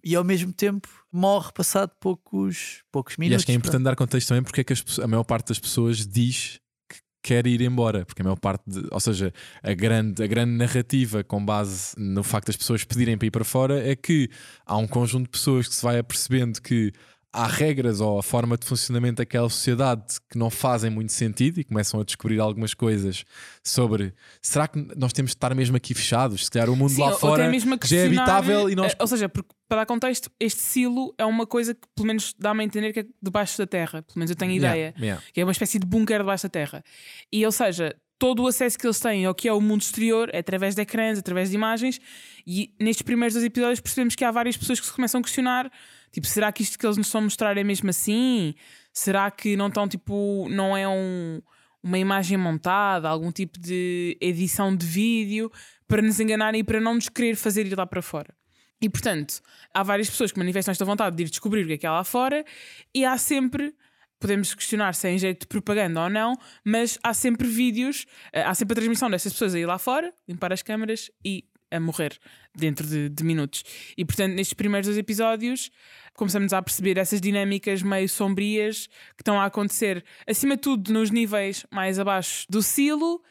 e 0.03 0.15
ao 0.15 0.23
mesmo 0.23 0.51
tempo 0.51 0.87
morre 1.11 1.51
passado 1.53 1.91
poucos, 1.99 2.83
poucos 2.91 3.15
E 3.15 3.19
minutos. 3.21 3.37
acho 3.37 3.45
que 3.45 3.51
é 3.51 3.55
importante 3.55 3.83
dar 3.83 3.95
contexto 3.95 4.27
também 4.29 4.43
porque 4.43 4.61
é 4.61 4.63
que 4.63 4.73
as 4.73 4.83
a 4.99 5.07
maior 5.07 5.23
parte 5.23 5.47
das 5.49 5.59
pessoas 5.59 6.05
diz 6.05 6.59
que 6.89 6.97
quer 7.23 7.47
ir 7.47 7.61
embora, 7.61 8.05
porque 8.05 8.21
a 8.21 8.25
maior 8.25 8.35
parte, 8.39 8.63
de- 8.67 8.85
ou 8.91 8.99
seja, 8.99 9.31
a 9.61 9.73
grande, 9.73 10.21
a 10.21 10.27
grande 10.27 10.51
narrativa 10.57 11.23
com 11.23 11.43
base 11.45 11.93
no 11.97 12.21
facto 12.23 12.47
das 12.47 12.57
pessoas 12.57 12.83
pedirem 12.83 13.17
para 13.17 13.27
ir 13.27 13.31
para 13.31 13.45
fora 13.45 13.79
é 13.87 13.95
que 13.95 14.29
há 14.65 14.75
um 14.77 14.87
conjunto 14.87 15.23
de 15.25 15.29
pessoas 15.29 15.67
que 15.67 15.75
se 15.75 15.81
vai 15.83 15.97
apercebendo 15.99 16.61
que 16.61 16.91
há 17.33 17.47
regras 17.47 17.99
ou 17.99 18.19
a 18.19 18.23
forma 18.23 18.55
de 18.57 18.65
funcionamento 18.65 19.15
daquela 19.15 19.49
sociedade 19.49 20.03
que 20.29 20.37
não 20.37 20.51
fazem 20.51 20.91
muito 20.91 21.11
sentido 21.11 21.59
e 21.59 21.63
começam 21.63 21.99
a 21.99 22.03
descobrir 22.03 22.39
algumas 22.39 22.75
coisas 22.75 23.25
sobre 23.63 24.13
será 24.41 24.67
que 24.67 24.79
nós 24.95 25.11
temos 25.11 25.31
de 25.31 25.35
estar 25.35 25.53
mesmo 25.55 25.75
aqui 25.75 25.95
fechados? 25.95 26.45
Se 26.45 26.51
calhar 26.51 26.69
o 26.69 26.75
mundo 26.75 26.91
Sim, 26.91 27.01
lá 27.01 27.11
fora 27.13 27.51
já 27.83 27.97
é 27.97 28.05
habitável 28.05 28.69
e 28.69 28.75
nós 28.75 28.91
eh, 28.93 28.97
Ou 28.99 29.07
seja, 29.07 29.27
porque, 29.27 29.49
para 29.67 29.79
dar 29.81 29.85
contexto, 29.87 30.29
este 30.39 30.61
silo 30.61 31.13
é 31.17 31.25
uma 31.25 31.47
coisa 31.47 31.73
que 31.73 31.87
pelo 31.95 32.07
menos 32.07 32.35
dá-me 32.37 32.61
a 32.61 32.63
entender 32.65 32.93
que 32.93 32.99
é 32.99 33.05
debaixo 33.21 33.57
da 33.57 33.65
terra. 33.65 34.03
Pelo 34.03 34.19
menos 34.19 34.29
eu 34.29 34.35
tenho 34.35 34.51
Yeah, 34.53 34.77
ideia. 34.77 34.93
yeah. 34.99 35.23
Que 35.33 35.41
é 35.41 35.43
uma 35.43 35.51
espécie 35.51 35.79
de 35.79 35.87
bunker 35.87 36.19
debaixo 36.19 36.43
da 36.43 36.49
terra. 36.49 36.83
E, 37.31 37.43
ou 37.43 37.51
seja, 37.51 37.95
todo 38.19 38.43
o 38.43 38.47
acesso 38.47 38.77
que 38.77 38.85
eles 38.85 38.99
têm 38.99 39.25
ao 39.25 39.33
que 39.33 39.47
é 39.47 39.53
o 39.53 39.59
mundo 39.59 39.81
exterior 39.81 40.29
é 40.31 40.37
através 40.39 40.75
de 40.75 40.81
ecrãs, 40.81 41.17
através 41.17 41.49
de 41.49 41.55
imagens. 41.55 41.99
E 42.45 42.73
nestes 42.79 43.01
primeiros 43.01 43.33
dois 43.33 43.45
episódios 43.45 43.79
percebemos 43.79 44.15
que 44.15 44.23
há 44.23 44.31
várias 44.31 44.55
pessoas 44.55 44.79
que 44.79 44.85
se 44.85 44.93
começam 44.93 45.19
a 45.19 45.23
questionar: 45.23 45.71
tipo, 46.13 46.27
será 46.27 46.51
que 46.51 46.61
isto 46.61 46.77
que 46.77 46.85
eles 46.85 46.95
nos 46.95 47.07
estão 47.07 47.19
a 47.19 47.23
mostrar 47.23 47.57
é 47.57 47.63
mesmo 47.63 47.89
assim? 47.89 48.53
Será 48.93 49.31
que 49.31 49.57
não 49.57 49.67
estão, 49.67 49.87
tipo, 49.87 50.47
não 50.47 50.77
é 50.77 50.87
um, 50.87 51.41
uma 51.81 51.97
imagem 51.97 52.37
montada, 52.37 53.09
algum 53.09 53.31
tipo 53.31 53.59
de 53.59 54.15
edição 54.21 54.75
de 54.75 54.85
vídeo 54.85 55.51
para 55.87 56.01
nos 56.01 56.19
enganarem 56.19 56.61
e 56.61 56.63
para 56.63 56.79
não 56.79 56.93
nos 56.93 57.09
querer 57.09 57.35
fazer 57.35 57.65
ir 57.65 57.75
lá 57.75 57.87
para 57.87 58.01
fora? 58.01 58.33
E 58.79 58.87
portanto, 58.89 59.41
há 59.73 59.81
várias 59.81 60.09
pessoas 60.09 60.31
que 60.31 60.37
manifestam 60.37 60.71
esta 60.71 60.85
vontade 60.85 61.15
de 61.15 61.23
ir 61.23 61.29
descobrir 61.29 61.63
o 61.63 61.67
que 61.67 61.73
é 61.73 61.77
que 61.77 61.87
há 61.87 61.91
lá 61.91 62.03
fora, 62.03 62.45
e 62.93 63.03
há 63.03 63.17
sempre, 63.17 63.73
podemos 64.19 64.53
questionar 64.53 64.93
se 64.93 65.07
é 65.07 65.11
em 65.11 65.17
jeito 65.17 65.41
de 65.41 65.47
propaganda 65.47 66.03
ou 66.03 66.09
não, 66.09 66.37
mas 66.63 66.99
há 67.01 67.13
sempre 67.13 67.47
vídeos, 67.47 68.05
eh, 68.31 68.43
há 68.43 68.53
sempre 68.53 68.73
a 68.73 68.75
transmissão 68.75 69.09
dessas 69.09 69.31
pessoas 69.33 69.55
a 69.55 69.59
ir 69.59 69.65
lá 69.65 69.79
fora, 69.79 70.13
limpar 70.27 70.53
as 70.53 70.61
câmaras 70.61 71.09
e 71.25 71.45
a 71.73 71.79
morrer 71.79 72.17
dentro 72.55 72.87
de, 72.87 73.09
de 73.09 73.23
minutos. 73.23 73.63
E 73.97 74.05
portanto, 74.05 74.33
nestes 74.33 74.53
primeiros 74.53 74.87
dois 74.87 74.97
episódios, 74.97 75.71
começamos 76.13 76.53
a 76.53 76.61
perceber 76.61 76.97
essas 76.97 77.19
dinâmicas 77.19 77.81
meio 77.81 78.07
sombrias 78.07 78.87
que 79.15 79.21
estão 79.21 79.39
a 79.39 79.45
acontecer, 79.45 80.03
acima 80.27 80.55
de 80.55 80.61
tudo, 80.61 80.93
nos 80.93 81.09
níveis 81.09 81.65
mais 81.71 81.99
abaixo 81.99 82.45
do 82.49 82.61
silo. 82.61 83.21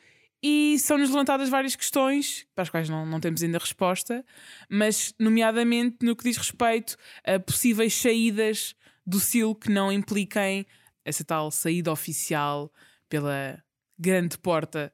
E 0.45 0.77
são-nos 0.81 1.09
levantadas 1.09 1.49
várias 1.49 1.77
questões 1.77 2.45
para 2.53 2.63
as 2.63 2.69
quais 2.69 2.89
não, 2.89 3.07
não 3.07 3.21
temos 3.21 3.45
ainda 3.45 3.59
resposta, 3.59 4.25
mas, 4.69 5.15
nomeadamente, 5.17 5.99
no 6.03 6.17
que 6.17 6.25
diz 6.25 6.37
respeito 6.37 6.97
a 7.25 7.39
possíveis 7.39 7.95
saídas 7.95 8.75
do 9.07 9.21
silo 9.21 9.55
que 9.55 9.71
não 9.71 9.93
impliquem 9.93 10.67
essa 11.05 11.23
tal 11.23 11.49
saída 11.53 11.93
oficial 11.93 12.73
pela 13.09 13.63
grande 13.97 14.37
porta 14.37 14.93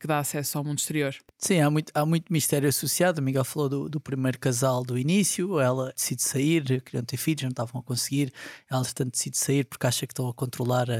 que 0.00 0.06
dá 0.06 0.18
acesso 0.18 0.56
ao 0.56 0.64
mundo 0.64 0.78
exterior. 0.78 1.14
Sim, 1.38 1.60
há 1.60 1.70
muito, 1.70 1.92
há 1.94 2.06
muito 2.06 2.32
mistério 2.32 2.68
associado. 2.68 3.20
O 3.20 3.22
Miguel 3.24 3.44
falou 3.44 3.68
do, 3.68 3.88
do 3.88 4.00
primeiro 4.00 4.38
casal 4.38 4.82
do 4.82 4.98
início. 4.98 5.60
Ela 5.60 5.92
decide 5.94 6.22
sair, 6.22 6.80
queriam 6.82 7.04
ter 7.04 7.18
filhos, 7.18 7.42
não 7.42 7.50
estavam 7.50 7.80
a 7.80 7.84
conseguir. 7.84 8.32
Ela, 8.70 8.82
portanto, 8.82 9.12
decide 9.12 9.36
sair 9.36 9.64
porque 9.66 9.86
acha 9.86 10.06
que 10.06 10.12
estão 10.12 10.26
a 10.28 10.32
controlar 10.34 10.90
a, 10.90 10.94
A 10.94 10.98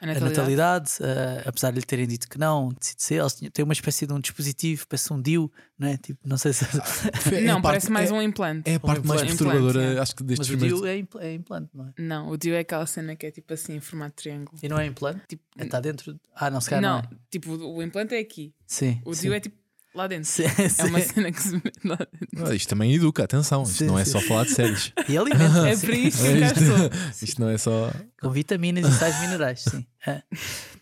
a 0.00 0.06
natalidade. 0.06 0.30
natalidade. 0.36 0.90
eh, 1.00 1.42
apesar 1.46 1.70
de 1.72 1.80
lhe 1.80 1.84
terem 1.86 2.06
dito 2.06 2.28
que 2.28 2.38
não, 2.38 2.70
decide 2.80 3.02
sair. 3.02 3.18
Eles 3.18 3.34
têm 3.52 3.64
uma 3.64 3.72
espécie 3.74 4.06
de 4.06 4.12
um 4.14 4.20
dispositivo, 4.20 4.86
parece 4.88 5.12
um 5.12 5.20
DIU, 5.20 5.52
não 5.78 5.88
é? 5.88 5.96
Tipo, 5.98 6.20
não 6.26 6.38
sei 6.38 6.52
se. 6.54 6.64
É 7.32 7.38
a 7.40 7.40
Não, 7.42 7.60
parte- 7.60 7.62
parece 7.62 7.90
mais 7.90 8.10
é, 8.10 8.14
um 8.14 8.22
implante. 8.22 8.68
É 8.70 8.74
a 8.76 8.80
parte 8.80 9.06
mais 9.06 9.20
implante, 9.22 9.38
perturbadora, 9.44 9.82
é. 9.94 9.98
acho 9.98 10.16
que 10.16 10.22
destes 10.24 10.48
Mas 10.48 10.56
o. 10.62 10.66
DIU 10.66 10.86
é, 10.86 10.96
impl- 10.98 11.18
é 11.20 11.34
implante, 11.34 11.70
não 11.74 11.86
é? 11.86 11.92
Não, 11.98 12.28
o 12.30 12.36
Dio 12.38 12.54
é 12.54 12.60
aquela 12.60 12.86
cena 12.86 13.14
que 13.14 13.26
é 13.26 13.30
tipo 13.30 13.52
assim, 13.52 13.74
em 13.76 13.80
formato 13.80 14.16
de 14.16 14.22
triângulo. 14.22 14.58
E 14.62 14.68
não 14.68 14.78
é 14.78 14.86
implante? 14.86 15.20
Tipo, 15.28 15.42
está 15.58 15.80
dentro. 15.80 16.14
de- 16.14 16.20
Ah, 16.34 16.50
não, 16.50 16.60
se 16.60 16.70
calhar 16.70 16.82
não. 16.82 17.02
não, 17.02 17.04
é. 17.04 17.08
tipo, 17.30 17.52
o 17.52 17.82
implante 17.82 18.14
é 18.14 18.18
aqui. 18.18 18.37
Sim. 18.66 19.00
O. 19.04 19.12
Dio 19.14 19.32
é 19.32 19.40
tipo 19.40 19.56
lá 19.94 20.06
dentro. 20.06 20.26
Sim, 20.28 20.44
É 20.44 20.84
uma 20.84 21.00
sim. 21.00 21.08
cena 21.14 21.32
que 21.32 21.42
se 21.42 21.52
mete 21.54 21.84
lá 21.84 21.96
dentro. 21.96 22.46
Ah, 22.46 22.54
Isto 22.54 22.68
também 22.68 22.94
educa, 22.94 23.24
atenção. 23.24 23.62
Isto 23.64 23.74
Sim, 23.78 23.86
não 23.86 23.98
é 23.98 24.04
só 24.04 24.20
falar 24.20 24.44
de 24.44 24.50
séries. 24.52 24.92
E 25.08 25.16
alimenta. 25.18 25.68
É 25.68 25.74
sim. 25.76 25.86
para 25.86 25.96
isto 25.96 26.22
que 26.22 26.28
É 26.28 26.40
cá 26.40 26.46
isto. 26.46 27.24
Isto 27.24 27.40
não 27.40 27.48
é 27.48 27.58
só. 27.58 27.90
Com 28.20 28.30
vitaminas 28.30 28.86
e 28.86 28.98
sais 28.98 29.20
minerais, 29.20 29.60
sim. 29.62 29.86
É. 30.06 30.22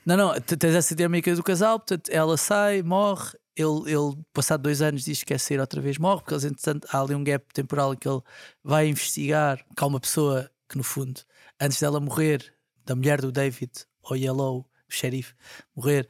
Não, 0.04 0.16
não, 0.16 0.40
tens 0.40 0.75
essa 0.75 0.94
dinâmica 0.94 1.34
do 1.34 1.42
casal, 1.42 1.78
portanto, 1.78 2.08
ela 2.10 2.36
sai, 2.36 2.82
morre, 2.82 3.32
ele, 3.56 3.90
ele, 3.90 4.16
passado 4.32 4.62
dois 4.62 4.82
anos, 4.82 5.02
diz 5.04 5.20
que 5.20 5.26
quer 5.26 5.40
sair 5.40 5.58
outra 5.58 5.80
vez, 5.80 5.96
morre, 5.98 6.20
porque 6.20 6.34
eles, 6.34 6.44
entretanto, 6.44 6.86
há 6.92 7.00
ali 7.00 7.14
um 7.14 7.25
gap 7.25 7.44
temporal 7.54 7.94
em 7.94 7.96
que 7.96 8.06
ele 8.08 8.20
vai 8.62 8.86
investigar 8.88 9.56
que 9.58 9.82
há 9.82 9.86
uma 9.86 9.98
pessoa 9.98 10.48
que, 10.68 10.76
no 10.76 10.84
fundo, 10.84 11.20
antes 11.60 11.80
dela 11.80 11.98
morrer, 11.98 12.52
da 12.84 12.94
mulher 12.94 13.20
do 13.20 13.32
David, 13.32 13.72
ou 14.02 14.16
Yellow, 14.16 14.68
o 14.88 14.92
xerife, 14.92 15.34
morrer, 15.74 16.08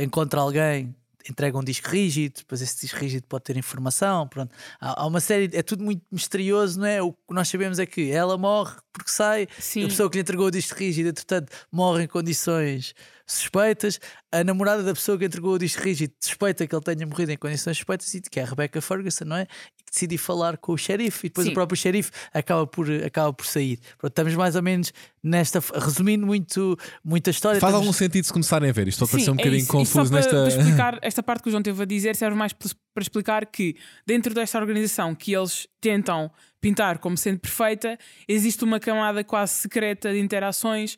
encontra 0.00 0.40
alguém. 0.40 0.94
Entrega 1.28 1.58
um 1.58 1.64
disco 1.64 1.90
rígido, 1.90 2.36
depois 2.38 2.62
esse 2.62 2.80
disco 2.80 2.98
rígido 2.98 3.26
pode 3.26 3.44
ter 3.44 3.56
informação. 3.58 4.26
Pronto. 4.26 4.50
Há, 4.80 5.02
há 5.02 5.06
uma 5.06 5.20
série, 5.20 5.50
é 5.52 5.62
tudo 5.62 5.84
muito 5.84 6.02
misterioso, 6.10 6.80
não 6.80 6.86
é? 6.86 7.02
O 7.02 7.12
que 7.12 7.34
nós 7.34 7.48
sabemos 7.48 7.78
é 7.78 7.84
que 7.84 8.10
ela 8.10 8.38
morre 8.38 8.76
porque 8.94 9.10
sai, 9.10 9.46
Sim. 9.58 9.84
a 9.84 9.88
pessoa 9.88 10.08
que 10.08 10.16
lhe 10.16 10.22
entregou 10.22 10.46
o 10.46 10.50
disco 10.50 10.78
rígido, 10.78 11.10
entretanto, 11.10 11.52
morre 11.70 12.04
em 12.04 12.06
condições 12.06 12.94
suspeitas. 13.28 14.00
A 14.32 14.42
namorada 14.42 14.82
da 14.82 14.92
pessoa 14.94 15.18
que 15.18 15.24
entregou 15.24 15.54
o 15.54 15.58
disco 15.58 15.82
rígido 15.82 16.12
suspeita 16.20 16.66
que 16.66 16.74
ele 16.74 16.82
tenha 16.82 17.06
morrido 17.06 17.32
em 17.32 17.36
condições 17.36 17.76
suspeitas, 17.76 18.12
e 18.14 18.20
que 18.20 18.40
é 18.40 18.42
a 18.42 18.46
Rebecca 18.46 18.80
Ferguson, 18.80 19.24
não 19.24 19.36
é? 19.36 19.42
E 19.78 19.82
que 19.84 19.92
decide 19.92 20.14
ir 20.16 20.18
falar 20.18 20.56
com 20.58 20.72
o 20.72 20.76
xerife, 20.78 21.26
e 21.26 21.30
depois 21.30 21.46
Sim. 21.46 21.52
o 21.52 21.54
próprio 21.54 21.76
xerife 21.76 22.10
acaba 22.32 22.66
por, 22.66 22.90
acaba 23.04 23.32
por 23.32 23.46
sair. 23.46 23.78
Pronto, 23.98 24.12
estamos 24.12 24.34
mais 24.34 24.56
ou 24.56 24.62
menos 24.62 24.92
nesta. 25.22 25.60
Resumindo 25.74 26.26
muito, 26.26 26.76
muito 27.04 27.28
a 27.28 27.30
história. 27.30 27.60
Faz 27.60 27.70
estamos- 27.72 27.86
algum 27.86 27.92
sentido 27.96 28.24
se 28.24 28.32
começarem 28.32 28.68
a 28.70 28.72
ver. 28.72 28.88
Isto 28.88 29.00
pode 29.00 29.12
parecer 29.12 29.24
Sim, 29.26 29.30
um 29.30 29.34
é 29.34 29.36
bocadinho. 29.36 29.62
E 29.62 29.66
só 29.66 29.72
confuso 29.72 30.10
para, 30.10 30.16
nesta. 30.20 30.30
para 30.30 30.48
explicar 30.48 30.98
esta 31.02 31.22
parte 31.22 31.42
que 31.42 31.48
o 31.48 31.50
João 31.50 31.62
teve 31.62 31.82
a 31.82 31.86
dizer, 31.86 32.16
serve 32.16 32.36
mais 32.36 32.52
para 32.52 32.68
para 32.94 33.02
explicar 33.02 33.46
que 33.46 33.76
dentro 34.04 34.34
desta 34.34 34.58
organização 34.58 35.14
que 35.14 35.32
eles 35.32 35.68
tentam 35.80 36.28
pintar 36.60 36.98
como 36.98 37.16
sendo 37.16 37.38
perfeita, 37.38 37.96
existe 38.26 38.64
uma 38.64 38.80
camada 38.80 39.22
quase 39.22 39.52
secreta 39.54 40.10
de 40.12 40.18
interações 40.18 40.96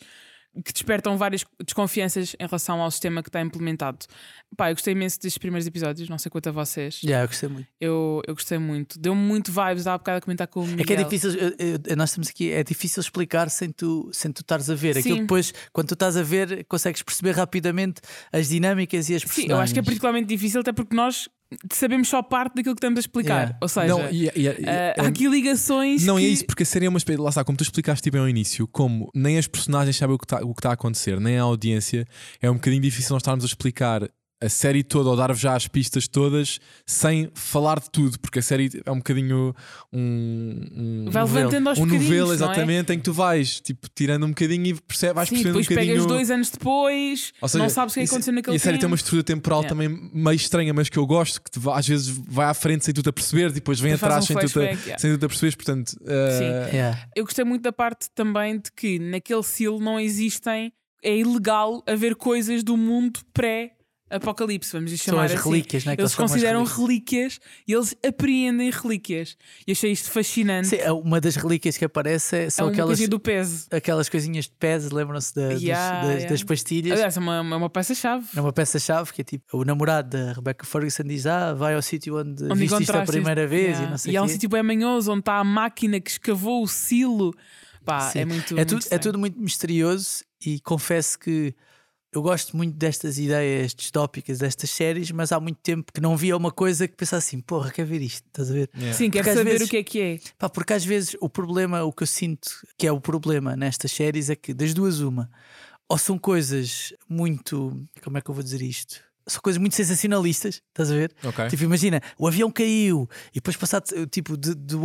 que 0.64 0.72
despertam 0.72 1.16
várias 1.16 1.44
desconfianças 1.64 2.34
em 2.38 2.44
relação 2.44 2.82
ao 2.82 2.90
sistema 2.90 3.22
que 3.22 3.28
está 3.28 3.40
implementado. 3.40 3.98
Pá, 4.56 4.70
eu 4.70 4.74
gostei 4.74 4.92
imenso 4.92 5.16
destes 5.20 5.38
primeiros 5.38 5.66
episódios, 5.66 6.08
não 6.08 6.18
sei 6.18 6.28
quanto 6.28 6.48
a 6.48 6.52
vocês. 6.52 7.00
Yeah, 7.04 7.22
eu 7.24 7.28
gostei 7.28 7.48
muito. 7.48 7.68
Eu, 7.80 8.22
eu 8.26 8.34
gostei 8.34 8.58
muito. 8.58 8.98
Deu-me 8.98 9.20
muito 9.20 9.52
vibes, 9.52 9.86
a 9.86 9.96
bocado 9.96 10.18
a 10.18 10.20
comentar 10.20 10.48
com 10.48 10.60
o 10.60 10.66
Miguel. 10.66 10.82
É 10.82 10.84
que 10.84 10.92
é 10.92 10.96
difícil, 11.04 11.30
eu- 11.34 11.54
eu- 11.88 11.96
nós 11.96 12.10
estamos 12.10 12.28
aqui, 12.28 12.50
é 12.50 12.64
difícil 12.64 13.00
explicar 13.00 13.48
sem 13.48 13.70
tu, 13.70 14.10
sem 14.12 14.32
tu 14.32 14.40
estares 14.40 14.68
a 14.68 14.74
ver. 14.74 14.98
Aquilo 14.98 15.14
Sim. 15.16 15.20
depois, 15.22 15.54
quando 15.72 15.88
tu 15.88 15.94
estás 15.94 16.16
a 16.16 16.22
ver, 16.22 16.64
consegues 16.64 17.02
perceber 17.02 17.32
rapidamente 17.36 18.00
as 18.32 18.48
dinâmicas 18.48 19.08
e 19.08 19.14
as 19.14 19.22
Sim, 19.22 19.28
personagens. 19.28 19.50
eu 19.56 19.60
acho 19.62 19.72
que 19.72 19.78
é 19.78 19.82
particularmente 19.82 20.26
difícil, 20.26 20.60
até 20.60 20.72
porque 20.72 20.96
nós 20.96 21.28
sabemos 21.72 22.08
só 22.08 22.22
parte 22.22 22.54
daquilo 22.56 22.74
que 22.74 22.78
estamos 22.78 22.98
a 22.98 23.00
explicar. 23.00 23.34
Yeah. 23.34 23.58
Ou 23.60 23.68
seja, 23.68 23.86
Não, 23.88 24.10
e- 24.10 24.26
e- 24.28 24.42
e- 24.42 24.48
ah, 24.68 24.94
há 24.98 25.04
é- 25.04 25.06
aqui 25.06 25.26
ligações. 25.28 26.04
Não, 26.04 26.16
que... 26.16 26.22
e 26.22 26.26
é 26.26 26.28
isso, 26.28 26.46
porque 26.46 26.62
a 26.62 26.66
série 26.66 26.86
é 26.86 26.88
uma 26.88 26.98
espécie. 26.98 27.20
Lá 27.20 27.28
está, 27.28 27.44
como 27.44 27.56
tu 27.58 27.62
explicaste 27.62 28.10
bem 28.10 28.20
ao 28.20 28.28
início, 28.28 28.66
como 28.68 29.10
nem 29.14 29.38
as 29.38 29.46
personagens 29.46 29.96
sabem 29.96 30.14
o 30.14 30.18
que 30.18 30.24
está 30.24 30.40
que 30.40 30.54
tá 30.62 30.70
a 30.70 30.74
acontecer, 30.74 31.18
nem 31.20 31.38
a 31.38 31.42
audiência, 31.42 32.06
é 32.40 32.50
um 32.50 32.54
bocadinho 32.54 32.82
difícil 32.82 33.12
nós 33.14 33.22
estarmos 33.22 33.44
a 33.44 33.46
explicar 33.46 34.08
a 34.42 34.48
série 34.48 34.82
toda 34.82 35.10
ou 35.10 35.16
dar-vos 35.16 35.38
já 35.40 35.54
as 35.54 35.68
pistas 35.68 36.08
todas 36.08 36.58
sem 36.86 37.30
falar 37.34 37.78
de 37.78 37.90
tudo, 37.90 38.18
porque 38.20 38.38
a 38.38 38.42
série 38.42 38.70
é 38.86 38.90
um 38.90 38.96
bocadinho 38.96 39.54
um. 39.92 40.60
um 40.74 41.04
Vai 41.10 41.22
novelo. 41.22 41.36
levantando 41.48 41.68
aos 41.68 41.78
um 41.78 41.86
novelo, 41.86 42.26
não 42.26 42.32
é? 42.32 42.34
exatamente, 42.36 42.92
em 42.92 42.98
que 42.98 43.04
tu 43.04 43.12
vais 43.12 43.60
tipo, 43.60 43.88
tirando 43.94 44.24
um 44.24 44.30
bocadinho 44.30 44.66
e 44.66 44.74
percebe, 44.74 45.14
vais 45.14 45.28
Sim, 45.28 45.34
percebendo 45.36 45.58
um 45.58 45.60
depois 45.60 45.68
bocadinho. 45.68 45.94
pegas 45.94 46.06
dois 46.06 46.30
anos 46.30 46.50
depois, 46.50 47.32
Ou 47.40 47.48
seja, 47.48 47.62
não 47.62 47.70
sabes 47.70 47.92
o 47.92 47.94
que 47.94 48.00
é 48.00 48.04
aconteceu 48.04 48.32
naquele 48.32 48.54
E 48.54 48.56
a 48.56 48.60
série 48.60 48.72
tem 48.74 48.80
tempo. 48.80 48.90
uma 48.92 48.96
estrutura 48.96 49.22
temporal 49.22 49.60
Yeah. 49.60 49.68
também 49.68 50.10
meio 50.14 50.36
estranha, 50.36 50.72
mas 50.72 50.88
que 50.88 50.96
eu 50.96 51.06
gosto, 51.06 51.42
que 51.42 51.50
te 51.50 51.60
às 51.70 51.86
vezes 51.86 52.08
vai 52.08 52.46
à 52.46 52.54
frente 52.54 52.84
sem 52.84 52.94
tu 52.94 53.02
te 53.02 53.08
aperceber, 53.10 53.52
depois 53.52 53.78
vem 53.78 53.92
Depois 53.92 54.00
faz 54.12 54.24
atrás 54.24 54.24
um 54.46 54.48
sem, 54.48 54.48
tu 54.48 54.76
te, 54.78 54.84
yeah. 54.86 54.98
sem 54.98 55.12
tu 55.12 55.18
te 55.18 55.24
aperceberes. 55.26 55.54
Portanto, 55.54 55.96
eh, 56.06 56.70
Yeah. 56.72 57.08
Eu 57.14 57.24
gostei 57.24 57.44
muito 57.44 57.62
da 57.62 57.72
parte 57.72 58.08
também 58.14 58.58
de 58.58 58.70
que 58.74 58.98
naquele 58.98 59.42
silo 59.42 59.80
não 59.80 59.98
existem, 60.00 60.72
é 61.02 61.16
ilegal 61.16 61.82
haver 61.86 62.14
coisas 62.14 62.62
do 62.62 62.76
mundo 62.76 63.20
pré-apocalipse, 64.18 64.72
vamos 64.72 64.90
lhe 64.90 64.98
São 64.98 65.12
chamar 65.14 65.24
as 65.26 65.32
assim. 65.32 65.48
relíquias, 65.48 65.86
é? 65.86 65.94
Que 65.96 66.02
Eles 66.02 66.14
consideram 66.14 66.64
relíquias. 66.64 67.38
relíquias 67.38 67.40
e 67.66 67.72
eles 67.72 67.94
apreendem 68.06 68.70
relíquias. 68.70 69.36
E 69.66 69.72
achei 69.72 69.92
isto 69.92 70.10
fascinante. 70.10 70.68
Sim, 70.68 70.76
é 70.76 70.92
uma 70.92 71.20
das 71.20 71.36
relíquias 71.36 71.76
que 71.76 71.84
aparece 71.84 72.36
é- 72.36 72.44
é 72.44 72.50
são 72.50 72.66
uma 72.66 72.72
aquelas, 72.72 73.08
do 73.08 73.20
peso. 73.20 73.66
aquelas 73.70 74.08
coisinhas 74.08 74.44
de 74.46 74.52
pés, 74.58 74.90
lembram-se 74.90 75.34
da- 75.34 75.52
Yeah, 75.52 76.00
das, 76.02 76.10
yeah. 76.14 76.28
das 76.30 76.42
pastilhas. 76.42 76.92
Aliás, 76.92 77.16
é 77.16 77.20
uma, 77.20 77.36
é 77.36 77.40
uma 77.56 77.70
peça-chave. 77.70 78.26
É 78.36 78.40
uma 78.40 78.52
peça-chave 78.52 79.12
que 79.12 79.20
é 79.20 79.24
tipo 79.24 79.58
o 79.58 79.64
namorado 79.64 80.10
da 80.16 80.32
Rebecca 80.32 80.64
Ferguson 80.66 81.04
diz: 81.04 81.26
Ah, 81.26 81.54
vai 81.54 81.74
ao 81.74 81.82
sítio 81.82 82.18
onde, 82.18 82.44
Onde 82.44 82.54
viste 82.54 82.82
isto 82.82 82.96
a 82.96 83.04
primeira 83.04 83.46
vez 83.46 83.60
Yeah. 83.70 83.86
e 83.86 83.90
não 83.90 83.98
sei 83.98 84.12
E 84.12 84.16
há 84.16 84.22
um 84.22 84.28
sítio 84.28 84.48
bem 84.48 84.62
manhoso 84.62 85.10
onde 85.12 85.20
está 85.20 85.36
a 85.38 85.44
máquina 85.44 86.00
que 86.00 86.10
escavou 86.10 86.62
o 86.62 86.66
silo. 86.68 87.32
Pá, 87.84 88.10
Sim. 88.10 88.18
é 88.20 88.24
muito. 88.24 88.52
é, 88.52 88.56
muito 88.56 88.68
tudo, 88.68 88.84
é 88.90 88.98
tudo 88.98 89.18
muito 89.18 89.40
misterioso 89.40 90.24
e 90.44 90.60
confesso 90.60 91.18
que 91.18 91.54
eu 92.12 92.22
gosto 92.22 92.56
muito 92.56 92.76
destas 92.76 93.18
ideias 93.18 93.74
distópicas, 93.74 94.38
destas 94.38 94.70
séries, 94.70 95.10
mas 95.10 95.30
há 95.32 95.38
muito 95.38 95.58
tempo 95.62 95.92
que 95.92 96.00
não 96.00 96.16
via 96.16 96.36
uma 96.36 96.50
coisa 96.50 96.88
que 96.88 96.96
pensava 96.96 97.18
assim: 97.18 97.40
porra, 97.40 97.70
quer 97.70 97.84
ver 97.86 98.02
isto? 98.02 98.26
Estás 98.26 98.50
a 98.50 98.54
ver? 98.54 98.70
yeah. 98.76 98.96
Sim, 98.96 99.10
às 99.18 99.26
saber 99.26 99.44
vezes- 99.44 99.66
o 99.66 99.70
que 99.70 99.76
é 99.76 99.82
que 99.84 100.00
é. 100.00 100.20
Pá, 100.38 100.48
porque 100.48 100.72
às 100.72 100.84
vezes 100.84 101.16
o 101.20 101.28
problema, 101.28 101.82
o 101.84 101.92
que 101.92 102.02
eu 102.02 102.06
sinto 102.06 102.50
que 102.76 102.86
é 102.86 102.92
o 102.92 103.00
problema 103.00 103.54
nestas 103.56 103.92
séries 103.92 104.28
é 104.30 104.36
que 104.36 104.52
das 104.52 104.74
duas, 104.74 105.00
uma, 105.00 105.30
ou 105.88 105.96
são 105.98 106.18
coisas 106.18 106.92
muito. 107.08 107.86
Como 108.02 108.18
é 108.18 108.20
que 108.20 108.30
eu 108.30 108.34
vou 108.34 108.42
dizer 108.42 108.62
isto? 108.62 109.00
São 109.30 109.40
coisas 109.42 109.58
muito 109.60 109.76
sensacionalistas, 109.76 110.60
estás 110.68 110.90
a 110.90 110.94
ver? 110.94 111.12
Ok. 111.24 111.48
Tipo, 111.48 111.64
imagina, 111.64 112.00
o 112.18 112.26
avião 112.26 112.50
caiu 112.50 113.08
e 113.30 113.34
depois 113.34 113.56
passado 113.56 113.84
tipo 114.08 114.36
de, 114.36 114.54
de 114.54 114.74
100, 114.74 114.80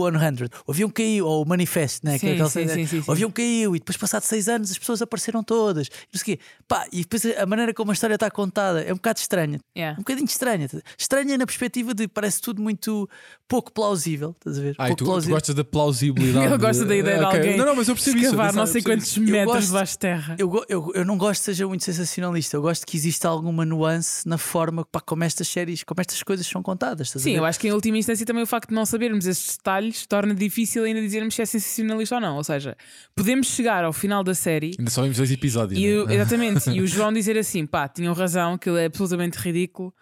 o 0.67 0.71
avião 0.71 0.89
caiu, 0.89 1.25
ou 1.25 1.43
o 1.43 1.47
manifesto, 1.47 2.05
né? 2.05 2.19
que 2.19 2.27
é 2.27 2.37
Sim, 2.37 2.49
sim, 2.49 2.67
sim, 2.67 2.85
sim, 2.87 3.01
sim. 3.01 3.03
o 3.07 3.11
avião 3.11 3.31
caiu 3.31 3.75
e 3.75 3.79
depois 3.79 3.97
passado 3.97 4.23
seis 4.23 4.47
anos 4.47 4.71
as 4.71 4.77
pessoas 4.77 5.01
apareceram 5.01 5.43
todas, 5.43 5.89
não 5.89 6.19
sei 6.19 6.35
o 6.35 6.37
quê. 6.37 6.43
Pá, 6.67 6.85
e 6.91 7.01
depois 7.01 7.25
a 7.25 7.45
maneira 7.45 7.73
como 7.73 7.91
a 7.91 7.93
história 7.93 8.15
está 8.15 8.29
contada 8.29 8.81
é 8.81 8.91
um 8.91 8.95
bocado 8.97 9.19
estranha, 9.19 9.59
Yeah. 9.75 9.97
um 9.99 10.03
bocadinho 10.03 10.25
estranha. 10.25 10.67
Estranha 10.97 11.37
na 11.37 11.45
perspectiva 11.45 11.93
de 11.93 12.07
parece 12.07 12.41
tudo 12.41 12.61
muito 12.61 13.09
pouco 13.47 13.71
plausível, 13.71 14.35
estás 14.37 14.57
a 14.57 14.61
ver? 14.61 14.75
Ah, 14.77 14.87
pouco 14.87 15.03
tu, 15.05 15.21
tu 15.21 15.29
gostas 15.29 15.55
da 15.55 15.63
plausibilidade. 15.63 16.45
Ele 16.47 16.57
gosta 16.57 16.85
da 16.85 16.95
ideia 16.95 17.17
de 17.19 17.23
alguém 17.25 17.57
Não, 17.57 17.65
não, 17.65 17.75
mas 17.75 17.87
eu 17.87 17.95
percebi 17.95 18.17
isso. 18.19 18.25
Escavar 18.27 18.45
atenção, 18.47 18.65
não 18.65 18.71
sei 18.71 18.81
eu 18.81 18.85
quantos 18.85 19.07
isso. 19.07 19.19
Eu 19.19 19.25
metros 19.25 19.53
gosto- 19.55 19.67
debaixo 19.67 19.91
de 19.93 19.99
terra. 19.99 20.35
Eu, 20.39 20.65
eu, 20.69 20.91
eu 20.95 21.05
não 21.05 21.17
gosto 21.17 21.41
que 21.41 21.45
seja 21.45 21.67
muito 21.67 21.83
sensacionalista, 21.83 22.57
eu 22.57 22.61
gosto 22.61 22.85
que 22.85 22.95
exista 22.97 23.27
alguma 23.27 23.65
nuance 23.65 24.27
na 24.27 24.34
forma 24.37 24.85
pá, 24.85 24.99
como 25.01 25.23
estas 25.23 25.47
séries, 25.47 25.83
como 25.83 26.01
estas 26.01 26.21
coisas 26.23 26.45
são 26.47 26.61
contadas. 26.63 27.07
estás 27.07 27.21
a 27.21 27.23
Sim, 27.23 27.33
ver? 27.33 27.37
eu 27.39 27.45
acho 27.45 27.59
que 27.59 27.67
em 27.67 27.71
última 27.71 27.97
instância 27.97 28.25
também 28.25 28.43
o 28.43 28.47
facto 28.47 28.69
de 28.69 28.75
não 28.75 28.85
sabermos 28.85 29.25
esses 29.25 29.57
detalhes 29.57 30.05
torna 30.05 30.33
difícil 30.35 30.83
ainda 30.83 31.01
dizermos 31.01 31.35
se 31.35 31.41
é 31.41 31.45
sensacionalista 31.45 32.15
ou 32.15 32.21
não. 32.21 32.35
Ou 32.37 32.43
seja, 32.43 32.75
podemos 33.15 33.47
chegar 33.47 33.83
ao 33.83 33.93
final 33.93 34.23
da 34.23 34.33
série 34.35 34.71
Ainda 34.79 34.91
só 34.91 35.01
vimos 35.01 35.17
dois 35.17 35.31
episódios. 35.31 35.79
e, 35.79 35.93
o- 35.97 36.05
né? 36.05 36.15
exatamente, 36.15 36.69
e 36.69 36.81
o 36.81 36.87
João 36.87 37.11
dizer 37.13 37.37
assim: 37.37 37.65
pá, 37.65 37.87
tinham 37.87 38.13
razão, 38.13 38.53
aquilo 38.53 38.77
é 38.77 38.85
absolutamente 38.85 39.37
ridículo. 39.37 39.93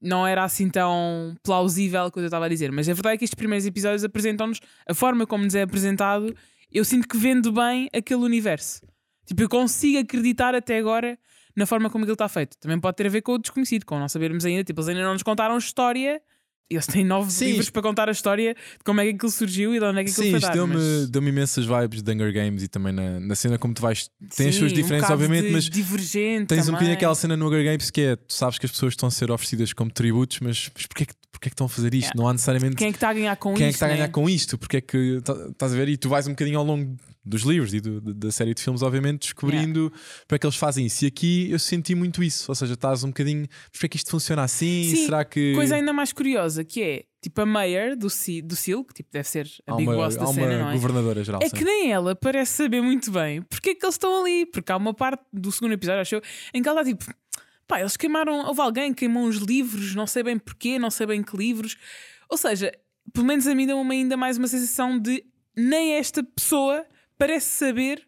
Não 0.00 0.26
era 0.26 0.42
assim 0.42 0.68
tão 0.68 1.36
plausível 1.44 2.10
quando 2.10 2.24
eu 2.24 2.28
estava 2.28 2.46
a 2.46 2.48
dizer, 2.48 2.72
mas 2.72 2.88
a 2.88 2.92
verdade 2.92 3.14
é 3.14 3.18
que 3.18 3.24
estes 3.24 3.36
primeiros 3.36 3.64
episódios 3.66 4.02
apresentam-nos 4.02 4.58
a 4.88 4.92
forma 4.94 5.24
como 5.26 5.44
nos 5.44 5.54
é 5.54 5.62
apresentado. 5.62 6.34
Eu 6.72 6.84
sinto 6.84 7.06
que 7.06 7.16
vendo 7.16 7.52
bem 7.52 7.88
aquele 7.94 8.20
universo. 8.22 8.80
Tipo, 9.26 9.42
eu 9.42 9.48
consigo 9.48 9.98
acreditar 9.98 10.54
até 10.56 10.76
agora 10.78 11.16
na 11.56 11.66
forma 11.66 11.90
como 11.90 12.04
aquilo 12.04 12.14
está 12.14 12.28
feito. 12.28 12.56
Também 12.58 12.78
pode 12.80 12.96
ter 12.96 13.06
a 13.06 13.10
ver 13.10 13.22
com 13.22 13.32
o 13.34 13.38
desconhecido, 13.38 13.84
com 13.84 13.98
não 13.98 14.08
sabermos 14.08 14.44
ainda. 14.44 14.64
Tipo, 14.64 14.80
eles 14.80 14.88
ainda 14.88 15.02
não 15.02 15.12
nos 15.12 15.22
contaram 15.22 15.56
história 15.58 16.20
eles 16.70 16.86
têm 16.86 17.04
nove 17.04 17.30
Sim, 17.30 17.44
livros 17.46 17.64
isto- 17.66 17.72
para 17.74 17.82
contar 17.82 18.08
a 18.08 18.12
história 18.12 18.54
de 18.54 18.82
como 18.82 18.98
é 18.98 19.04
que 19.04 19.10
aquilo 19.10 19.30
surgiu 19.30 19.74
e 19.74 19.78
de 19.78 19.84
onde 19.84 20.00
é 20.00 20.04
que 20.04 20.10
aquilo 20.10 20.24
Sim, 20.24 20.30
foi 20.30 20.38
isto 20.40 20.52
deu-me 20.52 20.74
mas- 20.74 21.10
deu 21.10 21.22
imensas 21.22 21.66
vibes 21.66 22.02
de 22.02 22.10
Hunger 22.10 22.32
Games 22.32 22.62
e 22.62 22.68
também 22.68 22.94
na, 22.94 23.20
na 23.20 23.34
cena 23.34 23.58
como 23.58 23.74
tu 23.74 23.82
vais. 23.82 24.08
Tem 24.34 24.48
as 24.48 24.54
suas 24.54 24.72
um 24.72 24.74
diferenças, 24.74 25.08
bocado 25.10 25.22
obviamente, 25.22 25.52
mas 25.52 25.64
divergente 25.68 26.46
tens 26.46 26.60
um 26.60 26.64
também. 26.66 26.72
bocadinho 26.72 26.94
aquela 26.96 27.14
cena 27.14 27.36
no 27.36 27.46
Hunger 27.46 27.62
Games 27.64 27.90
que 27.90 28.00
é: 28.00 28.16
tu 28.16 28.32
sabes 28.32 28.58
que 28.58 28.64
as 28.64 28.72
pessoas 28.72 28.94
estão 28.94 29.06
a 29.06 29.10
ser 29.10 29.30
oferecidas 29.30 29.74
como 29.74 29.90
tributos, 29.90 30.40
mas, 30.40 30.70
mas 30.74 30.86
porquê, 30.86 31.04
que- 31.04 31.12
porquê 31.30 31.50
que 31.50 31.54
estão 31.54 31.66
a 31.66 31.68
fazer 31.68 31.92
isto? 31.92 32.04
Yeah. 32.06 32.12
Não 32.22 32.26
há 32.26 32.32
necessariamente 32.32 32.76
Quem 32.76 32.88
é 32.88 32.90
que 32.90 32.96
está 32.96 33.10
a 33.10 33.12
ganhar 33.14 33.36
com 33.36 33.52
quem 33.52 33.66
é 33.66 33.68
isto? 33.68 33.72
que 33.72 33.76
está 33.76 33.86
a 33.86 33.88
ganhar 33.90 34.06
né? 34.06 34.08
com 34.12 34.30
isto? 34.30 34.56
Porque 34.56 34.76
é 34.78 34.80
que 34.80 35.20
tá- 35.22 35.48
estás 35.50 35.74
a 35.74 35.76
ver? 35.76 35.90
E 35.90 35.98
tu 35.98 36.08
vais 36.08 36.26
um 36.26 36.30
bocadinho 36.30 36.58
ao 36.58 36.64
longo 36.64 36.96
dos 37.24 37.42
livros 37.42 37.72
e 37.72 37.80
do- 37.80 38.00
da- 38.00 38.32
série 38.32 38.52
de 38.54 38.60
filmes, 38.62 38.82
obviamente, 38.82 39.20
descobrindo 39.22 39.92
para 40.26 40.38
que 40.38 40.46
eles 40.46 40.56
fazem 40.56 40.86
isso. 40.86 41.04
E 41.04 41.08
aqui 41.08 41.50
eu 41.50 41.58
senti 41.58 41.94
muito 41.94 42.22
isso, 42.22 42.50
ou 42.50 42.54
seja, 42.54 42.74
estás 42.74 43.04
um 43.04 43.08
bocadinho, 43.08 43.46
mas 43.70 43.78
para 43.78 43.88
que 43.88 43.96
isto 43.96 44.10
funciona 44.10 44.42
assim? 44.42 44.90
Sim, 44.94 45.04
Será 45.04 45.24
que. 45.24 45.54
Coisa 45.54 45.76
ainda 45.76 45.92
mais 45.92 46.12
curiosa 46.12 46.64
que 46.64 46.82
é 46.82 47.04
tipo 47.20 47.40
a 47.40 47.46
Mayor 47.46 47.94
do, 47.96 48.08
do 48.08 48.56
Sil, 48.58 48.82
que 48.84 48.94
tipo, 48.94 49.10
deve 49.12 49.28
ser 49.28 49.48
a 49.66 49.72
há 49.72 49.76
big 49.76 49.88
uma, 49.88 49.96
boss 49.96 50.16
da 50.16 50.26
cena, 50.26 50.58
não 50.58 50.70
é? 50.70 50.72
governadora 50.72 51.22
geral. 51.22 51.40
É 51.42 51.48
sim. 51.48 51.56
que 51.56 51.64
nem 51.64 51.92
ela 51.92 52.16
parece 52.16 52.52
saber 52.54 52.80
muito 52.80 53.10
bem 53.12 53.42
porque 53.42 53.70
é 53.70 53.74
que 53.76 53.84
eles 53.84 53.94
estão 53.94 54.20
ali. 54.20 54.44
Porque 54.46 54.72
há 54.72 54.76
uma 54.76 54.92
parte 54.92 55.22
do 55.32 55.52
segundo 55.52 55.72
episódio, 55.72 56.00
acho 56.00 56.14
eu, 56.16 56.22
em 56.52 56.60
que 56.62 56.68
ela 56.68 56.80
está 56.82 56.90
tipo. 56.96 57.14
Pá, 57.68 57.78
eles 57.80 57.96
queimaram. 57.96 58.46
Houve 58.46 58.60
alguém 58.60 58.92
que 58.92 59.00
queimou 59.00 59.24
uns 59.24 59.36
livros, 59.36 59.94
não 59.94 60.06
sei 60.06 60.24
bem 60.24 60.36
porquê, 60.38 60.78
não 60.78 60.90
sei 60.90 61.06
bem 61.06 61.22
que 61.22 61.36
livros. 61.36 61.76
Ou 62.28 62.36
seja, 62.36 62.72
pelo 63.12 63.26
menos 63.26 63.46
a 63.46 63.54
mim 63.54 63.66
deu-me 63.66 63.94
ainda 63.94 64.16
mais 64.16 64.36
uma 64.36 64.48
sensação 64.48 64.98
de 64.98 65.24
nem 65.56 65.92
esta 65.94 66.22
pessoa 66.24 66.84
parece 67.26 67.46
saber. 67.46 68.06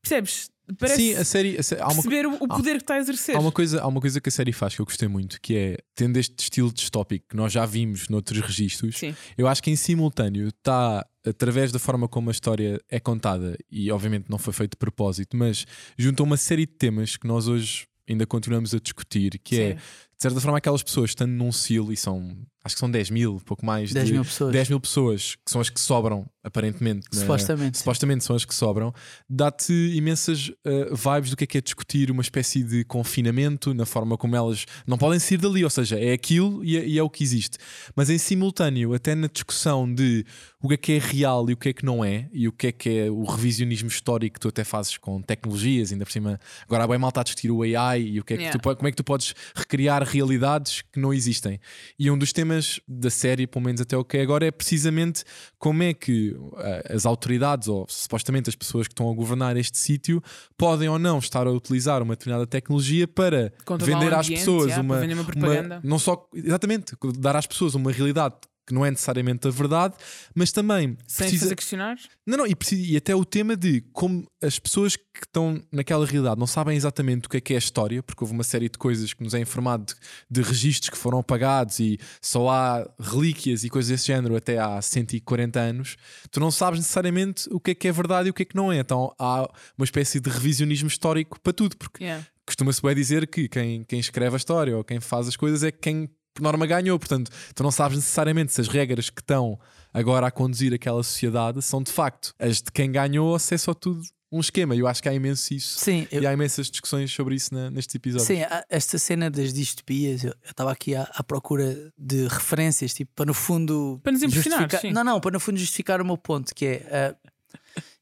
Percebes? 0.00 0.50
Parece 0.78 0.96
Sim, 0.96 1.14
a 1.14 1.24
série. 1.24 1.58
a 1.58 1.62
sé- 1.62 1.80
há 1.80 1.86
uma, 1.86 1.94
perceber 2.02 2.26
o, 2.26 2.48
poder 2.48 2.76
que 2.76 2.82
está 2.82 2.94
a 2.94 2.98
exercer. 2.98 3.36
Há 3.36 3.40
uma, 3.40 3.52
coisa, 3.52 3.82
há 3.82 3.86
uma 3.86 4.00
coisa 4.00 4.20
que 4.20 4.28
a 4.28 4.32
série 4.32 4.52
faz 4.52 4.74
que 4.74 4.80
eu 4.80 4.86
gostei 4.86 5.08
muito, 5.08 5.40
que 5.40 5.54
é 5.56 5.78
tendo 5.94 6.16
este 6.16 6.34
estilo 6.38 6.72
distópico 6.72 7.26
que 7.30 7.36
nós 7.36 7.52
já 7.52 7.66
vimos 7.66 8.08
noutros 8.08 8.40
registros, 8.40 8.96
Sim. 8.98 9.14
eu 9.36 9.46
acho 9.48 9.62
que 9.62 9.70
em 9.70 9.76
simultâneo 9.76 10.48
está, 10.48 11.04
através 11.26 11.72
da 11.72 11.78
forma 11.78 12.08
como 12.08 12.30
a 12.30 12.32
história 12.32 12.80
é 12.88 12.98
contada, 13.00 13.56
e 13.70 13.90
obviamente 13.90 14.26
não 14.30 14.38
foi 14.38 14.52
feito 14.52 14.72
de 14.72 14.76
propósito, 14.78 15.36
mas 15.36 15.66
junta 15.98 16.22
uma 16.22 16.36
série 16.36 16.64
de 16.64 16.72
temas 16.72 17.16
que 17.16 17.26
nós 17.26 17.48
hoje 17.48 17.86
ainda 18.08 18.26
continuamos 18.26 18.72
a 18.74 18.78
discutir, 18.78 19.38
que 19.42 19.60
é, 19.60 19.70
Sim. 19.70 19.74
de 19.76 20.22
certa 20.22 20.40
forma, 20.40 20.58
aquelas 20.58 20.82
pessoas 20.82 21.10
estando 21.10 21.32
num 21.32 21.52
silo 21.52 21.92
e 21.92 21.96
são, 21.96 22.36
acho 22.64 22.74
que 22.76 22.78
são 22.80 22.90
10 22.90 23.10
mil, 23.10 23.40
pouco 23.44 23.64
mais 23.66 23.92
10 23.92 24.06
de 24.06 24.12
mil 24.12 24.24
pessoas. 24.24 24.52
10 24.52 24.68
mil 24.68 24.80
pessoas, 24.80 25.34
que 25.44 25.50
são 25.50 25.60
as 25.60 25.68
que 25.70 25.80
sobram, 25.80 26.26
aparentemente. 26.44 27.06
na- 27.12 27.20
Supostamente. 27.20 27.78
supostamente 27.78 28.24
são 28.24 28.36
as 28.36 28.44
que 28.44 28.54
sobram, 28.54 28.92
dá-te 29.28 29.72
imensas 29.94 30.48
uh, 30.48 30.94
vibes 30.96 31.30
do 31.30 31.36
que 31.36 31.44
é 31.44 31.46
que 31.46 31.58
é 31.58 31.60
discutir 31.60 32.10
uma 32.10 32.22
espécie 32.22 32.62
de 32.62 32.84
confinamento 32.84 33.72
na 33.74 33.84
forma 33.86 34.16
como 34.16 34.34
elas 34.36 34.64
não 34.86 34.96
podem 34.98 35.18
sair 35.18 35.38
dali, 35.38 35.64
ou 35.64 35.70
seja, 35.70 35.98
é 35.98 36.12
aquilo 36.12 36.64
e 36.64 36.76
é, 36.76 36.86
e 36.86 36.98
é 36.98 37.02
o 37.02 37.10
que 37.10 37.22
existe. 37.22 37.58
Mas 37.96 38.10
em 38.10 38.18
simultâneo, 38.18 38.94
até 38.94 39.14
na 39.14 39.26
discussão 39.28 39.92
de 39.92 40.24
o 40.62 40.68
que 40.68 40.74
é 40.74 40.76
que 40.76 40.92
é 40.92 40.98
real 40.98 41.48
e 41.50 41.52
o 41.52 41.56
que 41.56 41.68
é 41.70 41.72
que 41.72 41.84
não 41.84 42.04
é, 42.04 42.28
e 42.32 42.46
o 42.46 42.52
que 42.52 42.68
é 42.68 42.72
que 42.72 42.88
é 42.88 43.10
o 43.10 43.24
revisionismo 43.24 43.88
histórico 43.88 44.34
que 44.34 44.40
tu 44.40 44.48
até 44.48 44.62
fazes 44.64 44.96
com 44.98 45.20
tecnologias, 45.20 45.90
ainda 45.92 46.04
por 46.04 46.12
cima, 46.12 46.38
agora 46.64 46.84
há 46.84 46.86
bem 46.86 46.98
malta 46.98 47.20
a 47.20 47.24
discutir 47.24 47.50
o 47.50 47.62
AI 47.62 48.02
e 48.02 48.20
o 48.20 48.24
que 48.24 48.34
é 48.34 48.36
que 48.36 48.42
Yeah. 48.42 48.58
tu, 48.58 48.76
como 48.76 48.88
é 48.88 48.90
que 48.90 48.96
tu 48.96 49.04
podes 49.04 49.34
recriar 49.54 50.02
realidades 50.02 50.82
que 50.92 50.98
não 50.98 51.12
existem. 51.14 51.60
E 51.98 52.10
um 52.10 52.18
dos 52.18 52.32
temas 52.32 52.51
da 52.86 53.10
série, 53.10 53.46
pelo 53.46 53.64
menos 53.64 53.80
até 53.80 53.96
o 53.96 54.04
que 54.04 54.16
é 54.16 54.22
agora, 54.22 54.46
é 54.46 54.50
precisamente 54.50 55.24
como 55.58 55.82
é 55.82 55.94
que 55.94 56.36
eh, 56.58 56.94
as 56.94 57.06
autoridades, 57.06 57.68
ou 57.68 57.86
supostamente 57.88 58.48
as 58.48 58.56
pessoas 58.56 58.86
que 58.86 58.92
estão 58.92 59.10
a 59.10 59.14
governar 59.14 59.56
este 59.56 59.78
sítio, 59.78 60.22
podem 60.56 60.88
ou 60.88 60.98
não 60.98 61.18
estar 61.18 61.46
a 61.46 61.50
utilizar 61.50 62.02
uma 62.02 62.14
determinada 62.14 62.46
tecnologia 62.46 63.06
para 63.06 63.52
Controlar 63.64 64.00
vender 64.00 64.12
o 64.12 64.18
às 64.18 64.26
ambiente, 64.26 64.38
pessoas 64.40 64.66
yeah, 64.66 64.82
uma, 64.82 65.00
uma 65.00 65.24
propaganda. 65.24 65.80
não 65.82 65.98
só 65.98 66.28
exatamente 66.34 66.94
dar 67.18 67.36
às 67.36 67.46
pessoas 67.46 67.74
uma 67.74 67.90
realidade 67.92 68.34
que 68.72 68.74
não 68.74 68.84
é 68.86 68.90
necessariamente 68.90 69.46
a 69.46 69.50
verdade, 69.50 69.94
mas 70.34 70.50
também 70.50 70.96
Sem 71.06 71.28
precisa, 71.28 71.54
questionar. 71.54 71.96
não, 72.26 72.38
não, 72.38 72.46
e, 72.46 72.54
precisa- 72.54 72.90
e 72.92 72.96
até 72.96 73.14
o 73.14 73.24
tema 73.24 73.54
de 73.54 73.82
como 73.92 74.26
as 74.42 74.58
pessoas 74.58 74.96
que 74.96 75.04
estão 75.26 75.62
naquela 75.70 76.06
realidade 76.06 76.40
não 76.40 76.46
sabem 76.46 76.74
exatamente 76.76 77.26
o 77.26 77.28
que 77.28 77.36
é 77.36 77.40
que 77.40 77.52
é 77.52 77.56
a 77.56 77.58
história, 77.58 78.02
porque 78.02 78.24
houve 78.24 78.32
uma 78.32 78.42
série 78.44 78.68
de 78.68 78.78
coisas 78.78 79.12
que 79.12 79.22
nos 79.22 79.34
é 79.34 79.40
informado 79.40 79.84
de, 79.84 79.94
de 80.30 80.42
registros 80.48 80.88
que 80.90 80.96
foram 80.96 81.18
apagados 81.18 81.78
e 81.80 81.98
só 82.20 82.48
há 82.48 82.88
relíquias 82.98 83.62
e 83.64 83.68
coisas 83.68 83.90
desse 83.90 84.06
género 84.06 84.34
até 84.36 84.58
há 84.58 84.80
140 84.80 85.60
anos, 85.60 85.96
tu 86.30 86.40
não 86.40 86.50
sabes 86.50 86.80
necessariamente 86.80 87.48
o 87.52 87.60
que 87.60 87.72
é 87.72 87.74
que 87.74 87.86
é 87.88 87.92
verdade 87.92 88.28
e 88.28 88.30
o 88.30 88.34
que 88.34 88.42
é 88.42 88.46
que 88.46 88.56
não 88.56 88.72
é. 88.72 88.78
Então 88.78 89.14
há 89.18 89.42
uma 89.76 89.84
espécie 89.84 90.18
de 90.18 90.30
revisionismo 90.30 90.88
histórico 90.88 91.38
para 91.40 91.52
tudo, 91.52 91.76
porque 91.76 92.02
Yeah. 92.04 92.26
costuma-se 92.46 92.80
bem 92.82 92.94
dizer 92.94 93.26
que 93.28 93.48
quem, 93.48 93.84
quem 93.84 94.00
escreve 94.00 94.34
a 94.34 94.38
história 94.38 94.76
ou 94.76 94.82
quem 94.82 94.98
faz 94.98 95.28
as 95.28 95.36
coisas 95.36 95.62
é 95.62 95.70
quem 95.70 96.08
por 96.34 96.42
norma 96.42 96.66
ganhou, 96.66 96.98
portanto, 96.98 97.30
tu 97.54 97.62
não 97.62 97.70
sabes 97.70 97.96
necessariamente 97.98 98.52
se 98.52 98.60
as 98.60 98.68
regras 98.68 99.10
que 99.10 99.20
estão 99.20 99.58
agora 99.92 100.26
a 100.26 100.30
conduzir 100.30 100.72
aquela 100.72 101.02
sociedade 101.02 101.60
são 101.62 101.82
de 101.82 101.92
facto 101.92 102.32
as 102.38 102.62
de 102.62 102.72
quem 102.72 102.90
ganhou 102.90 103.28
ou 103.28 103.38
se 103.38 103.54
é 103.54 103.58
só 103.58 103.74
tudo 103.74 104.00
um 104.30 104.40
esquema. 104.40 104.74
Eu 104.74 104.86
acho 104.88 105.02
que 105.02 105.08
há 105.10 105.12
imenso 105.12 105.52
isso. 105.52 105.78
Sim, 105.78 106.08
eu- 106.10 106.22
E 106.22 106.26
há 106.26 106.32
imensas 106.32 106.70
discussões 106.70 107.12
sobre 107.12 107.34
isso 107.34 107.52
na, 107.54 107.70
nestes 107.70 107.94
episódios. 107.94 108.26
Sim, 108.26 108.38
esta 108.70 108.96
cena 108.98 109.30
das 109.30 109.52
distopias, 109.52 110.24
eu 110.24 110.34
estava 110.48 110.72
aqui 110.72 110.94
à, 110.94 111.02
à 111.14 111.22
procura 111.22 111.92
de 111.98 112.26
referências, 112.28 112.94
tipo, 112.94 113.12
para 113.14 113.26
no 113.26 113.34
fundo. 113.34 114.00
Para 114.02 114.12
nos 114.12 114.22
impressionar, 114.22 114.60
justificar- 114.60 114.80
sim. 114.80 114.90
Não, 114.92 115.04
não, 115.04 115.20
para 115.20 115.32
no 115.32 115.40
fundo 115.40 115.58
justificar 115.58 116.00
o 116.00 116.04
meu 116.04 116.16
ponto, 116.16 116.54
que 116.54 116.64
é. 116.64 116.86
ah, 116.90 117.14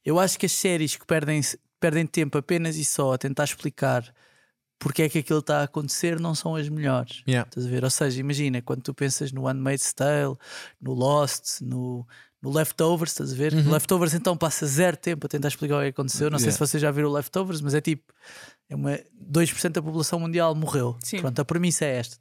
eu 0.05 0.17
acho 0.19 0.39
que 0.39 0.45
as 0.45 0.53
séries 0.53 0.95
que 0.95 1.05
perdem, 1.05 1.41
perdem 1.81 2.05
tempo 2.07 2.37
apenas 2.37 2.77
e 2.77 2.85
só 2.85 3.11
a 3.13 3.17
tentar 3.17 3.43
explicar 3.43 4.01
porque 4.81 5.03
é 5.03 5.09
que 5.09 5.19
aquilo 5.19 5.39
está 5.39 5.59
a 5.59 5.63
acontecer 5.65 6.19
não 6.19 6.33
são 6.33 6.55
as 6.55 6.67
melhores. 6.67 7.21
Yeah. 7.27 7.47
Estás 7.47 7.67
a 7.67 7.69
ver? 7.69 7.83
Ou 7.83 7.89
seja, 7.91 8.19
imagina, 8.19 8.63
quando 8.63 8.81
tu 8.81 8.93
pensas 8.95 9.31
no 9.31 9.45
Handmaid's 9.47 9.93
Tale, 9.93 10.35
no 10.81 10.93
Lost, 10.93 11.61
no, 11.61 12.05
no 12.41 12.51
Leftovers, 12.51 13.11
estás 13.11 13.31
a 13.31 13.35
ver? 13.35 13.53
No 13.53 13.71
Leftovers 13.71 14.15
então 14.15 14.35
passa 14.35 14.65
zero 14.65 14.97
tempo 14.97 15.27
a 15.27 15.29
tentar 15.29 15.49
explicar 15.49 15.77
o 15.77 15.81
que 15.81 15.89
aconteceu. 15.89 16.31
Não 16.31 16.39
sei 16.39 16.47
Uhum. 16.47 16.49
Yeah. 16.49 16.65
se 16.65 16.71
vocês 16.71 16.81
já 16.81 16.89
viram 16.89 17.09
o 17.09 17.13
Leftovers, 17.13 17.61
mas 17.61 17.75
é 17.75 17.79
tipo, 17.81 18.11
é 18.67 18.75
uma, 18.75 18.99
2% 19.31 19.69
da 19.69 19.83
população 19.83 20.19
mundial 20.19 20.55
morreu. 20.55 20.97
Sim. 21.03 21.19
Pronto, 21.19 21.39
a 21.39 21.45
premissa 21.45 21.85
é 21.85 21.97
esta. 21.97 22.17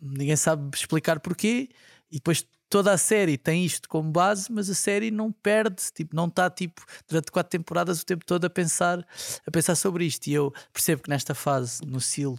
Ninguém 0.00 0.36
sabe 0.36 0.70
explicar 0.76 1.18
porquê 1.18 1.68
e 2.10 2.16
depois 2.16 2.46
toda 2.68 2.92
a 2.92 2.98
série 2.98 3.38
tem 3.38 3.64
isto 3.64 3.88
como 3.88 4.10
base, 4.10 4.50
mas 4.52 4.68
a 4.68 4.74
série 4.74 5.10
não 5.10 5.32
perde, 5.32 5.82
tipo, 5.94 6.14
não 6.14 6.26
está 6.26 6.50
tipo 6.50 6.84
durante 7.08 7.30
quatro 7.32 7.50
temporadas 7.50 8.00
o 8.02 8.06
tempo 8.06 8.24
todo 8.24 8.44
a 8.44 8.50
pensar, 8.50 9.06
a 9.46 9.50
pensar 9.50 9.74
sobre 9.74 10.04
isto. 10.04 10.26
E 10.28 10.34
eu 10.34 10.52
percebo 10.72 11.02
que 11.02 11.10
nesta 11.10 11.34
fase, 11.34 11.82
no 11.86 12.00
silo, 12.00 12.38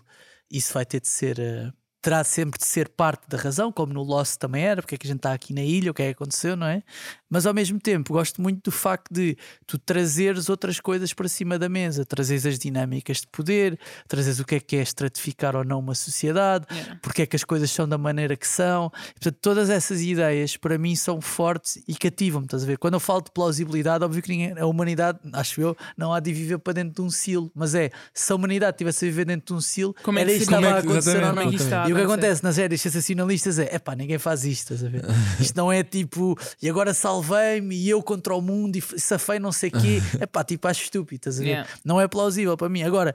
isso 0.50 0.74
vai 0.74 0.86
ter 0.86 1.02
de 1.02 1.08
ser. 1.08 1.40
eh, 1.40 1.72
terá 2.02 2.24
sempre 2.24 2.58
de 2.60 2.66
ser 2.66 2.88
parte 2.90 3.28
da 3.28 3.38
razão, 3.38 3.72
como 3.72 3.94
no 3.94 4.02
Lost 4.04 4.38
também 4.38 4.64
era, 4.64 4.82
porque 4.82 4.96
é 4.96 4.98
que 4.98 5.06
a 5.06 5.10
gente 5.10 5.18
está 5.18 5.34
aqui 5.34 5.54
na 5.54 5.62
ilha, 5.62 5.92
o 5.92 5.94
que 5.94 6.02
é 6.02 6.06
que 6.08 6.12
aconteceu, 6.12 6.56
não 6.56 6.66
é? 6.68 6.82
Mas 7.30 7.46
ao 7.46 7.54
mesmo 7.54 7.80
tempo 7.80 8.14
gosto 8.14 8.42
muito 8.42 8.64
do 8.64 8.72
facto 8.72 9.14
de 9.14 9.38
tu 9.68 9.78
trazeres 9.78 10.50
outras 10.50 10.80
coisas 10.80 11.14
para 11.14 11.28
cima 11.28 11.60
da 11.60 11.68
mesa, 11.70 12.06
trazeres 12.06 12.46
as 12.46 12.58
dinâmicas 12.58 13.18
de 13.18 13.28
poder, 13.28 13.78
trazeres 14.08 14.40
o 14.40 14.46
que 14.46 14.56
é 14.56 14.60
que 14.60 14.76
é 14.78 14.82
estratificar 14.82 15.56
ou 15.56 15.64
não 15.64 15.80
uma 15.80 15.94
sociedade, 15.96 16.66
Yeah. 16.72 17.00
porque 17.02 17.24
é 17.24 17.26
que 17.26 17.36
as 17.36 17.44
coisas 17.44 17.70
são 17.72 17.88
da 17.88 17.98
maneira 17.98 18.36
que 18.36 18.48
são. 18.48 18.90
Portanto, 18.90 19.38
todas 19.42 19.70
essas 19.70 20.02
ideias 20.02 20.56
para 20.58 20.78
mim 20.78 20.96
são 20.96 21.20
fortes 21.22 21.82
e 21.88 21.96
cativam-me, 21.96 22.46
estás 22.46 22.64
a 22.64 22.66
ver? 22.66 22.78
Quando 22.78 22.94
eu 22.94 23.00
falo 23.00 23.22
de 23.22 23.32
plausibilidade, 23.32 24.04
óbvio 24.04 24.22
que 24.22 24.30
ninguém, 24.30 24.58
a 24.58 24.66
humanidade, 24.66 25.20
acho 25.34 25.60
eu, 25.62 25.76
não 25.98 26.14
há 26.14 26.20
de 26.20 26.32
viver 26.32 26.58
para 26.60 26.74
dentro 26.74 26.94
de 26.96 27.02
um 27.02 27.10
silo, 27.12 27.52
mas 27.54 27.76
é, 27.76 27.90
se 28.14 28.32
a 28.32 28.36
humanidade 28.36 28.78
tivesse 28.78 29.06
a 29.06 29.08
viver 29.10 29.26
dentro 29.26 29.48
de 29.48 29.54
um 29.54 29.62
silo, 29.62 29.94
Como 30.04 30.18
é 30.18 30.22
era 30.22 30.32
que 30.32 30.38
isto 30.38 30.48
que 30.50 30.54
seria? 30.56 30.68
estava 30.70 30.76
a 30.76 30.80
é 30.80 30.82
que- 30.82 30.88
acontecer 30.88 31.24
ou 31.24 31.34
não. 31.36 31.89
E 31.90 31.94
o 31.94 31.96
que 31.96 32.02
acontece 32.02 32.44
nas 32.44 32.56
séries 32.56 32.82
sensacionalistas 32.82 33.60
é 33.60 33.76
epá, 33.76 33.96
ninguém 33.96 34.18
faz 34.18 34.46
isto, 34.46 34.74
estás 34.74 34.84
a 34.84 34.90
ver? 34.90 35.04
Isto 35.40 35.56
não 35.56 35.72
é 35.72 35.84
tipo, 35.84 36.38
e 36.62 36.70
agora 36.70 36.94
salvei-me 36.94 37.76
e 37.76 37.90
eu 37.90 38.02
contra 38.02 38.36
o 38.36 38.42
mundo 38.42 38.76
e 38.76 38.82
safei 39.00 39.40
não 39.40 39.52
sei 39.52 39.70
o 39.70 39.74
quê. 39.74 40.02
Epá, 40.22 40.44
tipo, 40.44 40.68
acho 40.68 40.84
estúpido, 40.84 41.18
estás 41.20 41.40
a 41.40 41.44
ver? 41.44 41.50
Yeah. 41.50 41.70
Não 41.84 42.00
é 42.00 42.08
plausível 42.08 42.56
para 42.56 42.70
mim. 42.70 42.84
Agora, 42.84 43.14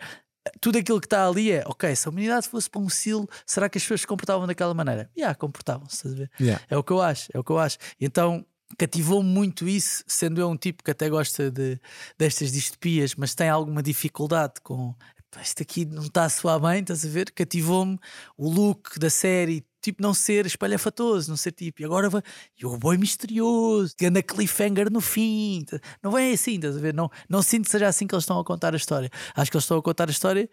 tudo 0.60 0.78
aquilo 0.78 1.00
que 1.00 1.06
está 1.06 1.26
ali 1.26 1.52
é, 1.52 1.62
ok, 1.66 1.94
se 1.94 2.06
a 2.06 2.10
humanidade 2.10 2.48
fosse 2.48 2.68
para 2.68 2.80
um 2.80 2.88
silo, 2.88 3.28
será 3.46 3.68
que 3.68 3.78
as 3.78 3.84
pessoas 3.84 4.02
se 4.02 4.06
comportavam 4.06 4.46
daquela 4.46 4.74
maneira? 4.74 5.10
Já, 5.16 5.34
comportavam-se, 5.34 5.96
estás 5.96 6.14
a 6.14 6.16
ver? 6.16 6.30
Yeah. 6.40 6.62
É 6.68 6.76
o 6.76 6.82
que 6.82 6.92
eu 6.92 7.00
acho, 7.00 7.28
é 7.32 7.38
o 7.38 7.44
que 7.44 7.50
eu 7.50 7.58
acho. 7.58 7.78
Então 8.00 8.44
cativou-me 8.76 9.28
muito 9.28 9.68
isso, 9.68 10.02
sendo 10.06 10.40
eu 10.40 10.48
um 10.48 10.56
tipo 10.56 10.82
que 10.82 10.90
até 10.90 11.08
gosta 11.08 11.50
de, 11.50 11.78
destas 12.18 12.50
distopias, 12.50 13.14
mas 13.14 13.34
tem 13.34 13.48
alguma 13.48 13.82
dificuldade 13.82 14.54
com 14.62 14.88
"Epá, 14.88 15.13
isto 15.42 15.62
aqui 15.62 15.84
não 15.84 16.02
está 16.04 16.24
a 16.24 16.28
soar 16.28 16.60
bem, 16.60 16.80
estás 16.80 17.04
a 17.04 17.08
ver? 17.08 17.30
Cativou-me 17.32 17.98
o 18.36 18.48
look 18.50 18.98
da 18.98 19.10
série. 19.10 19.64
Tipo, 19.82 20.02
não 20.02 20.14
ser 20.14 20.46
espalhafatoso, 20.46 21.28
não 21.28 21.36
ser 21.36 21.52
tipo, 21.52 21.82
e 21.82 21.84
agora 21.84 22.08
vai, 22.08 22.22
e 22.58 22.64
o 22.64 22.74
boi 22.78 22.96
misterioso, 22.96 23.94
anda 24.02 24.22
cliffhanger 24.22 24.90
no 24.90 25.00
fim. 25.00 25.62
tá- 25.68 25.78
Não 26.02 26.10
vem 26.10 26.32
assim, 26.32 26.54
estás 26.54 26.76
a 26.76 26.80
ver? 26.80 26.94
Não, 26.94 27.10
não 27.28 27.42
sinto 27.42 27.66
que 27.66 27.70
seja 27.70 27.86
assim 27.88 28.06
que 28.06 28.14
eles 28.14 28.22
estão 28.24 28.38
a 28.38 28.44
contar 28.44 28.72
a 28.72 28.76
história. 28.78 29.10
Acho 29.36 29.50
que 29.50 29.56
eles 29.58 29.64
estão 29.64 29.76
a 29.76 29.82
contar 29.82 30.08
a 30.08 30.10
história 30.10 30.48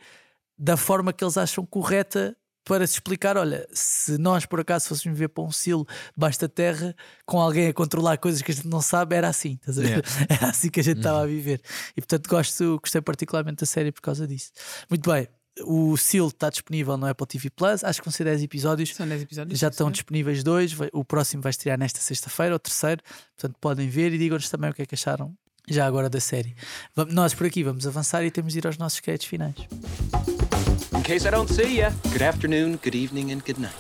da 0.58 0.78
forma 0.78 1.14
que 1.14 1.24
eles 1.24 1.38
acham 1.38 1.66
correta 1.66 2.36
para 2.72 2.88
se 2.88 2.94
explicar: 2.94 3.36
olha, 3.36 3.68
se 3.74 4.18
nós 4.18 4.46
por 4.46 4.62
acaso 4.62 4.88
fôssemos 4.88 5.18
viver 5.18 5.28
para 5.28 5.44
um 5.44 5.52
silo 5.52 5.86
debaixo 6.16 6.40
da 6.40 6.48
terra, 6.48 6.96
com 7.26 7.38
alguém 7.38 7.68
a 7.68 7.74
controlar 7.74 8.18
coisas 8.18 8.42
que 8.42 8.50
a 8.50 8.56
gente 8.56 8.70
não 8.70 8.82
sabe, 8.82 9.14
era 9.14 9.28
assim, 9.28 9.60
estás 9.60 9.78
a 9.78 9.82
ver? 9.82 10.06
Era 10.30 10.50
assim 10.52 10.70
que 10.70 10.80
a 10.80 10.84
gente 10.84 11.00
estava 11.00 11.22
a 11.22 11.26
viver. 11.26 11.62
E 11.98 12.00
portanto 12.00 12.30
gosto, 12.30 12.80
gostei 12.80 13.02
particularmente 13.02 13.60
da 13.60 13.66
série 13.66 13.92
por 13.92 14.00
causa 14.00 14.26
disso. 14.26 14.52
Muito 14.90 15.10
bem, 15.12 15.28
O 15.66 15.98
Seal 15.98 16.30
está 16.30 16.50
disponível 16.50 16.96
no 16.96 17.08
Apple 17.08 17.28
TV 17.28 17.50
Plus. 17.50 17.84
Acho 17.84 18.00
que 18.00 18.06
vão 18.06 18.14
ser 18.14 18.24
10 18.24 18.42
episódios. 18.44 18.96
São 18.96 19.06
10 19.06 19.22
episódios. 19.24 19.60
Já 19.60 19.68
estão 19.68 19.92
disponíveis 19.92 20.42
dois. 20.42 20.74
O 20.94 21.04
próximo 21.04 21.44
vai 21.44 21.50
estrear 21.50 21.78
nesta 21.78 22.00
sexta-feira, 22.00 22.56
o 22.56 22.60
terceiro. 22.60 23.02
Portanto, 23.36 23.58
podem 23.60 23.90
ver 23.90 24.14
e 24.14 24.18
digam-nos 24.18 24.50
também 24.50 24.70
o 24.70 24.74
que 24.74 24.84
é 24.84 24.86
que 24.86 24.96
acharam 24.96 25.36
já 25.68 25.86
agora 25.86 26.10
da 26.10 26.22
série. 26.22 26.56
Nós 27.10 27.34
por 27.34 27.48
aqui 27.48 27.64
vamos 27.66 27.86
avançar 27.86 28.24
e 28.24 28.32
temos 28.32 28.54
de 28.54 28.60
ir 28.60 28.66
aos 28.66 28.78
nossos 28.78 29.02
créditos 29.02 29.28
finais. 29.28 29.56
In 30.94 31.04
case 31.04 31.28
I 31.28 31.32
don't 31.32 31.52
see 31.54 31.78
ya, 31.78 31.90
good 32.12 32.22
afternoon, 32.24 32.78
good 32.84 32.96
evening, 32.96 33.32
and 33.32 33.40
good 33.46 33.60
night. 33.60 33.76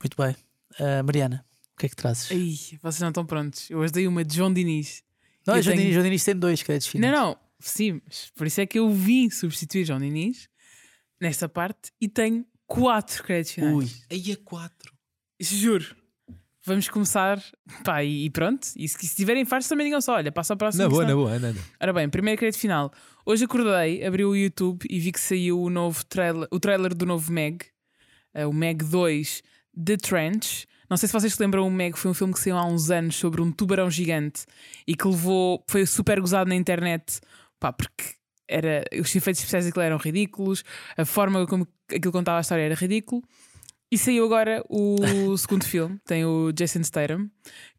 Muito 0.00 0.16
bem. 0.16 0.36
Ah, 0.78 1.02
Mariana, 1.02 1.44
o 1.74 1.76
que 1.80 1.86
é 1.86 1.88
que 1.88 1.96
trazes? 1.96 2.30
Ai, 2.30 2.78
vocês 2.82 3.00
não 3.00 3.08
estão 3.08 3.24
prontos. 3.24 3.70
Eu 3.70 3.78
hoje 3.78 3.92
dei 3.92 4.06
uma 4.06 4.24
de 4.24 4.36
João 4.36 4.52
Diniz. 4.52 5.02
não, 5.46 5.56
eu 5.56 5.62
João 5.62 5.72
tenho- 5.74 5.82
Diniz, 5.82 5.94
João 5.94 6.04
Diniz 6.04 6.24
tem 6.24 6.36
dois 6.36 6.62
créditos 6.62 6.88
finais. 6.88 7.12
Não, 7.14 7.28
não, 7.30 7.36
sim, 7.58 8.00
mas 8.06 8.30
por 8.36 8.46
isso 8.46 8.60
é 8.60 8.66
que 8.66 8.78
eu 8.78 8.90
vim 8.90 9.30
substituir 9.30 9.84
João 9.84 9.98
Diniz 10.00 10.48
nesta 11.20 11.48
parte 11.48 11.90
e 12.00 12.08
tenho 12.08 12.44
quatro 12.66 13.22
créditos 13.24 13.52
finais. 13.54 13.74
Ui, 13.74 13.88
Aí 14.10 14.32
é 14.32 14.36
4. 14.36 14.92
Juro. 15.40 15.96
Vamos 16.64 16.88
começar. 16.88 17.42
Pá, 17.84 18.04
e, 18.04 18.26
e 18.26 18.30
pronto. 18.30 18.68
E 18.76 18.86
se, 18.86 18.98
se 19.06 19.16
tiverem 19.16 19.44
fartos 19.44 19.68
também 19.68 19.86
digam 19.86 20.00
só: 20.00 20.14
olha, 20.14 20.30
passa 20.30 20.52
ao 20.52 20.56
próximo. 20.56 20.82
Na 20.82 20.88
boa, 20.88 21.04
na 21.06 21.14
boa, 21.14 21.32
anda, 21.32 21.48
anda. 21.48 21.60
Ora 21.80 21.92
bem, 21.92 22.08
primeiro 22.08 22.38
crédito 22.38 22.60
final. 22.60 22.92
Hoje 23.24 23.44
acordei, 23.44 24.04
abri 24.04 24.24
o 24.24 24.34
YouTube 24.34 24.86
e 24.88 24.98
vi 24.98 25.12
que 25.12 25.20
saiu 25.20 25.60
o 25.60 25.70
novo 25.70 26.04
trailer, 26.04 26.48
o 26.50 26.60
trailer 26.60 26.94
do 26.94 27.06
novo 27.06 27.32
Meg, 27.32 27.64
eh, 28.34 28.46
o 28.46 28.52
Meg 28.52 28.84
2 28.84 29.42
The 29.84 29.96
Trench. 29.96 30.66
Não 30.88 30.96
sei 30.96 31.06
se 31.06 31.12
vocês 31.12 31.32
se 31.34 31.40
lembram, 31.40 31.66
o 31.66 31.70
Meg 31.70 31.96
foi 31.96 32.10
um 32.10 32.14
filme 32.14 32.32
que 32.32 32.40
saiu 32.40 32.56
há 32.56 32.66
uns 32.66 32.90
anos 32.90 33.16
sobre 33.16 33.40
um 33.40 33.52
tubarão 33.52 33.90
gigante 33.90 34.44
e 34.86 34.96
que 34.96 35.06
levou, 35.06 35.64
foi 35.68 35.86
super 35.86 36.20
gozado 36.20 36.48
na 36.48 36.56
internet, 36.56 37.20
pá, 37.60 37.72
porque 37.72 38.16
era, 38.48 38.82
os 39.00 39.14
efeitos 39.14 39.40
especiais 39.40 39.66
daquilo 39.66 39.84
eram 39.84 39.96
ridículos, 39.96 40.64
a 40.96 41.04
forma 41.04 41.46
como 41.46 41.66
aquilo 41.88 42.12
contava 42.12 42.38
a 42.38 42.40
história 42.40 42.62
era 42.62 42.74
ridículo. 42.74 43.22
E 43.90 43.98
saiu 43.98 44.24
agora 44.24 44.64
o 44.68 44.96
segundo 45.36 45.64
filme, 45.64 45.98
tem 46.06 46.24
o 46.24 46.52
Jason 46.52 46.82
Statham, 46.82 47.28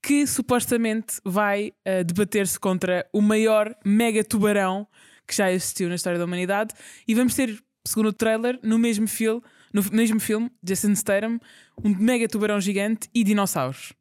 que 0.02 0.28
supostamente 0.28 1.22
vai 1.24 1.74
eh, 1.86 2.04
debater-se 2.04 2.60
contra 2.60 3.08
o 3.14 3.22
maior 3.22 3.74
mega 3.86 4.24
tubarão 4.24 4.88
que 5.26 5.36
já 5.36 5.52
existiu 5.52 5.88
na 5.88 5.96
história 5.96 6.20
da 6.20 6.26
humanidade. 6.26 6.74
E 7.08 7.16
vamos 7.16 7.34
ter, 7.34 7.58
segundo 7.86 8.10
o 8.10 8.14
trailer, 8.14 8.60
no 8.62 8.78
mesmo, 8.78 9.08
fil 9.08 9.42
no 9.74 9.82
mesmo 9.92 10.20
filme, 10.20 10.52
Jason 10.62 10.94
Statham, 10.94 11.40
um 11.84 11.96
mega 11.96 12.28
tubarão 12.28 12.60
gigante 12.60 13.10
e 13.14 13.24
dinossauros. 13.24 13.94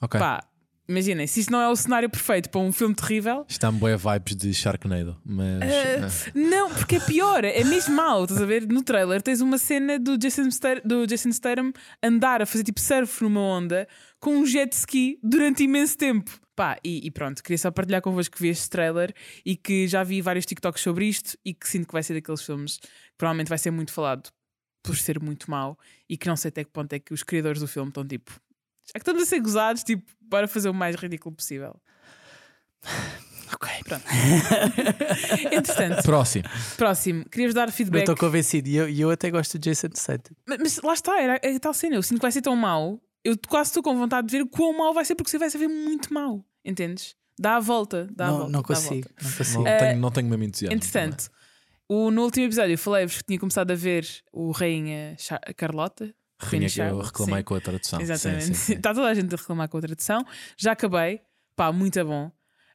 Ok. 0.00 0.18
Pá, 0.18 0.42
imaginem, 0.90 1.26
se 1.26 1.40
isto 1.40 1.50
não 1.52 1.60
é 1.60 1.68
o 1.68 1.76
cenário 1.76 2.10
perfeito 2.10 2.50
para 2.50 2.60
um 2.60 2.72
filme 2.72 2.94
terrível, 2.94 3.44
Está-me 3.48 3.78
boa 3.78 3.96
vibes 3.96 4.36
de 4.36 4.52
Sharknado, 4.52 5.16
mas. 5.24 5.62
ah, 5.62 6.30
Não, 6.34 6.70
porque 6.74 6.96
é 6.96 7.00
pior, 7.00 7.44
é 7.44 7.64
mesmo 7.64 7.94
mau. 7.94 8.24
Estás 8.24 8.42
a 8.42 8.46
ver? 8.46 8.66
No 8.66 8.82
trailer 8.82 9.22
tens 9.22 9.40
uma 9.40 9.58
cena 9.58 9.98
do 9.98 10.18
Jason, 10.18 10.50
Statham, 10.50 10.82
do 10.84 11.06
Jason 11.06 11.32
Statham 11.32 11.72
andar 12.02 12.42
a 12.42 12.46
fazer 12.46 12.64
tipo 12.64 12.80
surf 12.80 13.22
numa 13.22 13.40
onda 13.40 13.86
com 14.18 14.36
um 14.36 14.46
jet 14.46 14.72
ski 14.74 15.18
durante 15.22 15.62
imenso 15.62 15.96
tempo. 15.96 16.30
Pá, 16.54 16.76
e, 16.84 17.06
e 17.06 17.10
pronto, 17.10 17.42
queria 17.42 17.56
só 17.56 17.70
partilhar 17.70 18.02
convosco 18.02 18.36
que 18.36 18.42
vi 18.42 18.48
este 18.48 18.68
trailer 18.68 19.14
e 19.46 19.56
que 19.56 19.88
já 19.88 20.04
vi 20.04 20.20
vários 20.20 20.44
TikToks 20.44 20.82
sobre 20.82 21.06
isto 21.06 21.38
e 21.42 21.54
que 21.54 21.66
sinto 21.66 21.86
que 21.86 21.92
vai 21.92 22.02
ser 22.02 22.12
daqueles 22.12 22.42
filmes 22.42 22.76
que 22.78 22.88
provavelmente 23.16 23.48
vai 23.48 23.56
ser 23.56 23.70
muito 23.70 23.92
falado 23.92 24.28
por 24.82 24.94
ser 24.96 25.20
muito 25.20 25.50
mau 25.50 25.78
e 26.08 26.18
que 26.18 26.26
não 26.28 26.36
sei 26.36 26.50
até 26.50 26.62
que 26.64 26.70
ponto 26.70 26.92
é 26.92 26.98
que 26.98 27.14
os 27.14 27.22
criadores 27.22 27.60
do 27.60 27.68
filme 27.68 27.88
estão 27.88 28.06
tipo. 28.06 28.30
Já 28.90 28.94
que 28.94 28.98
estamos 29.00 29.22
a 29.22 29.26
ser 29.26 29.40
gozados, 29.40 29.82
tipo, 29.84 30.04
bora 30.20 30.46
fazer 30.48 30.68
o 30.68 30.74
mais 30.74 30.96
ridículo 30.96 31.34
possível. 31.34 31.80
ok. 33.54 33.68
Pronto. 33.84 34.04
Entretanto, 35.52 36.02
Próximo. 36.02 36.44
próximo, 36.76 37.24
querias 37.28 37.54
dar 37.54 37.70
feedback. 37.70 38.00
estou 38.02 38.16
convencido 38.16 38.68
e 38.68 38.76
eu, 38.76 38.88
e 38.88 39.00
eu 39.00 39.10
até 39.10 39.30
gosto 39.30 39.58
do 39.58 39.62
Jason 39.62 39.88
Statham. 39.94 40.34
Mas, 40.46 40.58
mas 40.58 40.80
lá 40.82 40.92
está, 40.94 41.20
era 41.20 41.38
é 41.42 41.54
a 41.54 41.60
tal 41.60 41.74
cena. 41.74 41.96
Eu 41.96 42.02
sinto 42.02 42.18
que 42.18 42.22
vai 42.22 42.32
ser 42.32 42.42
tão 42.42 42.54
mau. 42.56 43.00
Eu 43.24 43.36
quase 43.48 43.70
estou 43.70 43.82
com 43.82 43.96
vontade 43.96 44.26
de 44.28 44.36
ver 44.36 44.42
o 44.42 44.46
quão 44.46 44.76
mau 44.76 44.94
vai 44.94 45.04
ser, 45.04 45.14
porque 45.14 45.30
se 45.30 45.38
vai 45.38 45.50
ser 45.50 45.66
muito 45.68 46.12
mau. 46.12 46.44
Entendes? 46.64 47.14
Dá 47.38 47.56
a 47.56 47.60
volta. 47.60 48.08
Dá 48.14 48.26
a 48.26 48.28
Não, 48.30 48.36
volta. 48.38 48.52
não 48.52 48.60
dá 48.62 48.64
a 48.64 48.68
consigo, 48.68 49.08
volta. 49.08 49.14
não 49.22 49.32
consigo. 49.36 49.62
Não, 49.64 49.78
tenho, 49.78 50.00
não 50.00 50.10
tenho 50.10 50.28
mesmo 50.28 50.44
entusiasmo. 50.44 50.74
Entretanto, 50.76 51.30
o, 51.88 52.10
no 52.10 52.22
último 52.22 52.46
episódio 52.46 52.74
eu 52.74 52.78
falei-vos 52.78 53.18
que 53.18 53.24
tinha 53.24 53.38
começado 53.38 53.70
a 53.70 53.74
ver 53.74 54.06
o 54.32 54.50
Rainha 54.52 55.14
Char- 55.18 55.40
Carlota. 55.56 56.14
Que 56.40 56.80
eu 56.80 57.00
reclamei 57.00 57.38
sim. 57.38 57.44
com 57.44 57.54
a 57.54 57.60
tradução. 57.60 58.00
Exatamente. 58.00 58.44
Sim, 58.44 58.54
sim. 58.54 58.74
Está 58.74 58.92
toda 58.94 59.06
a 59.06 59.14
gente 59.14 59.34
a 59.34 59.36
reclamar 59.36 59.68
com 59.68 59.78
a 59.78 59.80
tradução. 59.80 60.24
Já 60.56 60.72
acabei. 60.72 61.20
Pá, 61.54 61.70
muito 61.72 62.02
bom. 62.04 62.30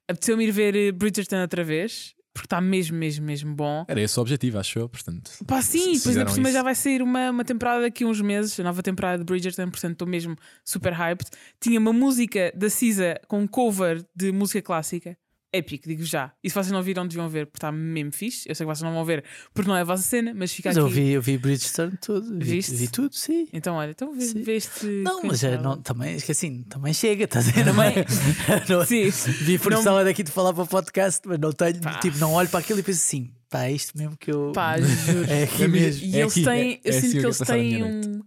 Apeteceu-me 0.08 0.46
ir 0.46 0.52
ver 0.52 0.76
eh, 0.76 0.92
Bridgerton 0.92 1.42
outra 1.42 1.64
vez, 1.64 2.14
porque 2.32 2.46
está 2.46 2.62
mesmo, 2.62 2.96
mesmo, 2.98 3.26
mesmo 3.26 3.56
bom. 3.56 3.86
Era 3.88 4.02
esse 4.02 4.20
o 4.20 4.22
objetivo, 4.22 4.60
acho 4.60 4.78
eu, 4.78 4.88
portanto. 4.88 5.32
Pá, 5.48 5.62
sim, 5.62 5.94
depois 5.94 6.16
por 6.16 6.30
cima 6.30 6.52
já 6.52 6.62
vai 6.62 6.76
sair 6.76 7.02
uma, 7.02 7.32
uma 7.32 7.44
temporada 7.44 7.82
daqui 7.82 8.04
a 8.04 8.08
uns 8.08 8.22
meses, 8.22 8.60
a 8.60 8.64
nova 8.64 8.84
temporada 8.84 9.18
de 9.18 9.24
Bridgerton, 9.24 9.72
portanto 9.72 9.94
estou 9.94 10.08
mesmo 10.08 10.36
super 10.64 10.94
hyped. 10.94 11.30
Tinha 11.60 11.80
uma 11.80 11.92
música 11.92 12.52
da 12.56 12.70
Cisa 12.70 13.20
com 13.28 13.48
cover 13.48 14.06
de 14.16 14.32
música 14.32 14.62
clássica. 14.62 15.18
Épico, 15.58 15.88
digo 15.88 16.04
já. 16.04 16.32
E 16.44 16.50
se 16.50 16.54
vocês 16.56 16.72
não 16.72 16.82
viram, 16.84 17.08
deviam 17.08 17.28
ver, 17.30 17.46
porque 17.48 17.58
está 17.58 17.72
mesmo 17.72 18.12
fixe. 18.12 18.48
Eu 18.50 18.56
sei 18.56 18.66
que 18.66 18.74
vocês 18.74 18.82
não 18.84 18.94
vão 18.94 19.06
ver 19.06 19.24
porque 19.54 19.68
não 19.68 19.76
é 19.76 19.82
a 19.82 19.84
vossa 19.84 20.04
cena, 20.04 20.34
mas 20.36 20.52
fica 20.52 20.70
Mas 20.70 20.78
aqui. 20.78 20.86
eu 20.86 20.90
vi, 20.90 21.12
eu 21.12 21.22
vi 21.22 21.38
Bridgestone 21.38 21.98
tudo. 22.02 22.38
Vi, 22.40 22.46
Viste? 22.56 22.76
vi 22.76 22.88
tudo, 22.88 23.14
sim. 23.16 23.48
Então, 23.54 23.76
olha, 23.76 23.92
então 23.92 24.14
vê, 24.14 24.56
este. 24.56 24.86
Não, 24.86 25.22
mas 25.24 25.44
é, 25.44 25.58
não, 25.58 25.82
também, 25.82 26.16
acho 26.16 26.26
que 26.26 26.32
assim, 26.32 26.64
também 26.64 26.94
chega, 26.94 27.24
estás 27.26 27.48
a 27.48 27.52
ver? 27.52 27.66
Também- 27.66 27.96
Não- 28.70 28.80
não- 28.80 28.86
Sim. 28.86 29.10
Vi 29.44 29.58
por 29.60 29.72
Não- 29.72 30.04
daqui 30.04 30.24
de 30.24 30.32
falar 30.32 30.54
para 30.54 30.64
o 30.64 30.68
podcast, 30.68 31.22
mas 31.26 31.40
não 31.40 31.52
tenho, 31.52 31.80
Pá. 31.82 32.00
tipo, 32.00 32.18
não 32.18 32.34
olho 32.34 32.50
para 32.50 32.60
aquilo 32.60 32.80
e 32.80 32.84
penso 32.84 33.00
assim, 33.04 33.32
pá, 33.50 33.64
é 33.66 33.72
isto 33.72 33.98
mesmo 33.98 34.16
que 34.18 34.32
eu. 34.32 34.52
Pá, 34.54 34.78
juro. 34.80 35.26
é 35.32 35.44
aqui 35.44 35.64
É 35.64 35.68
mesmo. 35.68 36.06
E 36.06 36.16
É 36.16 36.20
eles 36.22 36.32
aqui, 36.34 36.44
têm, 36.44 36.72
é- 36.74 36.80
eu 36.84 36.90
é 36.90 36.92
sinto 36.92 37.06
assim 37.08 37.20
que 37.20 37.26
eles 37.26 37.38
têm 37.40 37.84
um 37.84 38.22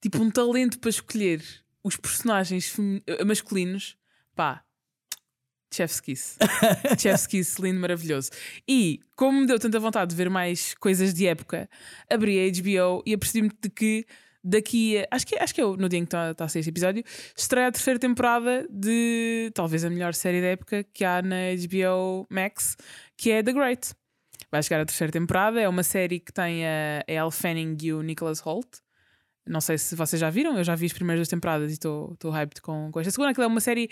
tipo 0.00 0.18
um 0.22 0.30
talento 0.30 0.78
para 0.78 0.90
escolher 0.90 1.42
os 1.84 1.96
personagens 1.96 2.74
masculinos. 3.26 3.96
Pá, 4.34 4.62
Chef's 5.72 6.00
Kiss. 6.00 6.36
Chef's 6.98 7.26
Kiss, 7.26 7.60
lindo, 7.60 7.80
maravilhoso. 7.80 8.30
E 8.68 9.00
como 9.16 9.40
me 9.40 9.46
deu 9.46 9.58
tanta 9.58 9.78
vontade 9.78 10.10
de 10.10 10.16
ver 10.16 10.28
mais 10.30 10.74
coisas 10.74 11.14
de 11.14 11.26
época, 11.26 11.68
abri 12.10 12.38
a 12.40 12.50
HBO 12.50 13.02
e 13.06 13.14
apercebi-me 13.14 13.50
de 13.62 13.70
que 13.70 14.06
daqui 14.42 14.98
a, 14.98 15.06
acho 15.10 15.26
que, 15.26 15.36
acho 15.36 15.54
que 15.54 15.60
é 15.60 15.64
o- 15.64 15.76
no 15.76 15.88
dia 15.88 15.98
em 15.98 16.02
que 16.04 16.08
está 16.08 16.30
está 16.30 16.44
a 16.44 16.48
ser 16.48 16.60
este 16.60 16.70
episódio, 16.70 17.04
estreia 17.36 17.68
a 17.68 17.72
terceira 17.72 17.98
temporada 18.00 18.66
de 18.70 19.50
talvez 19.54 19.84
a 19.84 19.90
melhor 19.90 20.14
série 20.14 20.40
da 20.40 20.48
época 20.48 20.82
que 20.94 21.04
há 21.04 21.20
na 21.22 21.36
HBO 21.68 22.26
Max, 22.30 22.76
que 23.16 23.30
é 23.30 23.42
The 23.42 23.52
Great. 23.52 23.90
Vai 24.50 24.62
chegar 24.62 24.80
a 24.80 24.84
terceira 24.84 25.12
temporada. 25.12 25.60
É 25.60 25.68
uma 25.68 25.82
série 25.84 26.18
que 26.18 26.32
tem 26.32 26.66
a, 26.66 27.04
a 27.06 27.12
Elle 27.12 27.30
Fanning 27.30 27.76
e 27.82 27.92
o 27.92 28.02
Nicholas 28.02 28.40
Holt. 28.40 28.66
Não 29.46 29.60
sei 29.60 29.78
se 29.78 29.94
vocês 29.94 30.18
já 30.18 30.28
viram, 30.30 30.56
eu 30.58 30.64
já 30.64 30.74
vi 30.74 30.86
as 30.86 30.92
primeiras 30.92 31.20
duas 31.20 31.28
temporadas 31.28 31.70
e 31.70 31.74
estou 31.74 32.12
estou 32.14 32.30
hyped 32.32 32.60
com, 32.60 32.90
com 32.90 32.98
esta 33.00 33.10
segunda. 33.10 33.30
Aquilo 33.30 33.44
é 33.44 33.46
uma 33.46 33.60
série 33.60 33.88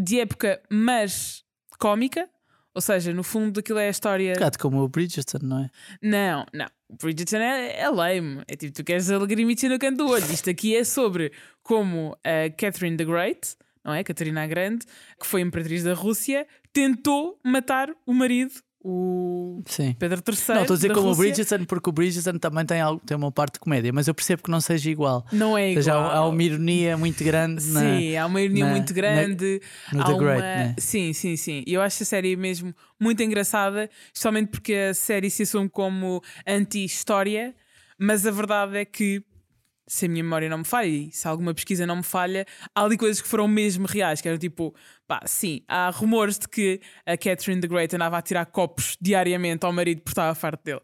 de 0.00 0.20
época, 0.20 0.60
mas 0.70 1.44
cómica. 1.78 2.28
Ou 2.74 2.80
seja, 2.82 3.12
no 3.14 3.22
fundo, 3.22 3.60
aquilo 3.60 3.78
é 3.78 3.86
a 3.86 3.90
história. 3.90 4.32
Um 4.32 4.34
bocado 4.34 4.58
como 4.58 4.82
o 4.82 4.88
Bridgestone, 4.88 5.46
não 5.46 5.64
é? 5.64 5.70
Não, 6.02 6.46
não. 6.52 6.66
O 6.88 6.96
Bridgerton 6.96 7.38
é, 7.38 7.80
é 7.80 7.88
lame. 7.88 8.42
É 8.46 8.54
tipo, 8.54 8.72
tu 8.72 8.84
queres 8.84 9.10
a 9.10 9.18
lagrimitha 9.18 9.68
no 9.68 9.78
canto 9.78 9.98
do 9.98 10.08
olho. 10.08 10.24
Isto 10.30 10.50
aqui 10.50 10.76
é 10.76 10.84
sobre 10.84 11.32
como 11.62 12.16
a 12.22 12.50
Catherine 12.50 12.96
the 12.96 13.04
Great, 13.04 13.56
não 13.84 13.92
é? 13.92 14.04
Catarina 14.04 14.42
a 14.42 14.46
Grande, 14.46 14.86
que 15.18 15.26
foi 15.26 15.40
imperatriz 15.40 15.82
da 15.82 15.94
Rússia, 15.94 16.46
tentou 16.72 17.40
matar 17.44 17.90
o 18.04 18.12
marido, 18.12 18.52
o 18.88 19.62
Sim. 19.66 19.94
Pedro 19.98 20.22
III. 20.26 20.54
Não, 20.54 20.60
estou 20.62 20.74
a 20.74 20.76
dizer 20.76 20.92
como 20.94 21.10
o. 21.10 21.16
Bridgerton, 21.16 21.64
porque 21.64 21.88
o 21.90 21.92
Bridgerton 21.92 22.38
também 22.38 22.64
tem, 22.64 22.80
algo, 22.80 23.02
tem 23.04 23.16
uma 23.16 23.32
parte 23.32 23.54
de 23.54 23.60
comédia, 23.60 23.92
mas 23.92 24.06
eu 24.06 24.14
percebo 24.14 24.42
que 24.44 24.50
não 24.50 24.60
seja 24.60 24.88
igual. 24.90 25.26
Não 25.32 25.58
é 25.58 25.62
Ou 25.62 25.68
igual. 25.70 25.82
seja, 25.82 25.94
há, 25.94 26.16
há 26.18 26.28
uma 26.28 26.42
ironia 26.42 26.96
muito 26.96 27.24
grande 27.24 27.66
na, 27.72 27.80
Sim, 27.80 28.16
há 28.16 28.26
uma 28.26 28.40
ironia 28.40 28.64
na- 28.66 28.70
muito 28.70 28.94
grande. 28.94 29.60
no 29.92 30.00
há 30.00 30.04
The 30.04 30.12
uma... 30.12 30.18
Great, 30.22 30.40
né? 30.42 30.74
Sim, 30.78 31.12
sim, 31.12 31.36
sim. 31.36 31.64
E 31.66 31.74
eu 31.74 31.82
acho 31.82 32.02
a 32.02 32.06
série 32.06 32.36
mesmo 32.36 32.72
muito 33.00 33.22
engraçada, 33.22 33.90
especialmente 34.06 34.50
porque 34.50 34.72
a 34.74 34.94
série 34.94 35.30
se 35.30 35.42
assume 35.42 35.68
como 35.68 36.22
anti-história, 36.46 37.54
mas 37.98 38.26
a 38.26 38.30
verdade 38.30 38.76
é 38.76 38.84
que, 38.84 39.22
se 39.86 40.06
a 40.06 40.08
minha 40.08 40.22
memória 40.24 40.48
não 40.48 40.58
me 40.58 40.64
falha 40.64 40.88
e 40.88 41.10
se 41.12 41.26
alguma 41.28 41.54
pesquisa 41.54 41.86
não 41.86 41.96
me 41.96 42.02
falha, 42.02 42.44
há 42.74 42.82
ali 42.82 42.96
coisas 42.96 43.20
que 43.22 43.28
foram 43.28 43.46
mesmo 43.46 43.86
reais, 43.86 44.20
que 44.20 44.28
eram 44.28 44.38
tipo, 44.38 44.74
pá, 45.06 45.20
sim, 45.26 45.62
há 45.68 45.90
rumores 45.90 46.38
de 46.38 46.48
que 46.48 46.80
a 47.04 47.16
Catherine 47.16 47.60
the 47.60 47.68
Great 47.68 47.94
andava 47.94 48.18
a 48.18 48.22
tirar 48.22 48.46
copos 48.46 48.96
diariamente 49.00 49.64
ao 49.64 49.72
marido 49.72 49.98
porque 50.02 50.10
estava 50.12 50.34
farto 50.34 50.64
dele. 50.64 50.80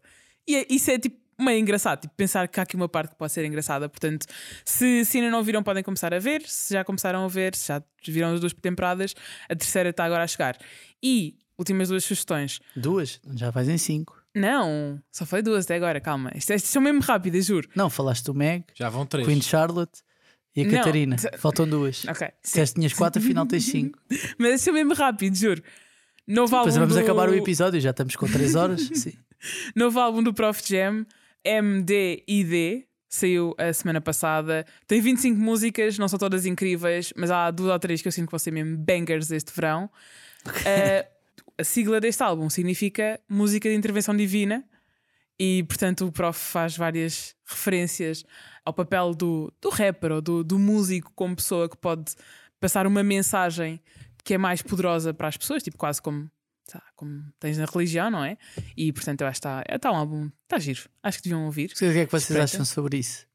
E 0.47 0.55
é- 0.55 0.65
isso 0.69 0.89
é 0.91 0.97
tipo 0.99 1.21
meio 1.39 1.59
engraçado, 1.59 2.01
tipo, 2.01 2.13
pensar 2.15 2.47
que 2.47 2.59
há 2.59 2.63
aqui 2.63 2.75
uma 2.75 2.87
parte 2.87 3.09
que 3.11 3.15
pode 3.17 3.33
ser 3.33 3.43
engraçada. 3.43 3.89
Portanto, 3.89 4.25
se, 4.63 5.03
se 5.03 5.17
ainda 5.17 5.29
não 5.31 5.43
viram, 5.43 5.63
podem 5.63 5.83
começar 5.83 6.13
a 6.13 6.19
ver. 6.19 6.43
Se 6.47 6.73
já 6.73 6.85
começaram 6.85 7.25
a 7.25 7.27
ver, 7.27 7.55
se 7.55 7.67
já 7.67 7.83
viram 8.07 8.33
as 8.33 8.39
duas 8.39 8.53
temporadas, 8.53 9.13
a 9.49 9.55
terceira 9.55 9.89
está 9.89 10.05
agora 10.05 10.23
a 10.23 10.27
chegar. 10.27 10.57
E 11.01 11.35
últimas 11.57 11.89
duas 11.89 12.03
sugestões. 12.05 12.59
Duas, 12.75 13.19
já 13.35 13.49
vais 13.49 13.67
em 13.67 13.77
cinco. 13.77 14.22
Não, 14.35 14.99
só 15.11 15.25
foi 15.25 15.41
duas 15.41 15.65
até 15.65 15.75
agora, 15.75 16.01
calma. 16.01 16.31
Estas 16.33 16.55
estas 16.55 16.71
são 16.71 16.81
mesmo 16.81 17.01
rápidas, 17.01 17.45
juro. 17.45 17.69
Não, 17.75 17.89
falaste 17.89 18.25
do 18.25 18.33
Meg, 18.33 18.65
Já 18.73 18.89
vão 18.89 19.05
três. 19.05 19.27
Queen 19.27 19.41
Charlotte 19.41 20.01
e 20.55 20.61
a 20.61 20.65
Não, 20.65 20.71
Catarina. 20.71 21.15
Faltam 21.37 21.67
duas. 21.67 22.03
Ok. 22.07 22.27
Se 22.41 22.65
tinhas 22.73 22.93
quatro, 22.93 23.21
afinal 23.21 23.45
tens 23.45 23.65
cinco. 23.65 23.99
Mas 24.37 24.53
estas 24.53 24.61
são 24.61 24.73
mesmo 24.73 24.93
rápidas, 24.93 25.39
juro. 25.39 25.61
Novo 26.27 26.55
Depois 26.55 26.75
álbum 26.75 26.87
vamos 26.87 26.95
do... 26.95 26.99
acabar 27.01 27.29
o 27.29 27.35
episódio, 27.35 27.79
já 27.79 27.91
estamos 27.91 28.15
com 28.15 28.27
três 28.27 28.55
horas. 28.55 28.81
Sim. 28.93 29.13
Novo 29.75 29.99
álbum 29.99 30.23
do 30.23 30.33
Prof 30.33 30.61
Jam, 30.65 31.05
MDID, 31.45 32.87
saiu 33.09 33.53
a 33.57 33.73
semana 33.73 33.99
passada. 33.99 34.65
Tem 34.87 35.01
25 35.01 35.39
músicas, 35.39 35.97
não 35.97 36.07
são 36.07 36.17
todas 36.17 36.45
incríveis, 36.45 37.13
mas 37.15 37.29
há 37.29 37.51
duas 37.51 37.71
ou 37.71 37.79
três 37.79 38.01
que 38.01 38.07
eu 38.07 38.11
sinto 38.11 38.27
que 38.27 38.31
vão 38.31 38.39
ser 38.39 38.51
mesmo 38.51 38.77
bangers 38.77 39.31
este 39.31 39.53
verão. 39.53 39.89
Uh, 40.47 41.12
a 41.57 41.63
sigla 41.63 41.99
deste 41.99 42.23
álbum 42.23 42.49
significa 42.49 43.19
Música 43.29 43.69
de 43.69 43.75
Intervenção 43.75 44.15
Divina. 44.15 44.63
E 45.39 45.63
portanto 45.63 46.05
o 46.05 46.11
prof 46.11 46.37
faz 46.39 46.77
várias 46.77 47.35
referências 47.45 48.23
ao 48.63 48.73
papel 48.73 49.13
do, 49.13 49.51
do 49.59 49.69
rapper 49.69 50.11
ou 50.13 50.21
do, 50.21 50.43
do 50.43 50.59
músico 50.59 51.11
como 51.15 51.35
pessoa 51.35 51.67
que 51.67 51.75
pode 51.75 52.13
passar 52.59 52.85
uma 52.85 53.03
mensagem 53.03 53.81
que 54.23 54.35
é 54.35 54.37
mais 54.37 54.61
poderosa 54.61 55.13
para 55.13 55.27
as 55.27 55.35
pessoas, 55.35 55.63
tipo 55.63 55.77
quase 55.77 56.01
como, 56.01 56.29
como 56.95 57.25
tens 57.39 57.57
na 57.57 57.65
religião, 57.65 58.09
não 58.09 58.23
é? 58.23 58.37
E 58.77 58.93
portanto 58.93 59.21
eu 59.21 59.27
acho 59.27 59.41
que 59.41 59.47
está 59.47 59.63
tá 59.79 59.91
um 59.91 59.95
álbum, 59.95 60.29
está 60.43 60.59
giro. 60.59 60.87
Acho 61.01 61.17
que 61.17 61.23
deviam 61.25 61.45
ouvir. 61.45 61.71
O 61.71 61.75
que 61.75 61.85
é 61.85 62.05
que 62.05 62.11
vocês 62.11 62.23
Espreita. 62.23 62.43
acham 62.43 62.65
sobre 62.65 62.99
isso? 62.99 63.25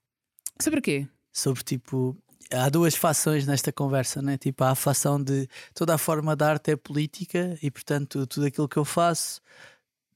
Sobre 0.60 0.80
quê? 0.80 1.08
Sobre 1.32 1.62
tipo. 1.62 2.16
Há 2.50 2.68
duas 2.70 2.94
fações 2.94 3.46
nesta 3.46 3.70
conversa, 3.70 4.22
né? 4.22 4.38
Tipo, 4.38 4.64
há 4.64 4.70
a 4.70 4.74
fação 4.74 5.22
de 5.22 5.48
toda 5.74 5.94
a 5.94 5.98
forma 5.98 6.34
da 6.34 6.50
arte 6.50 6.70
é 6.70 6.76
política 6.76 7.58
e, 7.62 7.70
portanto, 7.70 8.26
tudo 8.26 8.46
aquilo 8.46 8.68
que 8.68 8.78
eu 8.78 8.84
faço 8.84 9.40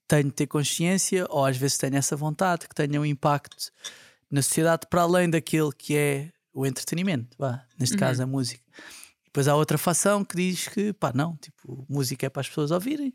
tenho 0.09 0.25
de 0.25 0.33
ter 0.33 0.47
consciência, 0.47 1.27
ou 1.31 1.45
às 1.45 1.57
vezes 1.57 1.79
tenho 1.79 1.97
essa 1.97 2.15
vontade 2.17 2.69
que 2.69 2.75
tenha 2.75 3.01
um 3.01 3.07
impacto 3.07 3.71
na 4.31 4.43
sociedade 4.43 4.87
para 4.89 5.03
além 5.03 5.29
daquele 5.29 5.71
que 5.73 5.97
é 5.97 6.31
o 6.53 6.67
entretenimento, 6.67 7.37
vá, 7.39 7.65
neste 7.79 7.97
caso 7.97 8.23
a 8.23 8.27
música. 8.27 8.63
Depois 9.25 9.49
há 9.49 9.55
outra 9.55 9.79
fação 9.79 10.23
que 10.23 10.37
diz 10.37 10.69
que, 10.69 10.93
pá, 10.93 11.13
não, 11.15 11.37
tipo, 11.37 11.87
música 11.89 12.27
é 12.27 12.29
para 12.29 12.41
as 12.41 12.49
pessoas 12.49 12.71
ouvirem, 12.71 13.13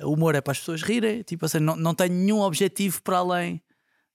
o 0.00 0.12
humor 0.12 0.34
é 0.34 0.40
para 0.40 0.52
as 0.52 0.58
pessoas 0.58 0.82
rirem, 0.82 1.22
tipo 1.22 1.44
assim, 1.44 1.58
não, 1.58 1.76
não 1.76 1.94
tem 1.94 2.08
nenhum 2.08 2.40
objetivo 2.40 3.02
para 3.02 3.18
além 3.18 3.62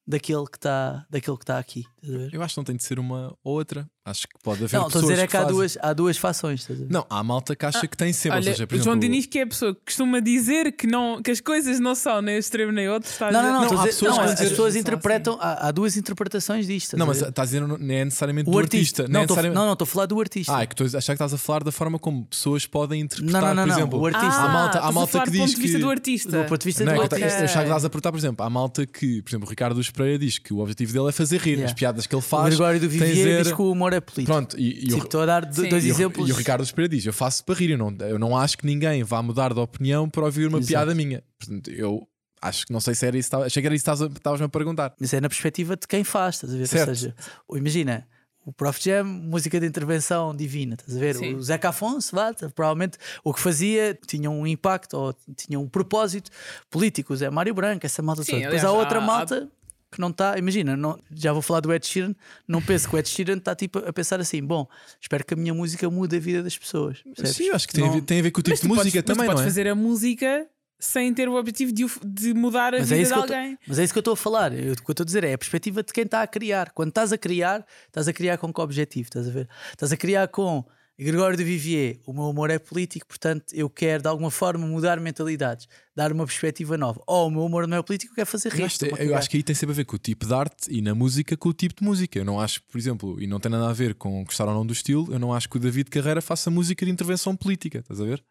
daquele 0.06 0.46
que 0.46 0.58
está 0.58 1.06
daquele 1.10 1.38
que 1.38 1.44
está 1.44 1.60
aqui. 1.60 1.86
Eu 2.32 2.42
acho 2.42 2.56
que 2.56 2.60
não 2.60 2.66
tem 2.66 2.76
de 2.76 2.84
ser 2.84 2.98
uma 3.00 3.38
ou 3.44 3.54
outra. 3.54 3.88
Acho 4.06 4.28
que 4.28 4.34
pode 4.44 4.62
haver 4.66 4.76
Não, 4.78 4.88
estou 4.88 5.00
a 5.00 5.02
pessoas 5.02 5.12
dizer 5.14 5.24
é 5.24 5.28
que 5.28 5.38
há 5.38 5.40
fazem- 5.44 5.56
duas, 5.56 5.78
há 5.82 5.94
duas 5.94 6.18
fações. 6.18 6.70
a? 6.70 6.74
Não, 6.90 7.06
há 7.10 7.24
malta 7.24 7.56
que 7.56 7.66
acha 7.66 7.88
que 7.88 7.96
tem 7.96 8.12
sempre. 8.12 8.38
Olha, 8.40 8.50
ou 8.50 8.54
seja, 8.54 8.68
por 8.68 8.76
o 8.76 8.78
João 8.78 8.96
exemplo, 8.98 9.00
Diniz, 9.00 9.26
que 9.28 9.40
é 9.40 9.44
a 9.44 9.48
pessoa 9.48 9.74
que 9.74 9.80
costuma 9.86 10.20
dizer 10.20 10.74
que, 10.74 10.86
não, 10.86 11.22
que 11.22 11.32
as 11.32 11.40
coisas 11.40 11.80
não 11.80 11.96
são 11.96 12.22
nem 12.22 12.38
extremo 12.38 12.74
nem 12.74 12.90
outro, 12.90 13.10
está 13.10 13.30
a 13.30 13.32
Não, 13.32 13.40
dizer- 13.40 13.52
não, 13.54 13.62
não, 13.62 13.70
Não, 13.72 13.78
a 13.80 13.82
há 13.82 13.86
dizer- 13.88 14.00
pessoas 14.00 14.18
não, 14.18 14.36
que 14.36 14.44
as 14.44 14.50
pessoas 14.50 14.74
são 14.74 14.82
interpretam, 14.82 15.38
há, 15.40 15.68
há 15.68 15.72
duas 15.72 15.96
interpretações 15.96 16.68
disto. 16.68 16.98
Não, 16.98 17.06
a 17.06 17.08
mas 17.08 17.22
estás 17.22 17.40
a 17.40 17.46
dizer 17.46 17.62
não 17.66 17.76
é 17.76 18.04
necessariamente 18.04 18.50
o 18.50 18.52
do 18.52 18.60
artista. 18.60 19.04
Não, 19.08 19.22
é 19.22 19.24
estou- 19.24 19.38
necessariamente- 19.38 19.56
não, 19.56 19.66
não, 19.68 19.74
estou 19.74 19.86
a 19.86 19.88
falar 19.88 20.06
do 20.08 20.20
artista. 20.20 20.54
Ah, 20.58 20.64
é 20.64 20.66
que 20.68 20.74
estou 20.74 20.86
a 20.86 20.98
achar 20.98 21.14
que 21.14 21.24
estás 21.24 21.34
a 21.34 21.38
falar 21.38 21.64
da 21.64 21.72
forma 21.72 21.98
como 21.98 22.26
pessoas 22.26 22.66
podem 22.68 23.00
interpretar, 23.00 23.42
Não, 23.42 23.48
não, 23.48 23.56
não, 23.56 23.64
por 23.64 23.70
não, 23.70 23.78
exemplo. 23.78 24.00
o 24.02 24.06
artista. 24.06 24.28
Ah, 24.28 24.44
há 24.44 24.50
malta, 24.50 24.80
há 24.80 24.88
a 24.88 24.92
malta 24.92 25.20
que 25.22 25.32
do 25.32 25.38
ponto 25.38 25.46
diz 25.48 25.56
de 25.56 25.62
vista 25.62 25.78
que. 25.78 25.84
do 25.84 25.90
artista. 25.90 26.30
do 26.44 26.50
ponto 26.50 26.60
de 26.60 26.66
vista 26.66 26.84
Não, 26.84 26.92
é 26.92 26.96
do 26.96 27.08
que 27.08 27.16
artista. 27.16 27.40
eu 27.40 27.46
achava 27.46 27.60
que 27.64 27.70
estás 27.70 27.86
a 27.86 27.90
perguntar, 27.90 28.12
por 28.12 28.18
exemplo, 28.18 28.46
há 28.46 28.50
malta 28.50 28.86
que, 28.86 29.22
por 29.22 29.30
exemplo, 29.30 29.48
o 29.48 29.50
Ricardo 29.50 29.76
dos 29.76 29.90
Pereira 29.90 30.20
diz 30.20 30.38
que 30.40 30.54
o 30.54 30.60
objetivo 30.60 30.92
dele 30.92 31.08
é 31.08 31.12
fazer 31.14 31.40
rir. 31.40 31.64
As 31.64 31.72
piadas 31.72 32.06
que 32.06 32.14
ele 32.14 32.20
O 32.20 32.22
faz. 32.22 32.48
Gregório 32.50 32.82
do 32.82 32.90
tem 32.90 33.00
Vivier 33.00 33.44
diz 33.44 33.54
que 33.54 33.62
o 33.62 33.72
humor 33.72 33.93
é 33.94 34.02
político. 34.02 34.26
Pronto, 34.32 34.58
e, 34.60 34.82
e 34.82 34.86
o- 34.86 34.88
Tipo, 34.90 35.04
estou 35.06 35.22
a 35.22 35.26
dar 35.26 35.54
Sim. 35.54 35.70
dois 35.70 35.86
e 35.86 35.90
o- 35.90 35.92
exemplos. 35.92 36.30
E 36.30 36.32
o 36.32 36.36
Ricardo 36.36 36.62
dos 36.62 36.72
Pereira 36.72 36.96
diz: 36.96 37.06
Eu 37.06 37.14
faço 37.14 37.44
para 37.46 37.56
rir, 37.56 37.72
eu 37.72 37.78
não, 37.78 37.96
eu 38.08 38.20
não 38.20 38.38
acho 38.38 38.58
que 38.58 38.66
ninguém 38.66 39.04
vá 39.04 39.22
mudar 39.22 39.54
de 39.54 39.60
opinião 39.60 40.10
para 40.10 40.24
ouvir 40.26 40.48
uma 40.48 40.58
Exato. 40.60 40.68
piada 40.70 40.96
minha. 40.96 41.24
Portanto, 41.40 41.70
eu 41.72 42.08
acho 42.42 42.66
que 42.66 42.74
não 42.74 42.80
sei 42.82 42.94
se 42.96 43.06
era 43.06 43.18
isso, 43.18 43.36
achei 43.38 43.62
que 43.62 43.68
era 43.68 43.76
isso 43.76 43.86
que 43.86 43.90
estavas 43.92 44.14
a- 44.14 44.18
estavas-me 44.18 44.46
a 44.46 44.50
perguntar. 44.50 44.94
Mas 45.00 45.14
é 45.14 45.22
na 45.22 45.30
perspectiva 45.30 45.76
de 45.78 45.88
quem 45.88 46.04
faz, 46.04 46.36
estás 46.36 46.54
a 46.54 46.58
ver? 46.58 46.68
Certo. 46.68 46.90
Ou 46.90 46.96
seja, 46.96 47.16
o- 47.48 47.58
imagina, 47.58 48.06
o 48.46 48.52
Prof 48.52 48.78
Jam, 48.84 49.06
música 49.06 49.58
de 49.58 49.66
intervenção 49.66 50.36
divina, 50.36 50.76
estás 50.76 50.98
a 50.98 51.00
ver? 51.00 51.16
Sim. 51.16 51.36
O 51.36 51.42
Zeca 51.42 51.70
Afonso, 51.70 52.14
vá, 52.14 52.34
provavelmente 52.54 52.98
o 53.24 53.34
que 53.34 53.40
fazia 53.40 53.98
tinha 54.06 54.30
um 54.30 54.46
impacto 54.46 54.96
ou 54.98 55.16
tinha 55.38 55.58
um 55.58 55.70
propósito 55.70 56.30
político. 56.70 57.14
O 57.14 57.16
Zé 57.16 57.30
Mário 57.30 57.54
Branco, 57.54 57.86
essa 57.86 58.02
malta 58.02 58.22
Sim, 58.24 58.32
toda. 58.32 58.42
Depois 58.44 58.64
há 58.66 58.68
aliás, 58.68 58.84
outra 58.84 58.98
há- 58.98 59.02
malta 59.02 59.50
que 59.94 60.02
não 60.02 60.10
está, 60.10 60.38
imagina, 60.38 60.76
não, 60.76 61.00
já 61.14 61.32
vou 61.32 61.42
falar 61.42 61.62
do 61.62 61.72
Ed 61.74 61.86
Sheeran, 61.86 62.14
não 62.48 62.62
penso 62.62 62.90
que 62.90 62.96
o 62.96 63.00
Ed 63.00 63.08
Sheeran 63.08 63.38
está 63.38 63.56
tipo 63.56 63.80
a 63.80 63.94
pensar 63.94 64.20
assim: 64.20 64.44
bom, 64.44 64.68
espero 65.00 65.24
que 65.26 65.34
a 65.34 65.38
minha 65.38 65.54
música 65.54 65.90
mude 65.90 66.18
a 66.18 66.20
vida 66.20 66.44
das 66.44 66.58
pessoas. 66.58 67.00
percebes? 67.04 67.36
Sim, 67.36 67.44
eu 67.46 67.56
acho 67.56 67.68
que 67.68 67.74
tem, 67.74 67.84
a 67.84 67.88
Não- 67.88 67.94
ver, 67.96 68.02
tem 68.02 68.20
a 68.20 68.24
ver 68.24 68.32
com 68.32 68.40
o 68.42 68.44
tipo 68.44 68.52
Mas 68.54 68.62
de 68.62 68.68
música 68.68 68.84
podes, 68.84 68.94
mas 68.96 69.04
tu 69.04 69.08
também, 69.08 69.26
não 69.28 69.34
podes 69.34 69.42
é? 69.42 69.46
fazer 69.46 69.68
a 69.70 69.76
música 69.76 70.48
sem 70.80 71.14
ter 71.14 71.30
o 71.30 71.36
objetivo 71.36 71.72
de, 71.72 71.86
de 72.04 72.34
mudar 72.34 72.74
a 72.74 72.80
Mas 72.80 72.92
é, 72.92 72.96
vida 72.96 73.02
isso 73.04 73.14
de 73.14 73.20
eu 73.20 73.26
tô- 73.28 73.34
alguém. 73.34 73.58
mas 73.66 73.80
é 73.80 73.84
isso 73.86 73.94
que 73.94 74.00
eu 74.00 74.02
estou 74.02 74.14
a 74.16 74.18
falar. 74.18 74.52
Eu- 74.54 74.74
o 74.74 74.76
que 74.76 74.82
eu 74.90 74.92
estou 74.92 75.04
a 75.04 75.06
dizer 75.06 75.24
é 75.24 75.34
a 75.34 75.38
perspectiva 75.38 75.82
de 75.82 75.94
quem 75.94 76.04
está 76.04 76.22
a 76.22 76.28
criar. 76.28 76.72
Quando 76.72 76.90
estás 76.90 77.14
a 77.14 77.18
criar, 77.18 77.66
estás 77.88 78.08
a 78.10 78.12
criar 78.14 78.38
com 78.38 78.52
que 78.54 78.60
objetivo? 78.60 79.08
Estás 79.08 79.28
a 79.28 79.32
ver? 79.32 79.48
Estás 79.72 79.94
a 79.94 79.98
criar 79.98 80.28
com 80.28 80.66
Gregório 81.00 81.36
de 81.36 81.44
Vivier. 81.44 81.98
O 82.06 82.14
meu 82.14 82.24
humor 82.26 82.50
é 82.52 82.60
político, 82.60 83.08
portanto 83.08 83.46
eu 83.54 83.68
quero 83.70 84.04
de 84.04 84.08
alguma 84.10 84.30
forma 84.30 84.66
mudar 84.68 85.00
mentalidades, 85.00 85.68
dar 85.96 86.12
uma 86.12 86.26
perspectiva 86.26 86.78
nova. 86.78 87.02
Ou 87.08 87.28
o 87.28 87.32
meu 87.32 87.44
humor 87.46 87.68
não 87.68 87.78
é 87.78 87.82
político, 87.82 88.12
eu 88.12 88.16
quero 88.16 88.28
fazer 88.28 88.50
rir. 88.54 88.68
Eu 88.82 88.98
eu 89.08 89.16
acho 89.18 89.30
que 89.30 89.38
aí 89.38 89.44
tem 89.44 89.56
sempre 89.56 89.74
a 89.74 89.78
ver 89.78 89.86
com 89.86 89.96
o 89.96 90.00
tipo 90.00 90.26
de 90.26 90.34
arte 90.34 90.70
e 90.70 90.82
na 90.82 90.94
música 90.94 91.36
com 91.36 91.50
o 91.50 91.54
tipo 91.54 91.76
de 91.80 91.84
música. 91.84 92.20
Eu 92.20 92.26
não 92.26 92.40
acho, 92.40 92.62
por 92.64 92.78
exemplo, 92.78 93.20
e 93.22 93.26
não 93.26 93.40
tem 93.40 93.52
nada 93.52 93.68
a 93.70 93.74
ver 93.74 93.96
com 93.96 94.24
gostar 94.24 94.48
ou 94.48 94.54
não 94.54 94.66
do 94.66 94.74
estilo, 94.74 95.12
eu 95.12 95.18
não 95.20 95.34
acho 95.34 95.50
que 95.50 95.58
o 95.58 95.60
David 95.60 95.90
Carreira 95.90 96.22
faça 96.22 96.52
música 96.52 96.86
de 96.86 96.92
intervenção 96.92 97.36
política, 97.36 97.80
estás 97.80 98.00
a 98.00 98.06
ver? 98.06 98.24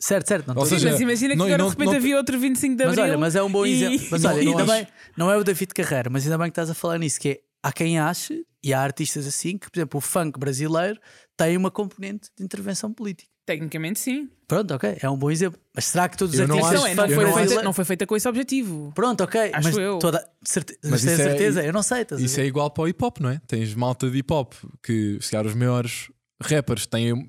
Certo, 0.00 0.28
certo. 0.28 0.46
Não 0.46 0.56
Ou 0.56 0.64
seja, 0.64 0.92
Mas 0.92 1.00
imagina 1.00 1.32
que 1.34 1.38
não- 1.38 1.46
agora 1.46 1.58
não- 1.58 1.66
de 1.66 1.72
repente 1.72 1.88
não- 1.90 1.96
havia 1.96 2.16
outro 2.16 2.38
25 2.38 2.76
de 2.76 2.84
Mas 2.84 2.92
Abril. 2.92 3.04
olha, 3.04 3.18
mas 3.18 3.34
é 3.34 3.42
um 3.42 3.50
bom 3.50 3.66
e- 3.66 3.72
exemplo. 3.72 4.06
Mas 4.12 4.22
Não, 4.22 4.30
olha, 4.30 4.44
não 4.44 4.50
ainda 4.58 4.62
acho. 4.62 4.72
bem, 4.84 4.92
não 5.16 5.30
é 5.32 5.36
o 5.36 5.42
David 5.42 5.74
Carreira, 5.74 6.08
mas 6.08 6.22
ainda 6.24 6.38
bem 6.38 6.46
que 6.46 6.50
estás 6.52 6.70
a 6.70 6.74
falar 6.74 6.98
nisso, 6.98 7.18
que 7.20 7.28
é 7.30 7.40
há 7.62 7.72
quem 7.72 7.98
ache, 7.98 8.44
e 8.62 8.72
há 8.74 8.80
artistas 8.80 9.26
assim, 9.26 9.56
que, 9.56 9.70
por 9.70 9.78
exemplo, 9.78 9.98
o 9.98 10.00
funk 10.00 10.38
brasileiro 10.38 10.98
tem 11.36 11.56
uma 11.56 11.70
componente 11.70 12.28
de 12.36 12.44
intervenção 12.44 12.92
política. 12.92 13.28
Tecnicamente 13.46 13.98
sim. 13.98 14.28
Pronto, 14.46 14.74
ok, 14.74 14.98
é 15.00 15.08
um 15.08 15.16
bom 15.16 15.30
exemplo. 15.30 15.58
Mas 15.74 15.86
será 15.86 16.06
que 16.06 16.18
todos 16.18 16.34
os 16.34 16.40
Eu 16.40 16.44
artistas 16.46 16.72
Não, 16.74 16.82
acho- 16.84 16.86
é, 16.92 16.94
não, 16.94 17.08
foi 17.14 17.24
não 17.24 17.32
feita, 17.34 17.62
não 17.62 17.72
foi 17.72 17.84
feita 17.86 18.06
com 18.06 18.14
esse 18.16 18.28
objetivo. 18.28 18.92
Pronto, 18.94 19.22
ok, 19.24 19.40
Acho 19.54 19.68
mas 19.68 19.78
eu. 19.78 19.98
toda 19.98 20.22
certe... 20.44 20.76
Mas 20.82 20.90
mas 20.90 21.00
tens 21.02 21.12
isso 21.12 21.22
é- 21.22 21.24
certeza? 21.24 21.64
Eu 21.64 21.72
não 21.72 21.82
sei. 21.82 22.04
Isso 22.18 22.40
é 22.40 22.44
igual 22.44 22.70
para 22.70 22.82
o 22.84 22.88
hip 22.88 23.02
hop, 23.02 23.20
não 23.20 23.30
é? 23.30 23.40
Tens 23.46 23.74
malta 23.74 24.10
de 24.10 24.18
hip 24.18 24.30
hop 24.32 24.52
que, 24.82 25.18
se 25.22 25.30
calhar, 25.30 25.46
os 25.46 25.54
maiores 25.54 26.10
rappers 26.40 26.86
têm, 26.86 27.26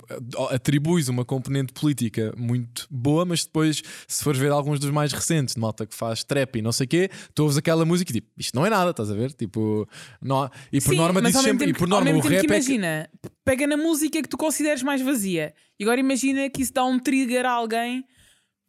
atribuis 0.52 1.10
uma 1.10 1.26
componente 1.26 1.74
política 1.74 2.34
muito 2.38 2.86
boa, 2.90 3.26
mas 3.26 3.44
depois, 3.44 3.82
se 4.08 4.24
fores 4.24 4.40
ver 4.40 4.52
alguns 4.52 4.80
dos 4.80 4.92
mais 4.92 5.12
recentes, 5.12 5.56
de 5.56 5.60
malta 5.62 5.86
que 5.86 5.96
faz 5.96 6.24
trap 6.24 6.58
e 6.58 6.62
não 6.62 6.72
sei 6.72 6.86
o 6.86 6.88
quê, 6.88 7.10
tu 7.34 7.44
ouves 7.44 7.58
aquela 7.58 7.84
música 7.86 8.12
e 8.12 8.16
tipo, 8.16 8.28
isto 8.38 8.56
não 8.56 8.66
é 8.66 8.70
nada, 8.70 8.92
estás 8.92 9.10
a 9.10 9.16
ver? 9.16 9.34
Tipo, 9.34 9.88
não 10.22 10.44
há- 10.44 10.52
e 10.72 10.80
por 10.80 10.92
Sim, 10.92 10.98
norma 10.98 11.22
mas 11.22 11.32
diz 11.32 11.36
ao 11.38 11.44
mesmo 11.44 11.54
sempre, 11.60 11.68
tempo 11.68 11.78
e 11.78 11.80
por 11.80 11.88
norma 11.88 12.12
o 12.12 12.20
rap 12.20 12.30
que 12.30 12.36
é 12.36 12.40
que- 12.42 12.46
imagina, 12.46 13.10
pega 13.44 13.66
na 13.66 13.78
música 13.78 14.22
que 14.22 14.30
tu 14.30 14.38
consideres 14.38 14.84
mais 14.84 15.02
vazia. 15.02 15.54
E 15.80 15.84
agora 15.84 16.00
imagina 16.00 16.50
que 16.50 16.62
isso 16.62 16.74
dá 16.74 16.86
um 16.86 17.00
trigger 17.00 17.46
a 17.46 17.52
alguém 17.52 18.06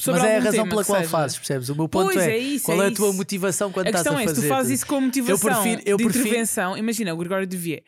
sobre 0.00 0.22
Mas 0.22 0.30
é 0.30 0.36
a 0.38 0.40
razão 0.40 0.66
pela 0.68 0.82
qual 0.84 0.98
seja. 1.00 1.10
fazes, 1.10 1.36
percebes? 1.36 1.68
O 1.68 1.74
meu 1.74 1.86
ponto 1.86 2.04
Pois, 2.12 2.16
é, 2.16 2.30
é 2.30 2.38
isso, 2.38 2.64
qual 2.64 2.80
é 2.82 2.86
é, 2.86 2.88
a 2.88 2.94
tua 2.94 3.08
isso. 3.08 3.16
motivação 3.18 3.70
quando 3.70 3.88
A 3.88 3.90
estás 3.90 4.04
questão 4.04 4.18
a 4.18 4.22
é, 4.22 4.26
se 4.28 4.34
fazer. 4.34 4.46
tu 4.46 4.48
fazes 4.48 4.72
isso 4.72 4.86
com 4.86 5.00
motivação 5.02 5.38
prefiro- 5.62 5.82
eu 5.84 5.96
de 5.98 6.04
prefiro- 6.04 6.26
intervenção, 6.28 6.78
imagina 6.78 7.12
o 7.12 7.16
Gregório 7.18 7.46
de 7.46 7.56
Vier, 7.58 7.82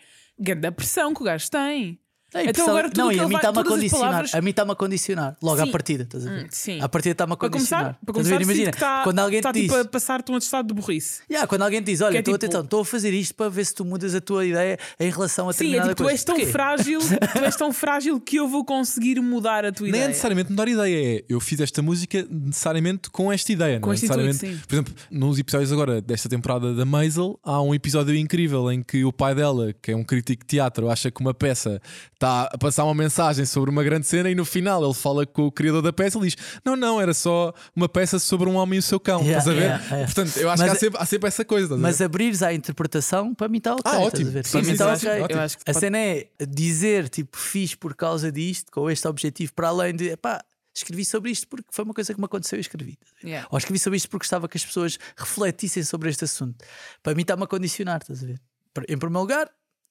da 0.60 0.70
pressão 0.70 1.14
que 1.14 1.22
o 1.22 1.24
gajo 1.24 1.48
tem. 1.50 1.98
Tem 2.32 2.48
Então 2.48 2.68
agora 2.68 2.88
tudo 2.88 2.98
não, 2.98 3.08
que 3.10 3.16
e 3.16 3.20
a 3.20 3.28
mim 3.28 3.34
está-me 3.36 3.58
a 3.58 3.64
condicionar. 3.64 4.06
palavras- 4.08 4.34
A 4.34 4.40
mim 4.40 4.50
está-me 4.50 4.70
a 4.72 4.74
condicionar. 4.74 5.36
Logo 5.42 5.60
à 5.60 5.64
Sim. 5.66 5.70
partida, 5.70 6.02
estás 6.04 6.26
a 6.26 6.30
ver? 6.30 6.44
Hum, 6.44 6.48
sim. 6.50 6.80
À 6.80 6.88
partida 6.88 7.12
está-me 7.12 7.32
a 7.32 7.36
Para 7.36 7.50
condicionar. 7.50 7.84
começar, 7.84 7.98
para 8.04 8.12
Estás 8.12 8.26
a 8.26 8.30
ver? 8.30 8.34
começar 8.36 8.52
Imagina, 8.52 8.70
está, 8.70 9.02
quando 9.04 9.18
alguém 9.18 9.38
está 9.38 9.52
te 9.52 9.60
diz. 9.60 9.70
tipo 9.70 9.76
a 9.80 9.84
passar-te 9.84 10.32
um 10.32 10.38
estado 10.38 10.68
de 10.68 10.74
burrice. 10.74 11.22
Yeah, 11.30 11.46
quando 11.46 11.62
alguém 11.62 11.82
te 11.82 11.86
diz, 11.86 12.00
olha, 12.00 12.16
é 12.16 12.20
estou 12.20 12.38
tipo- 12.38 12.56
estou 12.58 12.80
a 12.80 12.84
fazer 12.84 13.12
isto 13.12 13.34
para 13.34 13.50
ver 13.50 13.64
se 13.66 13.74
tu 13.74 13.84
mudas 13.84 14.14
a 14.14 14.20
tua 14.20 14.46
ideia 14.46 14.78
em 14.98 15.10
relação 15.10 15.48
a 15.48 15.52
Sim, 15.52 15.64
é 15.64 15.80
determinada 15.80 15.90
tipo, 15.90 15.96
tu 15.98 16.04
coisa. 16.04 16.14
és 16.14 16.24
tão 16.24 16.46
frágil, 16.52 17.00
tu 17.32 17.44
és 17.44 17.56
tão 17.56 17.72
frágil 17.72 18.20
que 18.20 18.36
eu 18.36 18.48
vou 18.48 18.64
conseguir 18.64 19.20
mudar 19.20 19.64
a 19.64 19.72
tua 19.72 19.84
Nem 19.86 19.92
é 19.92 19.96
ideia. 19.96 20.08
necessariamente 20.08 20.50
mudar 20.50 20.68
ideia, 20.68 21.18
é 21.18 21.24
eu 21.28 21.38
fiz 21.40 21.60
esta 21.60 21.82
música 21.82 22.26
necessariamente 22.30 23.10
com 23.10 23.32
esta 23.32 23.52
ideia, 23.52 23.78
Com 23.80 23.86
não 23.88 23.92
é 23.92 23.94
este 23.94 24.06
intuito, 24.06 24.22
necessariamente. 24.24 24.60
sim. 24.62 24.66
Por 24.66 24.74
exemplo, 24.74 24.94
nos 25.10 25.38
episódios 25.38 25.72
agora 25.72 26.00
desta 26.00 26.28
temporada 26.28 26.74
da 26.74 26.84
Maisel, 26.84 27.38
há 27.42 27.60
um 27.60 27.74
episódio 27.74 28.14
incrível 28.16 28.70
em 28.72 28.82
que 28.82 29.04
o 29.04 29.12
pai 29.12 29.34
dela, 29.34 29.74
que 29.82 29.90
é 29.92 29.96
um 29.96 30.04
crítico 30.04 30.42
de 30.44 30.48
teatro, 30.48 30.88
acha 30.88 31.10
que 31.10 31.20
uma 31.20 31.34
peça 31.34 31.80
está 32.22 32.48
a 32.52 32.56
passar 32.58 32.84
uma 32.84 32.94
mensagem 32.94 33.44
sobre 33.44 33.68
uma 33.70 33.82
grande 33.82 34.06
cena 34.06 34.30
e 34.30 34.34
no 34.34 34.44
final 34.44 34.84
ele 34.84 34.94
fala 34.94 35.26
com 35.26 35.46
o 35.46 35.52
criador 35.52 35.82
da 35.82 35.92
peça 35.92 36.18
e 36.18 36.20
diz: 36.22 36.36
Não, 36.64 36.76
não, 36.76 37.00
era 37.00 37.12
só 37.12 37.52
uma 37.74 37.88
peça 37.88 38.18
sobre 38.20 38.48
um 38.48 38.54
homem 38.54 38.76
e 38.76 38.78
o 38.78 38.82
seu 38.82 39.00
cão. 39.00 39.20
Yeah, 39.22 39.38
estás 39.38 39.48
a 39.56 39.60
ver? 39.60 39.66
yeah, 39.66 39.84
yeah. 39.86 40.06
Portanto, 40.06 40.36
eu 40.36 40.48
acho 40.50 40.62
Mas- 40.62 40.70
que 40.70 40.76
há 40.76 40.80
sempre, 40.80 41.00
há 41.02 41.06
sempre 41.06 41.28
essa 41.28 41.44
coisa. 41.44 41.76
Mas 41.76 41.98
ver? 41.98 42.04
abrires 42.04 42.42
à 42.42 42.54
interpretação, 42.54 43.34
para 43.34 43.48
mim 43.48 43.58
está 43.58 43.72
ok. 43.74 43.82
Ah, 43.84 43.98
ótimo. 43.98 44.28
a 44.28 44.32
ver? 44.32 44.46
Sim, 44.46 44.52
Para 44.52 44.62
mim 44.62 44.72
está 44.72 44.92
ok. 44.94 45.08
ótimo. 45.22 45.38
Eu 45.40 45.44
acho 45.44 45.56
que 45.58 45.62
A 45.62 45.72
pode- 45.72 45.80
cena 45.80 45.98
é 45.98 46.28
dizer, 46.48 47.08
tipo, 47.08 47.36
fiz 47.36 47.74
por 47.74 47.94
causa 47.96 48.30
disto, 48.30 48.70
com 48.70 48.88
este 48.88 49.06
objetivo, 49.08 49.52
para 49.52 49.68
além 49.68 49.94
de, 49.94 50.16
pá, 50.16 50.40
escrevi 50.74 51.04
sobre 51.04 51.30
isto 51.32 51.48
porque 51.48 51.66
foi 51.70 51.84
uma 51.84 51.92
coisa 51.92 52.14
que 52.14 52.20
me 52.20 52.24
aconteceu 52.24 52.56
e 52.56 52.60
escrevi. 52.60 52.96
Yeah. 53.24 53.48
Ou 53.50 53.58
escrevi 53.58 53.78
sobre 53.80 53.96
isto 53.96 54.08
porque 54.08 54.22
gostava 54.24 54.48
que 54.48 54.56
as 54.56 54.64
pessoas 54.64 54.96
refletissem 55.16 55.82
sobre 55.82 56.08
este 56.08 56.24
assunto. 56.24 56.64
Para 57.02 57.14
mim 57.16 57.22
está-me 57.22 57.42
a 57.42 57.46
condicionar, 57.46 58.00
estás 58.00 58.22
a 58.22 58.26
ver? 58.26 58.40
Em 58.88 58.96
primeiro 58.96 59.20
lugar, 59.20 59.50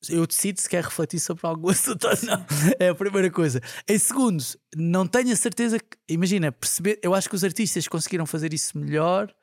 eu 0.09 0.25
decido 0.25 0.59
se 0.59 0.67
quer 0.69 0.83
refletir 0.83 1.19
sobre 1.19 1.45
algum 1.45 1.69
assunto 1.71 2.05
ou 2.07 2.13
não. 2.23 2.45
É 2.79 2.89
a 2.89 2.95
primeira 2.95 3.29
coisa. 3.29 3.61
Em 3.87 3.97
segundo, 3.99 4.43
não 4.75 5.05
tenho 5.07 5.31
a 5.31 5.35
certeza 5.35 5.77
que. 5.79 5.85
Imagina, 6.09 6.51
perceber. 6.51 6.99
Eu 7.03 7.13
acho 7.13 7.29
que 7.29 7.35
os 7.35 7.43
artistas 7.43 7.87
conseguiram 7.87 8.25
fazer 8.25 8.53
isso 8.53 8.77
melhor 8.77 9.33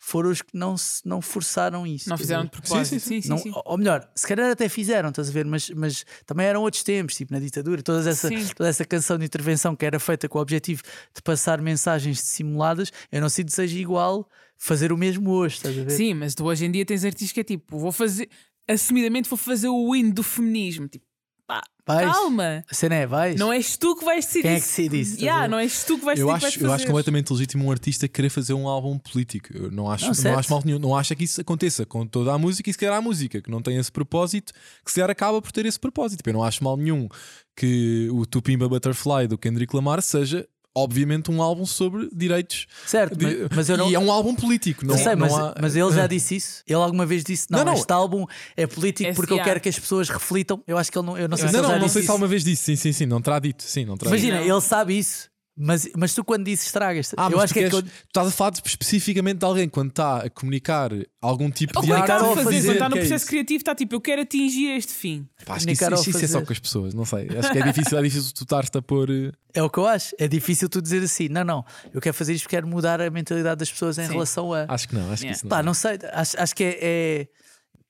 foram 0.00 0.30
os 0.30 0.40
que 0.42 0.56
não, 0.56 0.76
não 1.04 1.20
forçaram 1.20 1.84
isso. 1.84 2.08
Não 2.08 2.16
fizeram 2.16 2.44
de 2.44 2.50
propósito. 2.50 3.00
sim, 3.00 3.20
Sim, 3.20 3.20
sim, 3.20 3.28
Não- 3.28 3.38
sim. 3.38 3.50
Ou 3.64 3.76
melhor, 3.76 4.08
se 4.14 4.26
calhar 4.28 4.48
até 4.48 4.68
fizeram, 4.68 5.08
estás 5.08 5.28
a 5.28 5.32
ver? 5.32 5.44
Mas, 5.44 5.70
mas 5.70 6.04
também 6.24 6.46
eram 6.46 6.62
outros 6.62 6.84
tempos, 6.84 7.16
tipo 7.16 7.32
na 7.32 7.40
ditadura, 7.40 7.82
todas 7.82 8.06
essa, 8.06 8.28
Sim. 8.28 8.46
toda 8.56 8.68
essa 8.68 8.84
canção 8.84 9.18
de 9.18 9.24
intervenção 9.24 9.74
que 9.74 9.84
era 9.84 9.98
feita 9.98 10.28
com 10.28 10.38
o 10.38 10.40
objetivo 10.40 10.82
de 11.14 11.20
passar 11.22 11.60
mensagens 11.60 12.18
dissimuladas, 12.18 12.92
eu 13.10 13.20
não 13.20 13.28
sinto 13.28 13.46
que 13.48 13.54
seja 13.54 13.76
igual 13.76 14.28
fazer 14.56 14.92
o 14.92 14.96
mesmo 14.96 15.30
hoje, 15.32 15.56
estás 15.56 15.76
a 15.76 15.82
ver? 15.82 15.90
Sim, 15.90 16.14
mas 16.14 16.32
tu 16.34 16.44
hoje 16.44 16.64
em 16.64 16.70
dia 16.70 16.84
tens 16.86 17.04
artistas 17.04 17.32
que 17.32 17.40
é 17.40 17.44
tipo, 17.44 17.76
vou 17.78 17.90
fazer, 17.92 18.28
assumidamente 18.68 19.28
vou 19.28 19.36
fazer 19.36 19.68
o 19.68 19.92
win 19.92 20.10
do 20.10 20.22
feminismo. 20.22 20.88
Tipo, 20.88 21.04
pá, 21.46 21.62
Vais? 21.86 22.12
calma. 22.12 22.64
A 22.70 22.74
cena 22.74 22.96
é, 22.96 23.06
vais? 23.06 23.40
Não 23.40 23.50
és 23.50 23.76
tu 23.78 23.96
que 23.96 24.04
vais 24.04 24.26
decidir. 24.26 24.42
Quem 24.42 24.50
é 24.52 24.54
que 24.56 24.66
decide 24.66 25.00
isso? 25.00 25.18
Yeah, 25.18 25.48
não 25.48 25.58
és 25.58 25.84
tu 25.84 25.98
que 25.98 26.04
vais 26.04 26.20
Eu 26.20 26.26
decidir 26.26 26.46
acho, 26.46 26.58
que 26.58 26.64
eu 26.64 26.72
acho 26.72 26.86
completamente 26.86 27.32
legítimo 27.32 27.64
um 27.64 27.70
artista 27.70 28.06
querer 28.06 28.28
fazer 28.28 28.52
um 28.52 28.68
álbum 28.68 28.98
político. 28.98 29.48
Eu 29.56 29.70
não 29.70 29.90
acho, 29.90 30.04
Não, 30.04 30.32
não, 30.32 30.38
acho 30.38 30.50
mal 30.50 30.62
nenhum. 30.64 30.78
Não 30.78 30.94
acho 30.94 31.16
que 31.16 31.24
isso 31.24 31.40
aconteça 31.40 31.86
com 31.86 32.06
toda 32.06 32.32
a 32.32 32.38
música 32.38 32.68
e 32.68 32.72
se 32.72 32.78
calhar 32.78 32.94
a 32.94 33.00
música 33.00 33.40
que 33.40 33.50
não 33.50 33.62
tem 33.62 33.78
esse 33.78 33.90
propósito, 33.90 34.52
que 34.84 34.90
se 34.90 34.96
calhar 34.96 35.10
acaba 35.10 35.40
por 35.40 35.50
ter 35.50 35.64
esse 35.64 35.80
propósito. 35.80 36.22
Eu 36.26 36.32
não 36.34 36.44
acho 36.44 36.62
mal 36.62 36.76
nenhum 36.76 37.08
que 37.56 38.08
o 38.12 38.26
Tupimba 38.26 38.68
Butterfly 38.68 39.26
do 39.26 39.38
Kendrick 39.38 39.74
Lamar 39.74 40.02
seja, 40.02 40.46
obviamente, 40.78 41.30
um 41.30 41.42
álbum 41.42 41.66
sobre 41.66 42.08
direitos. 42.12 42.66
Certo, 42.86 43.16
de- 43.16 43.24
mas, 43.26 43.48
mas 43.56 43.68
eu 43.68 43.76
não. 43.76 43.90
E 43.90 43.94
é 43.94 43.98
um 43.98 44.10
álbum 44.10 44.34
político. 44.34 44.84
Não, 44.86 44.94
eu 44.94 44.98
sei, 45.02 45.14
não 45.14 45.20
mas, 45.28 45.32
há- 45.34 45.54
mas 45.60 45.76
ele 45.76 45.92
já 45.92 46.06
disse 46.08 46.36
isso. 46.36 46.62
Ele 46.66 46.76
alguma 46.80 47.04
vez 47.06 47.22
disse: 47.24 47.46
Não, 47.50 47.58
Não, 47.60 47.66
não. 47.66 47.74
este 47.74 47.92
álbum 47.92 48.24
é 48.56 48.66
político 48.66 49.08
Esse- 49.10 49.16
porque 49.16 49.32
eu 49.32 49.42
quero 49.42 49.60
que 49.60 49.68
as 49.68 49.78
pessoas 49.78 50.08
reflitam. 50.08 50.62
Eu 50.66 50.78
acho 50.78 50.90
que 50.90 50.98
ele 50.98 51.06
não. 51.06 51.18
Eu 51.18 51.28
não 51.28 51.36
sei 51.36 51.46
Não, 51.46 51.50
se 51.52 51.56
ele 51.56 51.62
não, 51.62 51.68
já 51.70 51.78
não 51.78 51.84
disse 51.86 51.92
sei 51.94 52.02
se 52.02 52.10
alguma 52.10 52.26
vez 52.28 52.44
disse. 52.44 52.64
Sim, 52.64 52.76
sim, 52.76 52.92
sim. 52.92 53.06
Não 53.06 53.20
terá 53.20 53.38
dito. 53.38 53.62
Sim, 53.62 53.84
não 53.84 53.96
terá 53.96 54.10
dito. 54.10 54.24
Imagina, 54.24 54.40
Não. 54.46 54.54
ele 54.56 54.60
sabe 54.62 54.98
isso, 54.98 55.28
mas, 55.58 55.88
mas 55.96 56.14
tu 56.14 56.22
quando 56.24 56.44
dizes 56.44 56.66
estragas. 56.66 57.12
Ah, 57.16 57.28
eu 57.30 57.40
acho 57.40 57.52
tu, 57.52 57.58
que 57.58 57.64
é 57.64 57.68
que 57.68 57.74
eu- 57.74 57.82
tu 57.82 57.88
estás 58.06 58.28
a 58.28 58.30
falar 58.30 58.52
especificamente 58.64 59.38
de 59.38 59.44
alguém 59.44 59.68
quando 59.68 59.90
está 59.90 60.18
a 60.18 60.30
comunicar 60.30 60.90
algum 61.20 61.50
tipo 61.50 61.78
Ou 61.78 61.84
de 61.84 61.92
arte. 61.92 62.12
ou 62.12 62.34
fazer, 62.36 62.44
fazer, 62.44 62.60
quando 62.62 62.72
está 62.74 62.88
no 62.88 62.92
que 62.94 62.98
é 62.98 63.02
processo 63.02 63.14
isso? 63.24 63.26
criativo, 63.26 63.58
está 63.58 63.74
tipo, 63.74 63.94
eu 63.96 64.00
quero 64.00 64.22
atingir 64.22 64.68
este 64.76 64.92
fim. 64.94 65.28
Pá, 65.44 65.54
acho 65.56 65.66
que 65.66 65.72
isso, 65.72 65.80
comunicar 65.80 65.92
ao 65.96 66.00
isso- 66.00 66.10
isso 66.10 66.24
é 66.24 66.28
só 66.28 66.40
com 66.46 66.52
as 66.52 66.58
pessoas, 66.58 66.94
não 66.94 67.04
sei. 67.04 67.28
Acho 67.36 67.50
que 67.52 67.58
é 67.58 67.62
difícil, 67.62 67.98
é 67.98 68.02
difícil 68.02 68.32
tu 68.32 68.42
estar-te 68.44 68.78
a 68.78 68.82
pôr. 68.82 69.10
eh, 69.10 69.32
é 69.54 69.62
o 69.62 69.68
que 69.68 69.78
eu 69.78 69.86
acho. 69.86 70.14
É 70.18 70.28
difícil 70.28 70.68
tu 70.68 70.80
dizer 70.80 71.02
assim: 71.02 71.28
Não, 71.28 71.42
não, 71.44 71.64
eu 71.92 72.00
quero 72.00 72.14
fazer 72.14 72.32
isto 72.34 72.44
porque 72.44 72.56
quero 72.56 72.68
mudar 72.68 73.00
a 73.00 73.10
mentalidade 73.10 73.58
das 73.58 73.70
pessoas 73.72 73.98
em 73.98 74.06
Sim. 74.06 74.12
relação 74.12 74.52
a. 74.52 74.66
Acho 74.68 74.88
que 74.88 74.94
não, 74.94 75.10
acho 75.10 75.22
que 75.22 75.26
Yeah. 75.28 75.36
isso 75.36 75.44
não. 75.44 75.50
Pá, 75.50 75.62
não 75.62 75.74
sei, 75.74 75.98
acho, 76.12 76.40
acho 76.40 76.54
que 76.54 76.64
é, 76.64 76.78
é- 76.82 77.28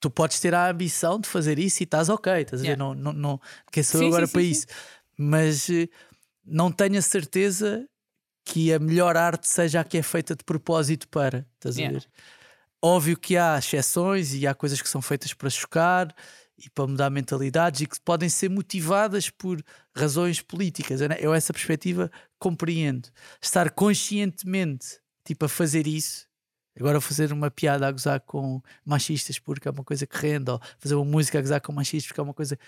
Tu 0.01 0.09
podes 0.09 0.39
ter 0.39 0.55
a 0.55 0.71
ambição 0.71 1.19
de 1.19 1.29
fazer 1.29 1.59
isso 1.59 1.83
e 1.83 1.85
estás 1.85 2.09
ok, 2.09 2.33
estás 2.33 2.61
a 2.61 2.63
ver? 2.63 2.69
Yeah. 2.69 2.85
Não, 2.85 2.95
não, 2.95 3.13
não, 3.13 3.41
quem 3.73 3.83
sou 3.83 3.99
Sim, 3.99 4.05
eu 4.07 4.09
agora 4.11 4.27
sim, 4.29 4.33
para 4.33 4.43
sim, 4.43 4.51
isso? 4.51 4.67
Mas 5.17 5.69
eh, 5.69 5.89
não 6.49 6.73
tenho 6.73 6.99
a 6.99 7.03
certeza 7.03 7.89
que 8.45 8.73
a 8.73 8.79
melhor 8.79 9.17
arte 9.17 9.47
seja 9.47 9.81
a 9.81 9.85
que 9.85 9.99
é 9.99 10.03
feita 10.03 10.35
de 10.35 10.43
propósito 10.43 11.07
para, 11.09 11.47
estás 11.55 11.77
a 11.77 11.81
Yeah. 11.81 11.99
ver? 11.99 12.09
Óbvio 12.83 13.17
que 13.19 13.37
há 13.37 13.59
exceções 13.59 14.35
e 14.35 14.47
há 14.47 14.55
coisas 14.55 14.81
que 14.81 14.89
são 14.89 15.03
feitas 15.03 15.35
para 15.35 15.51
chocar 15.51 16.15
e 16.57 16.71
para 16.71 16.87
mudar 16.87 17.11
mentalidades 17.11 17.81
e 17.81 17.87
que 17.87 18.01
podem 18.01 18.29
ser 18.29 18.49
motivadas 18.49 19.31
por 19.31 19.63
razões 19.95 20.41
políticas. 20.41 21.01
Eu, 21.01 21.09
eu 21.19 21.35
essa 21.35 21.53
perspectiva 21.53 22.11
compreendo. 22.39 23.09
Estar 23.43 23.71
conscientemente 23.71 25.01
tipo, 25.25 25.45
a 25.45 25.49
fazer 25.49 25.87
isso, 25.87 26.27
agora 26.79 27.01
fazer 27.01 27.33
uma 27.33 27.51
piada 27.51 27.87
a 27.87 27.93
gozar 27.93 28.21
com 28.21 28.63
machistas 28.85 29.39
porque 29.39 29.69
é 29.69 29.71
uma 29.71 29.85
coisa 29.85 30.07
que 30.07 30.17
rende, 30.17 30.51
ou 30.51 30.61
fazer 30.79 30.95
uma 30.95 31.05
música 31.05 31.39
a 31.39 31.43
gozar 31.43 31.61
com 31.61 31.73
machistas 31.73 32.07
porque 32.07 32.21
é 32.21 32.23
uma 32.23 32.35
coisa. 32.35 32.59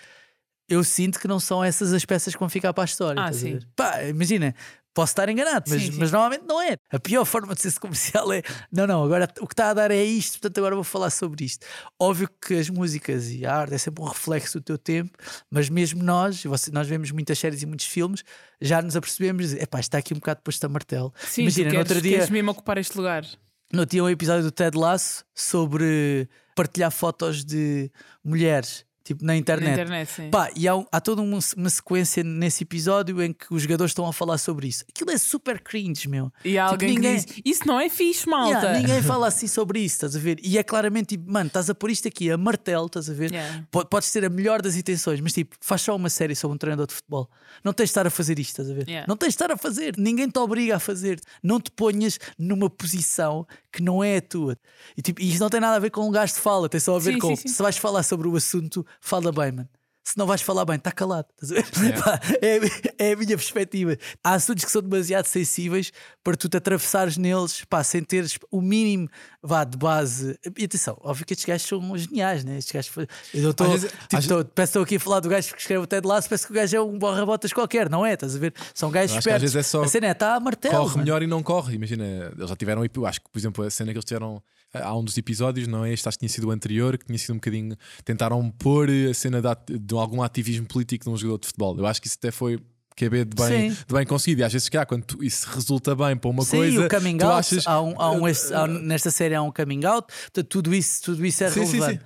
Eu 0.71 0.83
sinto 0.83 1.19
que 1.19 1.27
não 1.27 1.39
são 1.39 1.63
essas 1.63 1.91
as 1.93 2.05
peças 2.05 2.33
que 2.33 2.39
vão 2.39 2.49
ficar 2.49 2.73
para 2.73 2.83
a 2.83 2.85
história. 2.85 3.21
Ah, 3.21 3.31
sim. 3.33 3.59
Pá, 3.75 4.03
imagina, 4.03 4.55
posso 4.93 5.11
estar 5.11 5.27
enganado, 5.29 5.65
mas, 5.69 5.81
Sim, 5.81 5.91
sim. 5.91 5.97
mas 5.99 6.11
normalmente 6.11 6.43
não 6.47 6.61
é. 6.61 6.75
A 6.91 6.99
pior 6.99 7.23
forma 7.25 7.53
de 7.55 7.61
ser 7.61 7.77
comercial 7.79 8.31
é 8.33 8.41
não, 8.71 8.85
não, 8.87 9.03
agora 9.03 9.27
o 9.39 9.47
que 9.47 9.53
está 9.53 9.69
a 9.69 9.73
dar 9.73 9.91
é 9.91 10.03
isto, 10.03 10.33
portanto 10.39 10.57
agora 10.59 10.75
vou 10.75 10.83
falar 10.83 11.09
sobre 11.09 11.45
isto. 11.45 11.65
Óbvio 11.99 12.29
que 12.45 12.53
as 12.55 12.69
músicas 12.69 13.29
e 13.31 13.45
a 13.45 13.55
arte 13.55 13.73
é 13.73 13.77
sempre 13.77 14.03
um 14.03 14.07
reflexo 14.07 14.59
do 14.59 14.63
teu 14.63 14.77
tempo, 14.77 15.17
mas 15.49 15.69
mesmo 15.69 16.01
nós, 16.03 16.43
você- 16.43 16.71
nós 16.71 16.87
vemos 16.87 17.11
muitas 17.11 17.37
séries 17.39 17.61
e 17.61 17.65
muitos 17.65 17.85
filmes, 17.85 18.23
já 18.61 18.81
nos 18.81 18.95
apercebemos, 18.95 19.53
é 19.53 19.65
pá, 19.65 19.79
está 19.79 19.97
aqui 19.97 20.13
um 20.13 20.17
bocado 20.17 20.41
posto 20.43 20.63
a 20.65 20.69
martelo. 20.69 21.13
Sim, 21.27 21.43
Imagina, 21.43 21.69
tu 21.69 21.73
no 21.73 21.77
queres, 21.79 21.91
outro 21.91 22.01
dia 22.01 22.17
queres 22.17 22.29
mesmo 22.29 22.51
ocupar 22.51 22.77
este 22.77 22.97
lugar. 22.97 23.25
no 23.73 23.85
tinha 23.85 24.03
um 24.03 24.09
episódio 24.09 24.43
do 24.43 24.51
Ted 24.51 24.77
Lasso 24.77 25.23
sobre 25.33 26.27
partilhar 26.55 26.91
fotos 26.91 27.43
de 27.45 27.89
mulheres 28.23 28.85
tipo 29.03 29.25
na 29.25 29.35
internet. 29.35 29.67
Na 29.67 29.73
internet, 29.73 30.11
sim. 30.11 30.29
Pá, 30.29 30.49
e 30.55 30.67
há, 30.67 30.73
há 30.91 31.01
toda 31.01 31.21
uma, 31.21 31.39
uma 31.57 31.69
sequência 31.69 32.23
nesse 32.23 32.63
episódio 32.63 33.21
em 33.21 33.33
que 33.33 33.45
os 33.53 33.63
jogadores 33.63 33.91
estão 33.91 34.05
a 34.07 34.13
falar 34.13 34.37
sobre 34.37 34.67
isso. 34.67 34.83
Aquilo 34.89 35.11
é 35.11 35.17
super 35.17 35.59
cringe, 35.61 36.07
meu. 36.07 36.31
E 36.45 36.57
há 36.57 36.63
Tipo, 36.65 36.73
alguém 36.73 36.89
ninguém- 36.95 37.19
que 37.23 37.33
diz: 37.33 37.41
Isso 37.45 37.67
não 37.67 37.79
é 37.79 37.89
fixe, 37.89 38.27
malta. 38.29 38.49
Yeah, 38.57 38.79
ninguém 38.79 39.01
fala 39.01 39.27
assim 39.27 39.47
sobre 39.47 39.79
isso, 39.79 39.95
estás 39.95 40.15
a 40.15 40.19
ver? 40.19 40.39
E 40.43 40.57
é 40.57 40.63
claramente 40.63 41.09
tipo, 41.17 41.31
mano, 41.31 41.47
estás 41.47 41.69
a 41.69 41.75
pôr 41.75 41.89
isto 41.91 42.07
aqui 42.07 42.29
a 42.31 42.37
martelo, 42.37 42.85
estás 42.87 43.09
a 43.09 43.13
ver? 43.13 43.31
Yeah. 43.31 43.63
Po- 43.71 43.85
Podes 43.85 44.11
ter 44.11 44.23
a 44.25 44.29
melhor 44.29 44.61
das 44.61 44.75
intenções, 44.75 45.19
mas 45.19 45.33
tipo, 45.33 45.55
faz 45.59 45.81
só 45.81 45.95
uma 45.95 46.09
série 46.09 46.35
sobre 46.35 46.55
um 46.55 46.57
treinador 46.57 46.87
de 46.87 46.93
futebol. 46.93 47.29
Não 47.63 47.73
tens 47.73 47.85
de 47.85 47.91
estar 47.91 48.07
a 48.07 48.09
fazer 48.09 48.39
isto, 48.39 48.51
estás 48.51 48.69
a 48.69 48.73
ver? 48.73 48.87
Yeah. 48.87 49.05
Não 49.07 49.17
tens 49.17 49.29
de 49.29 49.35
estar 49.35 49.51
a 49.51 49.57
fazer, 49.57 49.95
ninguém 49.97 50.29
te 50.29 50.39
obriga 50.39 50.75
a 50.77 50.79
fazer. 50.79 51.19
Não 51.43 51.59
te 51.59 51.69
ponhas 51.71 52.19
numa 52.37 52.69
posição 52.69 53.45
que 53.71 53.81
não 53.81 54.03
é 54.03 54.17
a 54.17 54.21
tua. 54.21 54.57
E, 54.97 55.01
tipo, 55.01 55.21
isto 55.21 55.39
não 55.39 55.49
tem 55.49 55.59
nada 55.59 55.75
a 55.75 55.79
ver 55.79 55.89
com 55.89 56.07
um 56.07 56.11
gajo 56.11 56.33
de 56.33 56.39
fala, 56.39 56.67
tem 56.69 56.79
só 56.79 56.95
a 56.95 56.99
ver 56.99 57.13
Sim, 57.13 57.19
com 57.19 57.35
sim, 57.35 57.47
sim. 57.47 57.47
se 57.47 57.61
vais 57.61 57.77
falar 57.77 58.03
sobre 58.03 58.27
o 58.27 58.35
assunto, 58.35 58.85
fala 58.99 59.31
bem, 59.31 59.51
mano. 59.51 59.69
Se 60.03 60.17
não 60.17 60.25
vais 60.25 60.41
falar 60.41 60.65
bem, 60.65 60.77
está 60.77 60.91
calado. 60.91 61.27
Pá, 62.03 62.19
É, 62.41 63.09
é 63.09 63.13
a 63.13 63.15
minha 63.15 63.37
perspectiva. 63.37 63.95
Há 64.23 64.33
assuntos 64.33 64.65
que 64.65 64.71
são 64.71 64.81
demasiado 64.81 65.25
sensíveis 65.25 65.91
para 66.23 66.35
tu 66.35 66.49
te 66.49 66.57
atravessares 66.57 67.17
neles 67.17 67.63
pá, 67.65 67.83
sem 67.83 68.03
teres 68.03 68.37
o 68.51 68.61
mínimo 68.61 69.07
vá, 69.43 69.63
de 69.63 69.77
base. 69.77 70.37
E 70.57 70.65
atenção, 70.65 70.97
óbvio 71.01 71.25
que 71.25 71.33
estes 71.33 71.45
gajos 71.45 71.67
são 71.67 71.97
geniais, 71.97 72.43
né? 72.43 72.57
Estes 72.57 72.73
gajos. 72.73 72.91
Eu 73.33 73.51
estou. 73.51 73.77
Tipo, 73.77 74.17
às- 74.17 74.27
tô- 74.27 74.43
parece 74.43 74.53
que 74.55 74.61
estou 74.63 74.81
aqui 74.83 74.95
a 74.95 74.99
falar 74.99 75.19
do 75.19 75.29
gajo 75.29 75.53
que 75.53 75.61
escreve 75.61 75.83
o 75.83 75.87
Ted 75.87 76.05
Lasso, 76.07 76.27
parece 76.27 76.45
que 76.47 76.51
o 76.51 76.55
gajo 76.55 76.75
é 76.77 76.81
um 76.81 76.97
borra-botas 76.97 77.53
qualquer, 77.53 77.89
não 77.89 78.05
é? 78.05 78.13
Estás 78.13 78.35
a 78.35 78.39
ver? 78.39 78.53
São 78.73 78.89
gajos 78.89 79.11
que 79.11 79.17
às 79.19 79.25
espertos. 79.25 79.41
vezes 79.53 79.55
é 79.55 79.63
só 79.63 79.83
A 79.83 79.87
cena 79.87 80.07
é, 80.07 80.11
está 80.11 80.35
a 80.35 80.39
martelo. 80.39 80.75
corre 80.77 80.89
mano. 80.89 81.03
melhor 81.03 81.21
e 81.23 81.27
não 81.27 81.43
corre. 81.43 81.75
Imagina, 81.75 82.03
eles 82.35 82.49
já 82.49 82.55
tiveram. 82.55 82.81
Acho 83.05 83.21
que, 83.21 83.29
por 83.29 83.37
exemplo, 83.39 83.63
a 83.63 83.69
cena 83.69 83.91
que 83.91 83.97
eles 83.97 84.05
tiveram. 84.05 84.41
Há 84.73 84.95
um 84.97 85.03
dos 85.03 85.17
episódios, 85.17 85.67
não 85.67 85.83
é? 85.83 85.91
Este 85.93 86.07
acho 86.07 86.17
que 86.17 86.25
tinha 86.25 86.29
sido 86.33 86.47
o 86.47 86.51
anterior, 86.51 86.97
que 86.97 87.05
tinha 87.05 87.17
sido 87.17 87.31
um 87.33 87.35
bocadinho. 87.35 87.75
Tentaram 88.05 88.49
pôr 88.51 88.89
a 89.09 89.13
cena 89.13 89.41
de, 89.41 89.77
de 89.79 89.95
algum 89.95 90.21
ativismo 90.23 90.65
político 90.65 91.03
de 91.05 91.09
um 91.09 91.17
jogador 91.17 91.39
de 91.39 91.47
futebol. 91.47 91.77
Eu 91.77 91.85
acho 91.85 92.01
que 92.01 92.07
isso 92.07 92.17
até 92.17 92.31
foi 92.31 92.57
QB 92.95 93.25
de 93.25 93.35
bem, 93.35 93.71
Sim. 93.71 93.77
de 93.87 93.93
bem 93.93 94.05
conseguido. 94.05 94.41
E 94.41 94.43
às 94.45 94.53
vezes, 94.53 94.69
cá, 94.69 94.85
quando 94.85 95.03
tu- 95.03 95.23
isso 95.23 95.47
resulta 95.53 95.93
bem 95.95 96.15
para 96.15 96.29
uma 96.29 96.43
Sim, 96.43 96.57
coisa. 96.57 96.85
o 96.85 96.89
coming 96.89 97.15
out, 97.21 97.25
achas. 97.53 97.67
há 97.67 97.81
um, 97.81 97.99
há 97.99 98.11
um 98.11 98.25
há 98.25 98.63
um- 98.63 98.67
nesta 98.67 99.11
série 99.11 99.35
há 99.35 99.41
um 99.41 99.51
coming 99.51 99.83
out, 99.85 100.07
portanto, 100.07 100.47
tudo 100.47 100.73
isso, 100.73 101.01
tudo 101.03 101.25
isso 101.25 101.43
é 101.43 101.49
Sim, 101.51 101.65
sim, 101.65 101.79
relevante. 101.79 102.05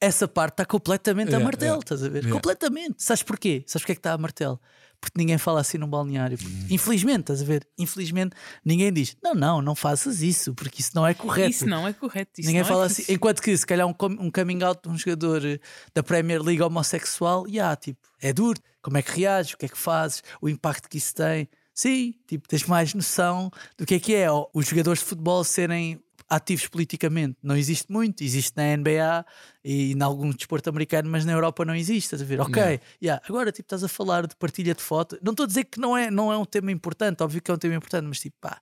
Essa 0.00 0.28
parte 0.28 0.52
está 0.52 0.64
completamente 0.64 1.28
a 1.28 1.32
Yeah, 1.32 1.44
martelo, 1.44 1.64
yeah. 1.72 1.80
estás 1.84 2.02
a 2.04 2.08
ver? 2.08 2.18
Yeah. 2.20 2.32
Completamente. 2.32 3.02
Sabes 3.02 3.22
porquê? 3.22 3.64
Sabes 3.66 3.82
porque 3.82 3.92
é 3.92 3.94
que 3.96 3.98
está 3.98 4.12
a 4.12 4.18
martelo? 4.18 4.60
Porque 5.00 5.18
ninguém 5.18 5.38
fala 5.38 5.60
assim 5.60 5.78
num 5.78 5.88
balneário. 5.88 6.36
Hum. 6.42 6.66
Infelizmente, 6.70 7.20
estás 7.20 7.42
a 7.42 7.44
ver? 7.44 7.66
Infelizmente, 7.78 8.34
ninguém 8.64 8.92
diz: 8.92 9.16
não, 9.22 9.34
não, 9.34 9.62
não 9.62 9.74
faças 9.74 10.22
isso, 10.22 10.52
porque 10.54 10.80
isso 10.80 10.90
não 10.94 11.06
é 11.06 11.14
correto. 11.14 11.50
Isso 11.50 11.66
não 11.66 11.86
é 11.86 11.92
correto. 11.92 12.40
Isso 12.40 12.48
Ninguém 12.48 12.62
não 12.62 12.68
fala 12.68 12.84
é 12.84 12.86
assim. 12.86 13.04
Enquanto 13.08 13.40
que, 13.40 13.56
se 13.56 13.64
calhar, 13.64 13.86
um, 13.86 13.94
um 14.20 14.30
coming 14.30 14.62
out 14.62 14.80
de 14.82 14.88
um 14.88 14.98
jogador 14.98 15.44
eh, 15.44 15.60
da 15.94 16.02
Premier 16.02 16.42
League 16.42 16.62
homossexual, 16.62 17.46
yeah, 17.46 17.76
tipo, 17.76 18.00
é 18.20 18.32
duro. 18.32 18.60
Como 18.82 18.96
é 18.96 19.02
que 19.02 19.20
reages? 19.20 19.54
O 19.54 19.58
que 19.58 19.66
é 19.66 19.68
que 19.68 19.78
fazes? 19.78 20.22
O 20.40 20.48
impacto 20.48 20.88
que 20.88 20.98
isso 20.98 21.14
tem? 21.14 21.48
Sim, 21.72 22.14
tipo, 22.26 22.48
tens 22.48 22.64
mais 22.64 22.92
noção 22.92 23.52
do 23.76 23.86
que 23.86 23.94
é 23.94 24.00
que 24.00 24.12
é 24.12 24.26
os 24.52 24.66
jogadores 24.66 24.98
de 24.98 25.04
futebol 25.04 25.44
serem 25.44 26.00
ativos 26.28 26.66
politicamente. 26.68 27.36
Não 27.42 27.56
existe 27.56 27.90
muito, 27.90 28.22
existe 28.22 28.52
na 28.56 28.76
NBA 28.76 29.24
e 29.64 29.92
em 29.92 30.02
algum 30.02 30.30
desporto 30.30 30.68
americano, 30.68 31.08
mas 31.10 31.24
na 31.24 31.32
Europa 31.32 31.64
não 31.64 31.74
existe. 31.74 32.06
Estás 32.14 32.22
a 32.22 32.24
ver? 32.24 32.40
Ok, 32.40 32.58
Yeah. 32.58 32.82
yeah, 33.02 33.22
agora 33.28 33.50
tipo, 33.50 33.66
estás 33.66 33.82
a 33.82 33.88
falar 33.88 34.26
de 34.26 34.36
partilha 34.36 34.74
de 34.74 34.82
foto. 34.82 35.18
Não 35.22 35.32
estou 35.32 35.44
a 35.44 35.46
dizer 35.46 35.64
que 35.64 35.80
não 35.80 35.96
é, 35.96 36.10
não 36.10 36.32
é 36.32 36.36
um 36.36 36.44
tema 36.44 36.70
importante, 36.72 37.22
óbvio 37.22 37.40
que 37.40 37.50
é 37.50 37.54
um 37.54 37.58
tema 37.58 37.74
importante, 37.74 38.06
mas 38.06 38.20
tipo, 38.20 38.36
pá. 38.40 38.60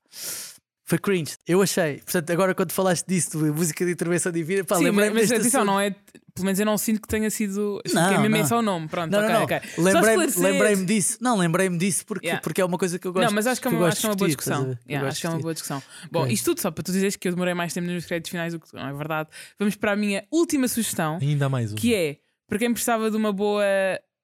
Foi 0.89 0.99
cringe, 0.99 1.37
eu 1.49 1.61
achei. 1.61 1.97
Portanto, 1.97 2.31
agora 2.31 2.55
quando 2.55 2.71
falaste 2.71 3.05
disso, 3.09 3.31
de 3.37 3.51
música 3.51 3.85
de 3.85 3.91
intervenção 3.91 4.31
divina, 4.31 4.63
pá, 4.63 4.77
Sim, 4.77 4.93
mas, 4.93 5.13
mas 5.13 5.33
atenção, 5.33 5.65
não 5.65 5.81
é. 5.81 5.91
Pelo 6.33 6.45
menos 6.45 6.61
eu 6.61 6.67
não 6.67 6.79
sinto 6.79 7.01
que 7.03 7.09
tenha 7.09 7.29
sido. 7.29 7.83
Não, 7.93 8.09
que 8.09 8.15
é 8.15 8.29
mesmo 8.29 8.49
não. 8.51 8.57
é 8.57 8.61
o 8.61 8.63
nome. 8.63 8.87
Pronto, 8.89 9.11
Não, 9.11 9.19
ok, 9.19 9.29
não, 9.33 9.39
não. 9.39 9.45
ok. 9.47 9.61
Só 9.75 9.83
Lembrei-me 9.83 10.27
lembrei 10.37 10.77
disso. 10.85 11.19
Não, 11.21 11.37
lembrei-me 11.39 11.77
disso 11.77 12.05
porque, 12.07 12.27
Yeah. 12.27 12.41
porque 12.43 12.61
é 12.61 12.65
uma 12.65 12.79
coisa 12.79 12.99
que 13.01 13.07
eu 13.09 13.13
gosto 13.13 13.27
Não, 13.27 13.35
mas 13.35 13.47
acho 13.49 13.61
que 13.61 13.67
é 13.67 13.71
uma, 13.71 13.79
gosto 13.81 13.93
acho 13.93 14.01
que 14.01 14.07
é 14.07 14.11
uma 14.11 14.17
boa 14.17 14.29
discussão. 14.29 14.79
Yeah, 14.89 15.09
acho 15.09 15.21
que 15.21 15.27
é 15.27 15.31
uma 15.31 15.39
boa 15.41 15.55
discussão. 15.55 15.83
Bom, 16.13 16.21
Ok. 16.23 16.35
isto 16.35 16.45
tudo 16.45 16.61
só 16.61 16.71
para 16.71 16.85
tu 16.85 16.93
dizeres 16.93 17.17
que 17.17 17.27
eu 17.27 17.33
demorei 17.33 17.55
mais 17.55 17.73
tempo 17.75 17.89
nos 17.89 18.05
créditos 18.07 18.31
finais 18.31 18.53
do 18.53 18.61
que 18.61 18.73
não 18.73 18.87
é 18.87 18.93
verdade? 18.93 19.29
Vamos 19.59 19.75
para 19.75 19.93
a 19.93 19.97
minha 19.97 20.25
última 20.31 20.69
sugestão, 20.69 21.19
Ainda 21.21 21.49
mais 21.49 21.73
um. 21.73 21.75
que 21.77 21.95
é 21.95 22.19
para 22.47 22.59
quem 22.61 22.71
precisava 22.73 23.11
de 23.11 23.17
uma 23.17 23.33
boa. 23.33 23.65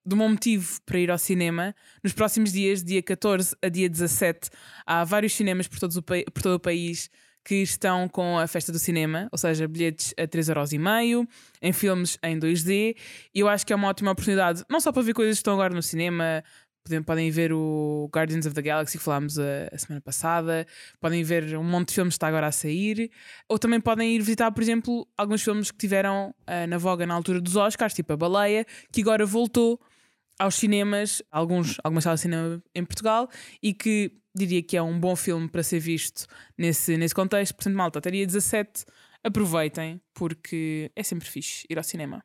De 0.05 0.15
um 0.15 0.29
motivo 0.29 0.81
para 0.85 0.99
ir 0.99 1.09
ao 1.09 1.17
cinema, 1.17 1.73
nos 2.03 2.11
próximos 2.11 2.51
dias, 2.51 2.83
dia 2.83 3.01
14 3.01 3.55
a 3.61 3.69
dia 3.69 3.89
17, 3.89 4.49
há 4.85 5.03
vários 5.03 5.33
cinemas 5.33 5.67
por, 5.67 5.79
todos 5.79 5.95
o 5.95 6.03
por 6.03 6.41
todo 6.41 6.55
o 6.55 6.59
país 6.59 7.09
que 7.43 7.55
estão 7.55 8.07
com 8.07 8.37
a 8.37 8.47
festa 8.47 8.71
do 8.71 8.79
cinema, 8.79 9.27
ou 9.31 9.37
seja, 9.37 9.67
bilhetes 9.67 10.13
a 10.17 10.27
3,5€, 10.27 11.27
em 11.61 11.73
filmes 11.73 12.17
em 12.23 12.39
2D, 12.39 12.95
e 13.35 13.39
eu 13.39 13.47
acho 13.49 13.65
que 13.65 13.73
é 13.73 13.75
uma 13.75 13.87
ótima 13.87 14.11
oportunidade, 14.11 14.63
não 14.69 14.79
só 14.79 14.91
para 14.91 15.01
ver 15.01 15.13
coisas 15.13 15.35
que 15.35 15.39
estão 15.39 15.53
agora 15.53 15.73
no 15.73 15.81
cinema, 15.81 16.43
Podem, 16.85 17.01
podem 17.01 17.31
ver 17.31 17.53
o 17.53 18.09
Guardians 18.13 18.45
of 18.45 18.53
the 18.53 18.61
Galaxy 18.61 18.97
que 18.97 19.03
falámos 19.05 19.39
a, 19.39 19.69
a 19.71 19.77
semana 19.77 20.01
passada. 20.01 20.67
Podem 20.99 21.23
ver 21.23 21.57
um 21.57 21.63
monte 21.63 21.89
de 21.89 21.95
filmes 21.95 22.13
que 22.13 22.17
está 22.17 22.27
agora 22.27 22.47
a 22.47 22.51
sair. 22.51 23.09
Ou 23.47 23.57
também 23.57 23.79
podem 23.79 24.13
ir 24.13 24.19
visitar, 24.19 24.51
por 24.51 24.61
exemplo, 24.61 25.07
alguns 25.17 25.41
filmes 25.41 25.71
que 25.71 25.77
tiveram 25.77 26.35
ah, 26.45 26.67
na 26.67 26.77
voga 26.77 27.05
na 27.05 27.13
altura 27.13 27.39
dos 27.39 27.55
Oscars, 27.55 27.93
tipo 27.93 28.11
A 28.11 28.17
Baleia, 28.17 28.65
que 28.91 28.99
agora 28.99 29.25
voltou 29.25 29.79
aos 30.39 30.55
cinemas, 30.55 31.21
alguns, 31.31 31.77
algumas 31.83 32.03
salas 32.03 32.19
de 32.19 32.23
cinema 32.23 32.63
em 32.73 32.83
Portugal, 32.85 33.29
e 33.61 33.73
que 33.73 34.11
diria 34.35 34.63
que 34.63 34.75
é 34.75 34.81
um 34.81 34.99
bom 34.99 35.15
filme 35.15 35.47
para 35.47 35.63
ser 35.63 35.79
visto 35.79 36.25
nesse, 36.57 36.97
nesse 36.97 37.13
contexto. 37.13 37.55
Portanto, 37.55 37.75
malta, 37.75 37.99
até 37.99 38.09
dia 38.11 38.25
17, 38.25 38.85
aproveitem, 39.23 40.01
porque 40.13 40.91
é 40.95 41.03
sempre 41.03 41.27
fixe 41.29 41.65
ir 41.69 41.77
ao 41.77 41.83
cinema. 41.83 42.23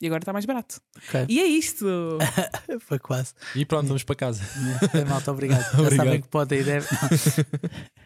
E 0.00 0.06
agora 0.06 0.20
está 0.20 0.32
mais 0.32 0.44
barato. 0.44 0.78
Ok. 0.94 1.24
E 1.28 1.40
é 1.40 1.46
isto! 1.46 1.86
Foi 2.80 2.98
quase. 2.98 3.32
E 3.54 3.64
pronto, 3.64 3.86
vamos 3.88 4.04
para 4.04 4.14
casa. 4.14 4.42
É, 4.92 5.04
malta, 5.06 5.32
obrigado. 5.32 5.62
Já 5.72 5.80
Obrigado. 5.80 5.96
sabem 6.04 6.20
que 6.20 6.28
podem 6.28 6.60
e 6.60 6.64
devem. 6.64 6.88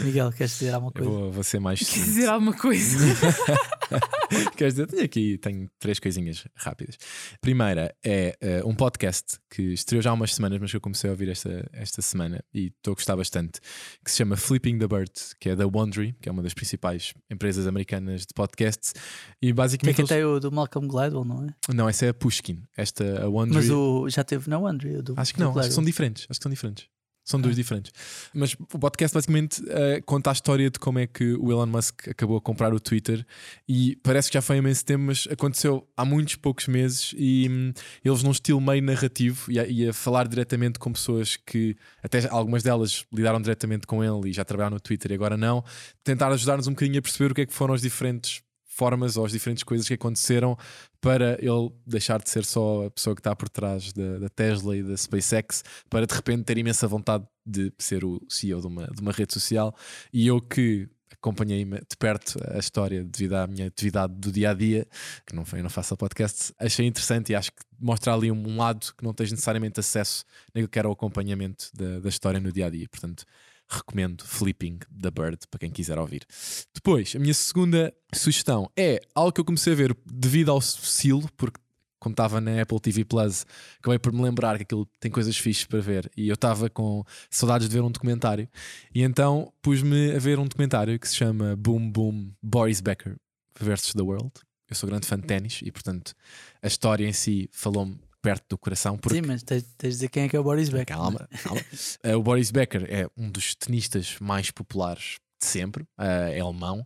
Miguel, 0.00 0.32
queres 0.32 0.52
dizer 0.52 0.74
alguma 0.74 0.92
Eu 0.94 1.04
coisa? 1.04 1.10
vou, 1.10 1.32
vou 1.32 1.42
ser 1.44 1.58
mais. 1.60 1.78
Quer 1.80 1.84
sucinto. 1.86 2.04
dizer 2.06 2.28
alguma 2.28 2.52
coisa? 2.54 2.98
Queres 4.56 4.74
dizer? 4.74 4.86
Tenho 4.86 5.02
aqui 5.04 5.38
tenho 5.38 5.70
três 5.78 5.98
coisinhas 5.98 6.46
rápidas. 6.54 6.98
Primeira 7.40 7.94
é 8.04 8.36
eh, 8.40 8.62
um 8.64 8.74
podcast 8.74 9.38
que 9.50 9.62
estreou 9.72 10.02
já 10.02 10.10
há 10.10 10.12
umas 10.12 10.34
semanas, 10.34 10.58
mas 10.60 10.70
que 10.70 10.76
eu 10.76 10.80
comecei 10.80 11.08
a 11.08 11.12
ouvir 11.12 11.28
esta, 11.30 11.66
esta 11.72 12.02
semana 12.02 12.44
e 12.52 12.66
estou 12.66 12.92
a 12.92 12.94
gostar 12.94 13.16
bastante, 13.16 13.60
que 14.04 14.10
se 14.10 14.18
chama 14.18 14.36
Flipping 14.36 14.78
the 14.78 14.86
Bird, 14.86 15.10
que 15.40 15.48
é 15.50 15.56
da 15.56 15.66
Wondery, 15.66 16.14
que 16.20 16.28
é 16.28 16.32
uma 16.32 16.42
das 16.42 16.52
principais 16.52 17.14
empresas 17.30 17.66
americanas 17.66 18.22
de 18.22 18.34
podcasts. 18.34 18.92
E 19.40 19.46
Que 19.46 19.50
é 19.50 19.52
basicamente. 19.54 19.94
que 19.96 20.00
eles- 20.02 20.08
tem 20.10 20.24
o 20.24 20.38
do 20.38 20.52
Malcolm 20.52 20.86
Gladwell, 20.86 21.24
não 21.24 21.46
é? 21.46 21.72
Não, 21.72 21.88
essa 21.88 22.04
é 22.06 22.08
a 22.10 22.14
Pushkin. 22.14 22.62
Esta, 22.76 23.22
a 23.24 23.28
Wondery. 23.28 23.54
Mas 23.56 23.70
o 23.70 24.08
já 24.10 24.22
teve 24.22 24.50
na 24.50 24.58
Wondry. 24.58 24.96
o 24.96 25.02
do- 25.02 25.14
Acho 25.16 25.32
que 25.32 25.38
do 25.40 25.44
não, 25.44 25.58
acho 25.58 25.68
que 25.68 25.74
são 25.74 25.84
diferentes. 25.84 26.24
Acho 26.28 26.38
que 26.38 26.42
são 26.42 26.50
diferentes. 26.50 26.86
São 27.28 27.38
dois 27.40 27.54
Ah. 27.54 27.56
diferentes. 27.56 27.92
Mas 28.32 28.54
o 28.72 28.78
podcast 28.78 29.14
basicamente 29.14 29.62
eh, 29.68 30.00
conta 30.06 30.30
a 30.30 30.32
história 30.32 30.70
de 30.70 30.78
como 30.78 30.98
é 30.98 31.06
que 31.06 31.34
o 31.34 31.50
Elon 31.52 31.66
Musk 31.66 32.08
acabou 32.08 32.38
a 32.38 32.40
comprar 32.40 32.72
o 32.72 32.80
Twitter 32.80 33.24
e 33.68 33.96
parece 34.02 34.30
que 34.30 34.34
já 34.34 34.40
foi 34.40 34.56
há 34.56 34.58
imenso 34.60 34.82
tempo, 34.84 35.04
mas 35.04 35.28
aconteceu 35.30 35.86
há 35.94 36.06
muitos 36.06 36.36
poucos 36.36 36.66
meses 36.68 37.14
e 37.18 37.46
hum, 37.50 37.72
eles 38.02 38.22
num 38.22 38.30
estilo 38.30 38.60
meio 38.62 38.82
narrativo 38.82 39.52
e 39.52 39.60
a, 39.60 39.66
e 39.66 39.88
a 39.88 39.92
falar 39.92 40.26
diretamente 40.26 40.78
com 40.78 40.90
pessoas 40.90 41.36
que 41.36 41.76
até 42.02 42.26
algumas 42.30 42.62
delas 42.62 43.04
lidaram 43.12 43.42
diretamente 43.42 43.86
com 43.86 44.02
ele 44.02 44.30
e 44.30 44.32
já 44.32 44.44
trabalharam 44.44 44.76
no 44.76 44.80
Twitter 44.80 45.10
e 45.10 45.14
agora 45.14 45.36
não, 45.36 45.62
tentar 46.02 46.32
ajudar-nos 46.32 46.66
um 46.66 46.70
bocadinho 46.70 46.98
a 46.98 47.02
perceber 47.02 47.30
o 47.32 47.34
que 47.34 47.42
é 47.42 47.46
que 47.46 47.52
foram 47.52 47.74
as 47.74 47.82
diferentes 47.82 48.40
formas 48.78 49.16
ou 49.16 49.26
as 49.26 49.32
diferentes 49.32 49.64
coisas 49.64 49.88
que 49.88 49.94
aconteceram 49.94 50.56
para 51.00 51.36
ele 51.40 51.70
deixar 51.84 52.22
de 52.22 52.30
ser 52.30 52.44
só 52.44 52.86
a 52.86 52.90
pessoa 52.90 53.14
que 53.14 53.20
está 53.20 53.34
por 53.34 53.48
trás 53.48 53.92
da, 53.92 54.18
da 54.18 54.28
Tesla 54.28 54.76
e 54.76 54.82
da 54.84 54.96
SpaceX 54.96 55.64
para 55.90 56.06
de 56.06 56.14
repente 56.14 56.44
ter 56.44 56.56
imensa 56.56 56.86
vontade 56.86 57.26
de 57.44 57.72
ser 57.76 58.04
o 58.04 58.20
CEO 58.28 58.60
de 58.60 58.66
uma, 58.68 58.86
de 58.86 59.02
uma 59.02 59.10
rede 59.10 59.34
social 59.34 59.74
e 60.12 60.28
eu 60.28 60.40
que 60.40 60.88
acompanhei 61.12 61.64
de 61.64 61.96
perto 61.98 62.38
a 62.54 62.58
história 62.58 63.02
devido 63.02 63.34
à 63.34 63.46
minha 63.46 63.66
atividade 63.66 64.14
do 64.14 64.30
dia 64.30 64.50
a 64.50 64.54
dia, 64.54 64.86
que 65.26 65.34
não, 65.34 65.44
eu 65.52 65.62
não 65.62 65.70
faço 65.70 65.96
podcast, 65.96 66.52
achei 66.58 66.86
interessante 66.86 67.32
e 67.32 67.34
acho 67.34 67.50
que 67.50 67.62
mostra 67.80 68.14
ali 68.14 68.30
um, 68.30 68.56
lado 68.56 68.94
que 68.96 69.04
não 69.04 69.12
tens 69.12 69.32
necessariamente 69.32 69.80
acesso 69.80 70.24
naquilo 70.54 70.68
que 70.68 70.78
era 70.78 70.88
o 70.88 70.92
acompanhamento 70.92 71.70
da, 71.74 71.98
da 71.98 72.08
história 72.08 72.38
no 72.38 72.52
dia 72.52 72.66
a 72.66 72.70
dia. 72.70 72.88
Portanto, 72.88 73.24
recomendo 73.68 74.24
Flipping 74.24 74.78
the 75.00 75.10
Bird 75.10 75.38
para 75.50 75.60
quem 75.60 75.70
quiser 75.70 75.98
ouvir. 75.98 76.26
Depois, 76.74 77.14
a 77.14 77.18
minha 77.18 77.34
segunda 77.34 77.92
sugestão 78.14 78.70
é 78.76 79.00
algo 79.14 79.32
que 79.32 79.40
eu 79.40 79.44
comecei 79.44 79.72
a 79.72 79.76
ver 79.76 79.96
devido 80.06 80.50
ao 80.50 80.60
silo, 80.60 81.28
porque 81.36 81.60
como 81.98 82.12
estava 82.12 82.40
na 82.40 82.62
Apple 82.62 82.80
TV 82.80 83.04
Plus, 83.04 83.44
acabei 83.80 83.98
por 83.98 84.12
me 84.12 84.22
lembrar 84.22 84.56
que 84.56 84.62
aquilo 84.62 84.86
tem 85.00 85.10
coisas 85.10 85.36
fixes 85.36 85.64
para 85.64 85.80
ver 85.80 86.10
e 86.16 86.28
eu 86.28 86.34
estava 86.34 86.70
com 86.70 87.04
saudades 87.30 87.68
de 87.68 87.74
ver 87.74 87.82
um 87.82 87.90
documentário 87.90 88.48
e 88.94 89.02
então 89.02 89.52
pus-me 89.60 90.12
a 90.12 90.18
ver 90.18 90.38
um 90.38 90.46
documentário 90.46 90.98
que 90.98 91.08
se 91.08 91.16
chama 91.16 91.56
Boom 91.56 91.90
Boom 91.90 92.30
Boris 92.42 92.80
Becker 92.80 93.16
versus 93.58 93.92
The 93.92 94.02
World. 94.02 94.30
Eu 94.70 94.76
sou 94.76 94.88
grande 94.88 95.06
fã 95.06 95.18
de 95.18 95.26
ténis 95.26 95.60
e 95.62 95.72
portanto 95.72 96.14
a 96.62 96.66
história 96.66 97.06
em 97.06 97.12
si 97.12 97.48
falou-me 97.52 97.98
perto 98.22 98.44
do 98.50 98.58
coração 98.58 98.96
porque 98.96 99.16
Sim, 99.16 99.22
mas 99.26 99.42
tens, 99.42 99.62
tens 99.76 99.90
de 99.90 99.96
dizer 99.96 100.08
quem 100.08 100.24
é 100.24 100.28
que 100.28 100.36
é 100.36 100.40
o 100.40 100.42
Boris 100.42 100.68
Becker. 100.68 100.96
Calma, 100.96 101.28
calma. 101.42 101.60
Eh, 102.02 102.16
o 102.16 102.22
Boris 102.22 102.50
Becker 102.50 102.84
é 102.88 103.06
um 103.16 103.30
dos 103.30 103.54
tenistas 103.54 104.16
mais 104.20 104.50
populares 104.50 105.16
de 105.40 105.46
sempre, 105.46 105.84
eh, 105.98 106.38
é 106.38 106.40
alemão. 106.40 106.84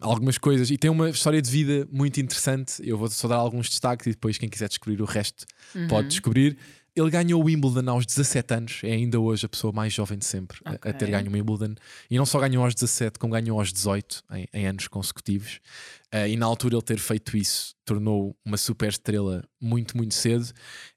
Algumas 0.00 0.38
coisas, 0.38 0.70
e 0.70 0.78
tem 0.78 0.90
uma 0.90 1.10
história 1.10 1.40
de 1.40 1.50
vida 1.50 1.86
muito 1.92 2.18
interessante. 2.20 2.80
Eu 2.82 2.96
vou 2.96 3.10
só 3.10 3.28
dar 3.28 3.36
alguns 3.36 3.68
destaques 3.68 4.06
e 4.06 4.10
depois, 4.10 4.38
quem 4.38 4.48
quiser 4.48 4.68
descobrir 4.68 5.00
o 5.02 5.04
resto, 5.04 5.44
pode 5.88 6.08
descobrir. 6.08 6.56
Ele 6.96 7.10
ganhou 7.10 7.40
o 7.40 7.44
Wimbledon 7.46 7.88
aos 7.90 8.04
17 8.06 8.54
anos, 8.54 8.80
é 8.82 8.92
ainda 8.92 9.18
hoje 9.20 9.46
a 9.46 9.48
pessoa 9.48 9.72
mais 9.72 9.92
jovem 9.92 10.18
de 10.18 10.24
sempre 10.24 10.58
a- 10.64 10.72
a, 10.72 10.92
ter 10.92 11.10
ganho 11.10 11.30
o 11.30 11.32
Wimbledon. 11.32 11.74
E 12.10 12.16
não 12.18 12.26
só 12.26 12.38
ganhou 12.40 12.64
aos 12.64 12.74
17, 12.74 13.18
como 13.18 13.32
ganhou 13.32 13.58
aos 13.58 13.72
18 13.72 14.22
em, 14.32 14.46
em 14.52 14.66
anos 14.66 14.88
consecutivos. 14.88 15.60
Eh, 16.12 16.30
e 16.30 16.36
na 16.36 16.46
altura 16.46 16.74
ele 16.74 16.82
ter 16.82 16.98
feito 16.98 17.36
isso 17.36 17.74
tornou 17.84 18.36
uma 18.44 18.56
super 18.56 18.88
estrela 18.88 19.44
muito, 19.60 19.96
muito 19.96 20.14
cedo. 20.14 20.48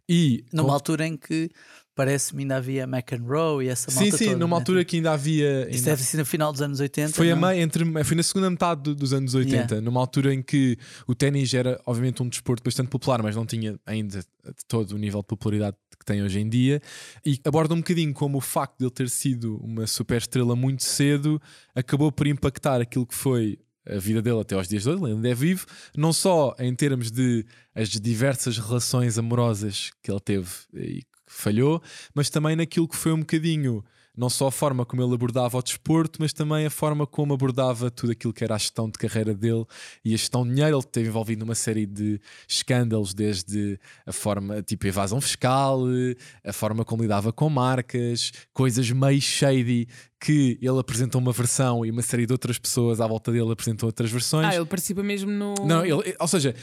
E 0.10 0.44
Numa 0.52 0.70
com- 0.70 0.74
altura 0.74 1.08
em 1.08 1.16
que 1.16 1.50
parece-me 1.96 2.44
ainda 2.44 2.56
havia 2.58 2.84
McEnroe 2.88 3.66
e 3.66 3.70
essa 3.70 3.92
Sim, 3.92 4.00
malta 4.02 4.18
sim, 4.18 4.26
toda, 4.26 4.38
numa 4.38 4.56
né? 4.56 4.62
altura 4.62 4.84
que 4.86 4.96
ainda 4.98 5.12
havia. 5.12 5.62
Isso 5.70 5.78
ainda- 5.80 5.92
deve 5.92 6.04
ser 6.04 6.18
no 6.18 6.26
final 6.26 6.52
dos 6.52 6.62
anos 6.62 6.80
80. 6.80 7.14
foi, 7.14 7.32
a 7.32 7.36
não? 7.36 7.48
meio, 7.48 7.62
entre, 7.62 8.04
foi 8.04 8.18
na 8.18 8.24
segunda 8.24 8.50
metade 8.50 8.82
do- 8.82 8.96
dos 8.96 9.14
anos 9.14 9.34
80, 9.36 9.56
Yeah. 9.76 9.82
numa 9.82 10.00
altura 10.00 10.34
em 10.34 10.42
que 10.42 10.78
o 11.08 11.14
ténis 11.14 11.54
era, 11.54 11.80
obviamente, 11.86 12.22
um 12.24 12.28
desporto 12.30 12.64
bastante 12.64 12.90
popular, 12.90 13.22
mas 13.22 13.36
não 13.36 13.46
tinha 13.46 13.80
ainda 13.86 14.24
todo 14.68 14.92
o 14.94 14.98
nível 14.98 15.22
de 15.22 15.28
popularidade 15.28 15.78
que 16.00 16.06
tem 16.06 16.22
hoje 16.24 16.40
em 16.40 16.50
dia. 16.50 16.82
E 17.26 17.40
aborda 17.46 17.74
um 17.74 17.78
bocadinho 17.78 18.14
como 18.14 18.38
o 18.38 18.42
facto 18.42 18.78
de 18.80 18.86
ele 18.86 18.92
ter 18.92 19.10
sido 19.10 19.58
uma 19.64 19.86
super 19.88 20.18
estrela 20.18 20.56
muito 20.56 20.84
cedo 20.84 21.42
acabou 21.76 22.12
por 22.12 22.28
impactar 22.28 22.82
aquilo 22.82 23.06
que 23.06 23.16
foi 23.16 23.58
a 23.86 23.98
vida 24.00 24.22
dele 24.22 24.40
até 24.40 24.56
aos 24.56 24.68
dias 24.68 24.84
de 24.84 24.90
hoje, 24.90 25.04
ele 25.04 25.12
ainda 25.12 25.28
é 25.30 25.36
vivo, 25.36 25.66
não 25.96 26.14
só 26.14 26.56
em 26.58 26.74
termos 26.74 27.12
de 27.12 27.46
as 27.76 27.90
diversas 27.90 28.58
relações 28.58 29.18
amorosas 29.18 29.92
que 30.02 30.10
ele 30.10 30.22
teve 30.22 30.48
e 30.74 31.02
falhou, 31.34 31.82
mas 32.14 32.30
também 32.30 32.56
naquilo 32.56 32.88
que 32.88 32.96
foi 32.96 33.12
um 33.12 33.20
bocadinho 33.20 33.84
não 34.16 34.30
só 34.30 34.48
a 34.48 34.52
forma 34.52 34.86
como 34.86 35.02
ele 35.02 35.14
abordava 35.14 35.58
o 35.58 35.62
desporto, 35.62 36.22
mas 36.22 36.34
também 36.34 36.66
a 36.66 36.70
forma 36.70 37.08
como 37.08 37.34
abordava 37.34 37.90
tudo 37.90 38.12
aquilo 38.12 38.32
que 38.32 38.44
era 38.44 38.56
a 38.56 38.58
gestão 38.58 38.90
de 38.90 38.98
carreira 38.98 39.34
dele 39.34 39.66
e 40.06 40.14
a 40.14 40.18
gestão 40.18 40.44
de 40.44 40.54
dinheiro. 40.54 40.76
Ele 40.76 40.80
esteve 40.84 41.08
envolvido 41.10 41.44
numa 41.46 41.56
série 41.56 41.86
de 41.86 42.20
escândalos, 42.48 43.14
desde 43.14 43.80
a 44.06 44.12
forma, 44.12 44.62
tipo 44.62 44.86
evasão 44.86 45.20
fiscal, 45.20 45.82
eh, 45.90 46.16
a 46.44 46.54
forma 46.54 46.86
como 46.86 47.02
lidava 47.02 47.34
com 47.34 47.50
marcas, 47.50 48.32
coisas 48.54 48.90
meio 48.92 49.22
shady 49.22 49.88
que 50.24 50.58
ele 50.62 50.80
apresentou 50.80 51.20
uma 51.20 51.34
versão 51.34 51.86
e 51.86 51.92
uma 51.92 52.02
série 52.02 52.26
de 52.26 52.32
outras 52.32 52.58
pessoas 52.58 53.02
à 53.02 53.08
volta 53.08 53.30
dele 53.30 53.52
apresentam 53.52 53.88
outras 53.88 54.10
versões. 54.10 54.48
Ah, 54.48 54.56
ele 54.56 54.66
participa 54.66 55.04
mesmo 55.04 55.30
no. 55.30 55.54
Não, 55.66 55.84
ele, 55.86 56.16
ou 56.18 56.28
seja, 56.30 56.56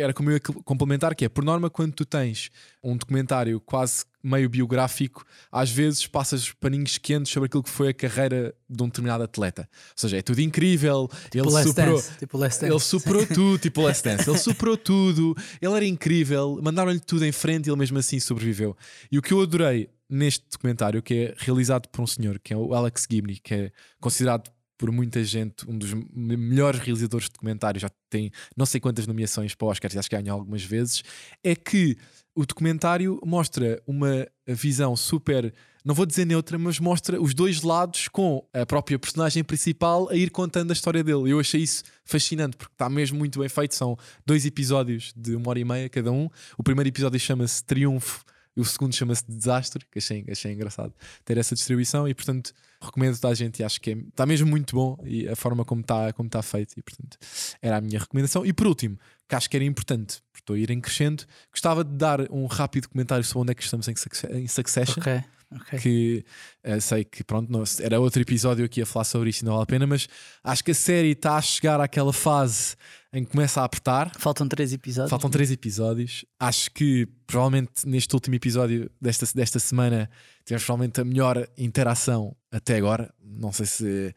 era 0.00 0.14
como 0.14 0.30
eu 0.30 0.36
ia 0.36 0.40
complementar, 0.40 1.14
que 1.14 1.26
é 1.26 1.28
por 1.28 1.44
norma, 1.44 1.68
quando 1.68 1.92
tu 1.92 2.06
tens 2.06 2.50
um 2.82 2.96
documentário 2.96 3.60
quase 3.60 4.06
meio 4.22 4.48
biográfico, 4.48 5.24
às 5.50 5.70
vezes 5.70 6.06
passas 6.06 6.52
paninhos 6.52 6.96
quentes 6.98 7.32
sobre 7.32 7.46
aquilo 7.48 7.62
que 7.62 7.70
foi 7.70 7.88
a 7.88 7.94
carreira 7.94 8.54
de 8.68 8.82
um 8.82 8.86
determinado 8.86 9.24
atleta. 9.24 9.68
Ou 9.72 9.92
seja, 9.96 10.18
é 10.18 10.22
tudo 10.22 10.40
incrível, 10.40 11.08
Tipo 11.30 11.38
ele 11.58 11.68
superou. 11.68 11.96
Dance, 11.96 12.18
tipo 12.18 12.38
Last 12.38 12.60
Dance. 12.60 12.72
Ele 12.72 12.80
superou 12.80 13.26
tudo, 13.34 13.58
tipo 13.58 13.82
Last 13.82 14.04
Dance. 14.04 14.30
Ele 14.30 14.38
superou 14.38 14.76
tudo, 14.76 15.34
ele 15.60 15.72
era 15.74 15.84
incrível, 15.86 16.60
mandaram-lhe 16.62 17.00
tudo 17.00 17.24
em 17.24 17.32
frente 17.32 17.66
e 17.66 17.70
ele 17.70 17.78
mesmo 17.78 17.98
assim 17.98 18.20
sobreviveu. 18.20 18.76
E 19.10 19.18
o 19.18 19.22
que 19.22 19.32
eu 19.32 19.40
adorei 19.40 19.88
neste 20.08 20.44
documentário, 20.50 21.02
que 21.02 21.14
é 21.14 21.34
realizado 21.38 21.88
por 21.88 22.02
um 22.02 22.06
senhor, 22.06 22.38
que 22.38 22.52
é 22.52 22.56
o 22.56 22.74
Alex 22.74 23.06
Gibney, 23.10 23.38
que 23.42 23.54
é 23.54 23.72
considerado 24.00 24.50
por 24.78 24.90
muita 24.90 25.22
gente 25.22 25.68
um 25.70 25.78
dos 25.78 25.92
me- 25.94 26.36
melhores 26.36 26.80
realizadores 26.80 27.26
de 27.26 27.32
documentários, 27.32 27.80
já 27.82 27.90
tem 28.10 28.30
não 28.56 28.66
sei 28.66 28.80
quantas 28.80 29.06
nomeações 29.06 29.54
para 29.54 29.68
Oscars, 29.68 29.96
acho 29.96 30.10
que 30.10 30.16
ganhou 30.16 30.36
algumas 30.38 30.62
vezes, 30.64 31.02
é 31.42 31.54
que 31.54 31.96
o 32.34 32.46
documentário 32.46 33.20
mostra 33.24 33.82
uma 33.86 34.26
visão 34.46 34.96
super, 34.96 35.52
não 35.84 35.94
vou 35.94 36.06
dizer 36.06 36.24
neutra, 36.24 36.58
mas 36.58 36.78
mostra 36.78 37.20
os 37.20 37.34
dois 37.34 37.62
lados 37.62 38.08
com 38.08 38.46
a 38.52 38.64
própria 38.64 38.98
personagem 38.98 39.44
principal 39.44 40.08
a 40.08 40.16
ir 40.16 40.30
contando 40.30 40.70
a 40.70 40.72
história 40.72 41.02
dele. 41.02 41.30
Eu 41.30 41.40
achei 41.40 41.60
isso 41.60 41.82
fascinante 42.04 42.56
porque 42.56 42.72
está 42.72 42.88
mesmo 42.88 43.18
muito 43.18 43.38
bem 43.38 43.48
feito. 43.48 43.74
São 43.74 43.96
dois 44.24 44.46
episódios 44.46 45.12
de 45.16 45.34
uma 45.36 45.50
hora 45.50 45.58
e 45.58 45.64
meia 45.64 45.88
cada 45.88 46.10
um. 46.10 46.28
O 46.56 46.62
primeiro 46.62 46.88
episódio 46.88 47.18
chama-se 47.18 47.64
Triunfo. 47.64 48.24
E 48.56 48.60
O 48.60 48.64
segundo 48.64 48.94
chama-se 48.94 49.24
Desastre, 49.26 49.84
que 49.90 49.98
achei, 49.98 50.24
achei 50.30 50.52
engraçado 50.52 50.92
ter 51.24 51.38
essa 51.38 51.54
distribuição 51.54 52.06
e, 52.06 52.14
portanto, 52.14 52.52
recomendo 52.80 53.18
toda 53.18 53.32
a 53.32 53.34
gente 53.34 53.60
e 53.60 53.64
acho 53.64 53.80
que 53.80 53.90
é- 53.92 53.94
está 53.94 54.26
mesmo 54.26 54.46
muito 54.46 54.74
bom 54.76 54.98
e 55.04 55.28
a 55.28 55.34
forma 55.36 55.64
como 55.64 55.80
está 55.80 56.12
como 56.12 56.26
está 56.26 56.42
feito 56.42 56.74
e, 56.76 56.82
portanto, 56.82 57.16
era 57.62 57.76
a 57.78 57.80
minha 57.80 57.98
recomendação. 57.98 58.44
E 58.44 58.52
por 58.52 58.66
último, 58.66 58.98
que 59.28 59.34
acho 59.34 59.48
que 59.48 59.56
era 59.56 59.64
importante, 59.64 60.20
porque 60.30 60.42
estou 60.42 60.54
a 60.56 60.58
ir 60.58 60.70
em 60.70 60.80
crescendo, 60.80 61.24
gostava 61.50 61.82
de 61.84 61.94
dar 61.96 62.20
um 62.30 62.46
rápido 62.46 62.88
comentário 62.88 63.24
sobre 63.24 63.40
onde 63.42 63.52
é 63.52 63.54
que 63.54 63.62
estamos 63.62 63.88
em, 63.88 63.94
em 64.32 64.46
Succession 64.48 65.00
Ok, 65.00 65.24
ok. 65.52 65.78
que 65.78 66.24
eh, 66.62 66.80
sei 66.80 67.04
que 67.04 67.24
pronto, 67.24 67.50
não- 67.50 67.64
era 67.80 67.98
outro 68.00 68.20
episódio 68.20 68.64
aqui 68.64 68.82
a 68.82 68.86
falar 68.86 69.04
sobre 69.04 69.30
isto 69.30 69.40
e 69.42 69.44
não 69.46 69.52
vale 69.52 69.62
a 69.62 69.66
pena, 69.66 69.86
mas 69.86 70.06
acho 70.44 70.62
que 70.62 70.72
a 70.72 70.74
série 70.74 71.12
está 71.12 71.36
a 71.36 71.40
chegar 71.42 71.80
àquela 71.80 72.12
fase 72.12 72.76
em 73.12 73.24
que 73.24 73.30
começa 73.32 73.60
a 73.60 73.64
apertar. 73.64 74.10
Faltam 74.18 74.48
três 74.48 74.72
episódios. 74.72 75.10
Faltam 75.10 75.28
três 75.30 75.50
episódios. 75.50 76.24
Acho 76.40 76.70
que 76.70 77.06
provavelmente 77.26 77.86
neste 77.86 78.14
último 78.14 78.34
episódio 78.36 78.90
desta, 79.00 79.26
desta 79.34 79.58
semana 79.58 80.08
tivemos 80.44 80.64
provavelmente 80.64 81.00
a 81.00 81.04
melhor 81.04 81.46
interação 81.58 82.34
até 82.50 82.76
agora. 82.76 83.12
Não 83.22 83.52
sei 83.52 83.66
se. 83.66 84.14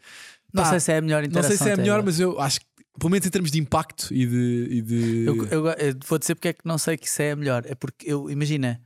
Não 0.53 0.63
sei 0.65 0.79
se 0.79 0.91
é 0.91 0.97
a 0.97 1.01
melhor 1.01 1.21
Não 1.23 1.27
interação. 1.27 1.49
sei 1.49 1.57
se 1.57 1.69
é 1.69 1.73
a 1.73 1.77
melhor, 1.77 1.95
agora. 1.95 2.05
mas 2.05 2.19
eu 2.19 2.39
acho 2.39 2.61
que, 2.61 2.65
pelo 2.97 3.11
menos 3.11 3.27
em 3.27 3.29
termos 3.29 3.51
de 3.51 3.59
impacto 3.59 4.13
e 4.13 4.25
de. 4.25 4.67
e 4.71 4.81
de- 4.81 5.25
Eu, 5.25 5.45
eu, 5.47 5.67
eu 5.67 5.95
vou 6.07 6.17
dizer 6.17 6.35
porque 6.35 6.47
é 6.49 6.53
que 6.53 6.61
não 6.65 6.77
sei 6.77 6.95
que 6.97 7.07
isso 7.07 7.21
é 7.21 7.31
a 7.31 7.35
melhor. 7.35 7.63
É 7.67 7.75
porque 7.75 8.09
eu 8.09 8.29
imagina, 8.29 8.81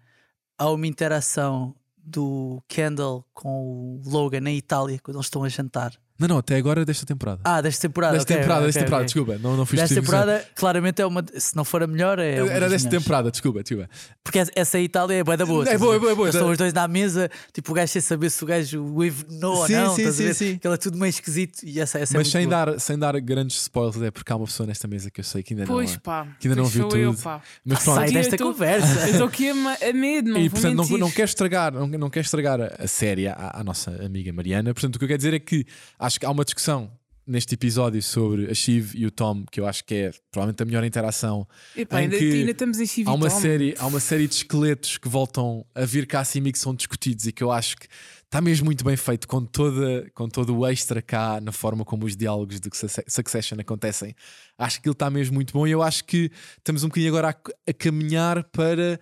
há 0.57 0.67
uma 0.71 0.87
interação 0.87 1.75
do 1.97 2.59
Kendall 2.67 3.23
com 3.35 3.47
o 3.49 4.01
Logan 4.09 4.41
na 4.41 4.51
Itália 4.51 4.97
quando 5.03 5.17
eles 5.17 5.27
estão 5.27 5.43
a 5.43 5.49
jantar. 5.49 5.93
Não, 6.19 6.27
não, 6.27 6.37
até 6.39 6.57
agora 6.57 6.83
desta 6.83 7.05
temporada. 7.05 7.39
Ah, 7.45 7.61
desta 7.61 7.87
temporada. 7.87 8.13
desta 8.13 8.33
ok, 8.33 8.41
temporada, 8.41 8.59
ok, 8.61 8.67
desta 8.67 8.79
temporada, 8.81 9.03
ok. 9.03 9.13
desculpa. 9.13 9.39
Não, 9.41 9.57
não 9.57 9.65
fui 9.65 9.77
Desta 9.77 9.95
temporada, 9.95 10.45
claramente 10.53 11.01
é 11.01 11.05
uma. 11.05 11.23
Se 11.37 11.55
não 11.55 11.63
for 11.63 11.81
a 11.81 11.87
melhor, 11.87 12.19
é. 12.19 12.35
Era 12.35 12.45
desta 12.45 12.59
melhores. 12.59 12.83
temporada, 12.83 13.31
desculpa, 13.31 13.63
desculpa. 13.63 13.89
Porque 14.23 14.43
essa 14.55 14.77
Itália 14.79 15.15
é 15.15 15.23
boa 15.23 15.37
da 15.37 15.45
boa. 15.45 15.67
É 15.67 15.77
boa, 15.77 15.95
é 15.95 15.99
boa, 15.99 16.11
é 16.11 16.15
boa. 16.15 16.29
Estão 16.29 16.49
os 16.51 16.57
dois 16.57 16.73
na 16.73 16.87
mesa, 16.87 17.29
tipo 17.53 17.71
o 17.71 17.75
gajo 17.75 17.91
sem 17.91 18.01
saber 18.01 18.29
se 18.29 18.43
o 18.43 18.47
gajo 18.47 18.83
o 18.83 19.03
envenenou 19.03 19.55
ou 19.55 19.69
não. 19.69 19.95
sim, 19.95 20.11
sim, 20.11 20.33
sim. 20.33 20.53
Aquilo 20.55 20.73
é 20.73 20.77
tudo 20.77 20.97
meio 20.97 21.09
esquisito 21.09 21.63
e 21.63 21.79
essa, 21.79 21.97
essa 21.99 22.15
é 22.15 22.17
Mas 22.17 22.27
muito 22.27 22.29
sem 22.31 22.47
boa. 22.47 22.65
dar, 22.65 22.79
sem 22.79 22.99
dar 22.99 23.19
grandes 23.21 23.61
spoilers, 23.61 24.01
é 24.01 24.11
porque 24.11 24.31
há 24.31 24.35
uma 24.35 24.45
pessoa 24.45 24.67
nesta 24.67 24.87
mesa 24.87 25.09
que 25.09 25.21
eu 25.21 25.23
sei 25.23 25.41
que 25.41 25.53
ainda 25.53 25.65
Pois 25.65 25.93
não. 25.93 25.99
pá, 25.99 26.27
que 26.39 26.47
ainda 26.47 26.55
não 26.57 26.63
pois 26.63 26.73
viu 26.75 26.89
sou 26.89 26.99
eu, 26.99 27.11
tudo. 27.11 27.23
pá. 27.23 27.41
Mas 27.65 27.83
pronto, 27.83 27.95
Sai 27.95 28.09
Eu 28.09 28.13
desta 28.13 28.37
conversa. 28.37 28.99
Eu 29.07 29.11
estou 29.11 29.27
aqui 29.27 29.49
a, 29.49 29.93
medo, 29.93 30.31
não 30.31 30.39
e 30.41 30.49
portanto 30.49 30.75
não, 30.75 30.97
não 30.97 31.11
quero 31.11 31.29
estragar, 31.29 31.73
não, 31.73 31.87
não 31.87 32.09
quero 32.09 32.25
estragar 32.25 32.59
a, 32.77 32.87
série 32.87 33.27
à, 33.27 33.51
à 33.55 33.63
nossa 33.63 33.91
amiga 34.05 34.33
Mariana. 34.33 34.73
Portanto, 34.73 34.95
o 34.95 34.99
que 34.99 35.05
eu 35.05 35.07
quero 35.07 35.17
dizer 35.17 35.33
é 35.33 35.39
que 35.39 35.65
acho 36.09 36.19
que 36.19 36.25
há 36.25 36.31
uma 36.31 36.43
discussão 36.43 36.91
neste 37.25 37.53
episódio 37.53 38.01
sobre 38.01 38.49
a 38.49 38.55
Shiv 38.55 38.93
e 38.95 39.05
o 39.05 39.11
Tom, 39.11 39.45
que 39.51 39.59
eu 39.59 39.67
acho 39.67 39.85
que 39.85 39.93
é 39.93 40.11
provavelmente 40.31 40.63
a 40.63 40.65
melhor 40.65 40.83
interação. 40.83 41.47
Epá, 41.77 41.99
em 42.01 42.05
ainda, 42.05 42.15
ainda 42.17 42.51
estamos 42.51 42.79
em 42.79 42.83
Há 42.83 42.87
Chivitão. 42.87 43.13
uma, 43.15 43.29
série, 43.29 43.75
há 43.77 43.85
uma 43.85 43.99
série 43.99 44.27
de 44.27 44.33
esqueletos 44.33 44.97
que 44.97 45.07
voltam 45.07 45.63
a 45.75 45.85
vir 45.85 46.07
cá 46.07 46.21
acima 46.21 46.49
e 46.49 46.51
que 46.51 46.57
são 46.57 46.73
discutidos 46.73 47.27
e 47.27 47.31
que 47.31 47.43
eu 47.43 47.51
acho 47.51 47.77
que 47.77 47.85
está 48.25 48.41
mesmo 48.41 48.65
muito 48.65 48.83
bem 48.83 48.97
feito 48.97 49.27
com, 49.27 49.45
toda, 49.45 50.09
com 50.15 50.27
todo 50.27 50.57
o 50.57 50.65
extra 50.65 51.03
cá 51.03 51.39
na 51.39 51.51
forma 51.51 51.85
como 51.85 52.03
os 52.07 52.15
diálogos 52.17 52.59
de 52.59 52.67
Succe- 52.75 53.05
Succession 53.07 53.59
acontecem. 53.59 54.15
Acho 54.57 54.77
que 54.77 54.79
aquilo 54.81 54.93
está 54.93 55.11
mesmo 55.11 55.35
muito 55.35 55.53
bom 55.53 55.67
e 55.67 55.71
eu 55.71 55.83
acho 55.83 56.05
que 56.05 56.31
estamos 56.57 56.83
um 56.83 56.87
bocadinho 56.87 57.11
agora 57.11 57.29
a, 57.29 57.69
a 57.69 57.73
caminhar 57.73 58.43
para 58.45 58.99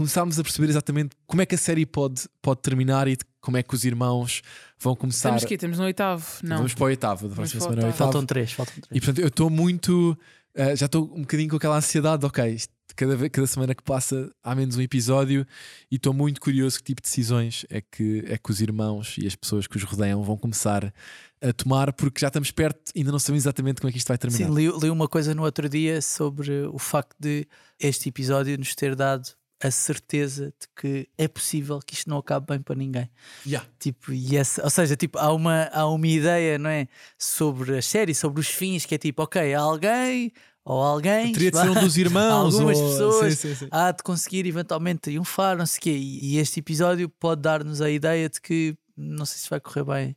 começarmos 0.00 0.38
a 0.38 0.42
perceber 0.42 0.68
exatamente 0.70 1.14
como 1.26 1.42
é 1.42 1.46
que 1.46 1.54
a 1.54 1.58
série 1.58 1.84
pode, 1.84 2.22
pode 2.40 2.62
terminar 2.62 3.06
e 3.06 3.18
como 3.40 3.58
é 3.58 3.62
que 3.62 3.74
os 3.74 3.84
irmãos 3.84 4.40
vão 4.78 4.96
começar. 4.96 5.28
Estamos 5.28 5.44
aqui, 5.44 5.54
estamos 5.54 5.78
no 5.78 5.84
oitavo. 5.84 6.26
Não. 6.42 6.56
Vamos 6.58 6.72
para 6.74 6.84
o 6.84 6.86
oitavo, 6.86 7.28
da 7.28 7.34
próxima 7.34 7.60
para 7.60 7.66
o 7.68 7.70
semana 7.70 7.82
é 7.82 7.90
oitavo. 7.92 7.98
Faltam 8.12 8.26
três, 8.26 8.52
faltam 8.52 8.74
três. 8.80 8.86
E 8.90 8.98
portanto, 9.00 9.18
eu 9.20 9.28
estou 9.28 9.50
muito. 9.50 10.16
eh, 10.54 10.74
já 10.74 10.86
estou 10.86 11.04
um 11.14 11.20
bocadinho 11.20 11.50
com 11.50 11.56
aquela 11.56 11.76
ansiedade, 11.76 12.24
ok, 12.24 12.44
isto- 12.48 12.72
cada, 12.96 13.16
vez, 13.16 13.30
cada 13.30 13.46
semana 13.46 13.74
que 13.74 13.82
passa 13.84 14.30
há 14.42 14.52
menos 14.54 14.76
um 14.76 14.80
episódio 14.82 15.46
e 15.90 15.94
estou 15.96 16.12
muito 16.12 16.40
curioso 16.40 16.76
que 16.78 16.82
tipo 16.84 17.00
de 17.00 17.08
decisões 17.08 17.64
é 17.70 17.80
que, 17.80 18.24
é 18.26 18.36
que 18.36 18.50
os 18.50 18.60
irmãos 18.60 19.14
e 19.16 19.26
as 19.28 19.36
pessoas 19.36 19.66
que 19.68 19.76
os 19.76 19.84
rodeiam 19.84 20.22
vão 20.24 20.36
começar 20.36 20.92
a 21.40 21.52
tomar, 21.52 21.92
porque 21.92 22.20
já 22.20 22.26
estamos 22.26 22.50
perto, 22.50 22.90
ainda 22.94 23.12
não 23.12 23.18
sabemos 23.20 23.44
exatamente 23.44 23.80
como 23.80 23.88
é 23.88 23.92
que 23.92 23.98
isto 23.98 24.08
vai 24.08 24.18
terminar. 24.18 24.44
Sim, 24.48 24.54
li, 24.54 24.66
li 24.82 24.90
uma 24.90 25.06
coisa 25.08 25.34
no 25.34 25.44
outro 25.44 25.68
dia 25.68 26.02
sobre 26.02 26.66
o 26.66 26.78
facto 26.78 27.14
de 27.18 27.46
este 27.78 28.08
episódio 28.10 28.58
nos 28.58 28.74
ter 28.74 28.94
dado 28.96 29.26
a 29.62 29.70
certeza 29.70 30.46
de 30.46 30.66
que 30.74 31.08
é 31.18 31.28
possível 31.28 31.78
que 31.84 31.94
isto 31.94 32.08
não 32.08 32.18
acabe 32.18 32.46
bem 32.48 32.60
para 32.60 32.74
ninguém. 32.74 33.10
Yeah. 33.46 33.68
Tipo, 33.78 34.12
e 34.12 34.36
essa, 34.36 34.62
ou 34.64 34.70
seja, 34.70 34.96
tipo, 34.96 35.18
há, 35.18 35.32
uma, 35.32 35.64
há 35.72 35.86
uma 35.86 36.06
ideia, 36.06 36.58
não 36.58 36.70
é? 36.70 36.88
Sobre 37.18 37.76
a 37.76 37.82
série, 37.82 38.14
sobre 38.14 38.40
os 38.40 38.48
fins, 38.48 38.86
que 38.86 38.94
é 38.94 38.98
tipo, 38.98 39.22
ok, 39.22 39.52
há 39.54 39.60
alguém 39.60 40.32
ou 40.64 40.80
alguém 40.82 41.32
Teria 41.32 41.50
de 41.50 41.58
ser 41.58 41.70
um 41.70 41.74
dos 41.74 41.96
irmãos. 41.98 42.54
algumas 42.54 42.78
ou- 42.78 42.90
pessoas 42.90 43.38
Sim, 43.38 43.48
sim, 43.48 43.54
sim. 43.54 43.68
há 43.70 43.90
de 43.92 44.02
conseguir 44.02 44.46
eventualmente 44.46 45.00
triunfar, 45.00 45.56
não 45.56 45.66
sei 45.66 45.78
o 45.78 45.82
quê. 45.82 45.90
E, 45.90 46.34
e 46.34 46.38
este 46.38 46.60
episódio 46.60 47.08
pode 47.08 47.42
dar-nos 47.42 47.80
a 47.80 47.90
ideia 47.90 48.28
de 48.28 48.40
que 48.40 48.76
não 48.96 49.24
sei 49.26 49.38
se 49.38 49.50
vai 49.50 49.58
correr 49.60 49.84
bem 49.84 50.16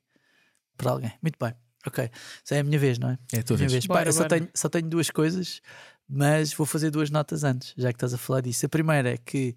para 0.77 0.91
alguém. 0.91 1.11
Muito 1.21 1.37
bem, 1.39 1.53
ok. 1.87 2.09
Já 2.47 2.57
é 2.57 2.59
a 2.59 2.63
minha 2.63 2.77
vez, 2.79 2.97
não 2.99 3.09
é? 3.09 3.17
É 3.33 3.39
a 3.39 3.43
tua 3.43 3.55
Minha 3.57 3.69
vez. 3.69 3.71
vez. 3.73 3.85
Bora, 3.87 4.07
eu 4.09 4.13
só 4.13 4.19
bora. 4.19 4.29
tenho, 4.29 4.49
só 4.53 4.69
tenho 4.69 4.89
duas 4.89 5.09
coisas, 5.09 5.61
mas 6.07 6.53
vou 6.53 6.65
fazer 6.65 6.89
duas 6.91 7.09
notas 7.09 7.43
antes, 7.43 7.73
já 7.77 7.89
que 7.91 7.97
estás 7.97 8.13
a 8.13 8.17
falar 8.17 8.41
disso. 8.41 8.65
A 8.65 8.69
primeira 8.69 9.13
é 9.13 9.17
que 9.17 9.55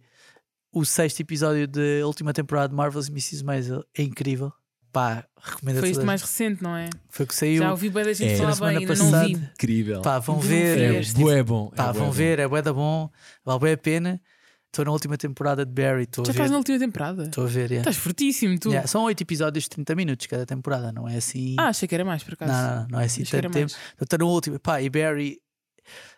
o 0.73 0.85
sexto 0.85 1.21
episódio 1.21 1.67
da 1.67 2.07
última 2.07 2.33
temporada 2.33 2.69
de 2.69 2.75
Marvel's 2.75 3.09
Mrs. 3.09 3.43
Maisel 3.45 3.85
é 3.97 4.03
incrível. 4.03 4.53
Pá, 4.93 5.27
recomendo 5.39 5.77
a 5.77 5.81
Foi 5.81 5.91
isto 5.91 6.07
mais 6.07 6.23
recente, 6.23 6.63
não 6.63 6.75
é? 6.75 6.89
Foi 7.11 7.25
o 7.25 7.29
que 7.29 7.35
saiu. 7.35 7.59
Já 7.63 7.71
ouvi 7.71 7.91
bem 7.91 8.03
da 8.05 8.13
gente 8.15 8.33
É. 8.33 8.37
falar 8.37 8.57
Na 8.57 8.67
bem, 8.67 8.77
ainda 8.79 8.95
não 8.95 9.05
vi. 9.07 9.11
passada. 9.13 9.53
Incrível. 9.55 10.01
Pá, 10.03 10.19
vão 10.19 10.37
não 10.37 10.43
ver. 10.43 10.79
é 10.79 11.01
este. 11.01 11.21
bué 11.21 11.43
bom. 11.43 11.69
Pá, 11.71 11.91
é 11.91 11.93
vão 11.93 12.07
bom. 12.07 12.11
ver, 12.13 12.39
é 12.39 12.49
bué 12.49 12.63
da 12.63 12.73
bom, 12.73 13.11
vale 13.45 13.61
bem 13.61 13.73
a 13.73 13.77
pena. 13.77 14.21
Estou 14.69 14.85
na 14.87 14.91
última 14.93 15.17
temporada 15.17 15.65
de 15.65 15.73
Barry, 15.73 16.07
Já 16.25 16.31
estás 16.33 16.51
na 16.51 16.57
última 16.59 16.79
temporada. 16.79 17.25
Estou 17.25 17.45
a 17.45 17.47
ver, 17.47 17.71
yeah. 17.71 17.79
Estás 17.79 17.97
fortíssimo, 17.97 18.59
tu. 18.59 18.69
Yeah, 18.69 18.87
São 18.87 19.05
oito 19.05 19.23
episódios 19.23 19.65
de 19.65 19.71
30 19.71 19.95
minutos 19.95 20.27
cada 20.27 20.45
temporada, 20.45 20.93
não 20.93 21.09
é 21.09 21.17
assim. 21.17 21.57
Ah, 21.59 21.69
achei 21.69 21.87
que 21.89 21.95
era 21.95 22.05
mais, 22.05 22.23
por 22.23 22.35
acaso. 22.35 22.53
não, 22.53 22.77
não, 22.83 22.89
não 22.93 23.01
é 23.01 23.05
assim 23.05 23.23
Achei 23.23 23.41
tanto 23.41 23.53
tempo. 23.53 23.73
Estou 24.01 24.19
no 24.19 24.29
último. 24.29 24.59
Pá, 24.61 24.81
e 24.83 24.89
Barry, 24.91 25.39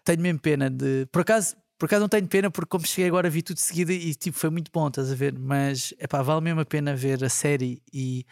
tenho 0.04 0.20
mesmo 0.20 0.38
pena 0.40 0.68
de. 0.70 1.06
Por 1.12 1.22
acaso, 1.22 1.56
por 1.78 1.86
acaso 1.86 2.00
não 2.00 2.08
tenho 2.08 2.26
pena, 2.26 2.50
porque 2.50 2.68
como 2.68 2.86
cheguei 2.86 3.06
agora 3.08 3.30
vi 3.30 3.40
tudo 3.42 3.56
de 3.56 3.62
seguida 3.62 3.92
e 3.92 4.14
tipo 4.14 4.36
foi 4.36 4.50
muito 4.50 4.70
bom, 4.72 4.88
estás 4.88 5.12
a 5.12 5.14
ver? 5.14 5.38
Mas 5.38 5.94
epá, 5.98 6.22
vale 6.22 6.40
mesmo 6.40 6.60
a 6.60 6.64
pena 6.64 6.96
ver 6.96 7.22
a 7.24 7.28
série 7.28 7.80
e 7.92 8.24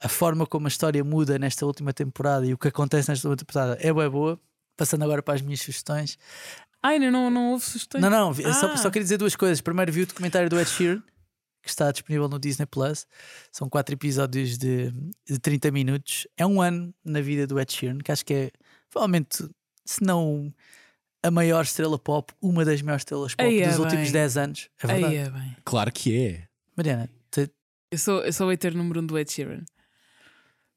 a 0.00 0.08
forma 0.08 0.46
como 0.46 0.66
a 0.66 0.68
história 0.68 1.04
muda 1.04 1.38
nesta 1.38 1.66
última 1.66 1.92
temporada 1.92 2.46
e 2.46 2.54
o 2.54 2.58
que 2.58 2.68
acontece 2.68 3.10
nesta 3.10 3.28
última 3.28 3.44
temporada 3.46 3.78
é 3.80 3.92
boa, 3.92 4.08
boa. 4.08 4.40
Passando 4.76 5.04
agora 5.04 5.22
para 5.22 5.34
as 5.34 5.42
minhas 5.42 5.60
sugestões. 5.60 6.18
Ainda 6.82 7.10
não, 7.10 7.30
não 7.30 7.52
houve 7.52 7.64
sugestões. 7.64 8.02
Não, 8.02 8.10
não, 8.10 8.34
só, 8.34 8.66
Ah. 8.72 8.76
só 8.76 8.90
queria 8.90 9.04
dizer 9.04 9.16
duas 9.18 9.36
coisas. 9.36 9.60
Primeiro, 9.60 9.92
vi 9.92 10.02
o 10.02 10.06
documentário 10.06 10.50
do 10.50 10.58
Ed 10.58 10.68
Sheeran, 10.68 11.02
que 11.62 11.68
está 11.70 11.90
disponível 11.92 12.28
no 12.28 12.38
Disney 12.38 12.66
Plus. 12.66 13.06
São 13.52 13.68
quatro 13.68 13.94
episódios 13.94 14.58
de, 14.58 14.90
de 15.26 15.38
30 15.38 15.70
minutos. 15.70 16.26
É 16.36 16.44
um 16.44 16.60
ano 16.60 16.92
na 17.04 17.20
vida 17.20 17.46
do 17.46 17.58
Ed 17.60 17.72
Sheeran, 17.72 17.98
que 17.98 18.10
acho 18.10 18.24
que 18.24 18.34
é 18.34 18.50
provavelmente, 18.90 19.48
se 19.84 20.02
não 20.02 20.52
a 21.26 21.30
maior 21.30 21.62
estrela 21.64 21.98
pop, 21.98 22.32
uma 22.40 22.64
das 22.64 22.82
maiores 22.82 23.00
estrelas 23.02 23.34
pop 23.34 23.42
Aí 23.48 23.60
é 23.62 23.68
dos 23.68 23.78
últimos 23.78 24.04
bem. 24.04 24.12
10 24.12 24.36
anos. 24.36 24.68
É 24.82 24.86
verdade. 24.86 25.14
Aí 25.14 25.20
é 25.20 25.30
bem. 25.30 25.56
Claro 25.64 25.90
que 25.92 26.16
é. 26.26 26.42
Mariana, 26.76 27.08
te- 27.30 27.50
Eu 27.90 27.98
sou, 27.98 28.20
eu 28.24 28.32
sou 28.32 28.46
o 28.46 28.50
hater 28.50 28.76
número 28.76 29.00
um 29.00 29.06
do 29.06 29.18
Ed 29.18 29.30
Sheeran. 29.32 29.60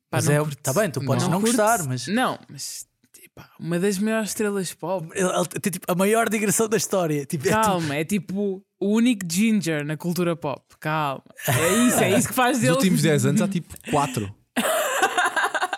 Pá, 0.09 0.17
mas 0.17 0.25
não 0.25 0.33
é, 0.33 0.39
curto. 0.39 0.57
tá 0.63 0.73
bem, 0.73 0.89
tu 0.89 1.01
podes 1.03 1.27
não, 1.27 1.41
curto. 1.41 1.47
gostar, 1.57 1.83
mas 1.85 2.07
Não, 2.07 2.39
mas 2.49 2.87
pá, 3.35 3.49
uma 3.59 3.77
das 3.77 3.97
maiores 3.99 4.29
estrelas 4.29 4.73
pop. 4.73 5.07
ele, 5.13 5.27
ele 5.29 5.45
tem 5.61 5.71
tipo 5.71 5.91
a 5.91 5.95
maior 5.95 6.29
digressão 6.29 6.69
da 6.69 6.77
história. 6.77 7.25
Tipo, 7.25 7.45
é 7.47 7.51
tipo- 7.51 7.61
Calma, 7.63 7.95
é 7.95 8.05
tipo 8.05 8.63
o 8.79 8.87
único 8.95 9.25
ginger 9.29 9.83
na 9.85 9.97
cultura 9.97 10.35
pop. 10.35 10.63
Calma. 10.79 11.23
É 11.47 11.73
isso, 11.87 11.99
é 11.99 12.17
isso 12.17 12.27
que 12.29 12.33
faz 12.33 12.57
Nos 12.57 12.61
dele. 12.61 12.73
últimos 12.75 13.01
10 13.01 13.25
anos 13.25 13.41
há 13.41 13.47
tipo 13.49 13.75
4. 13.91 14.33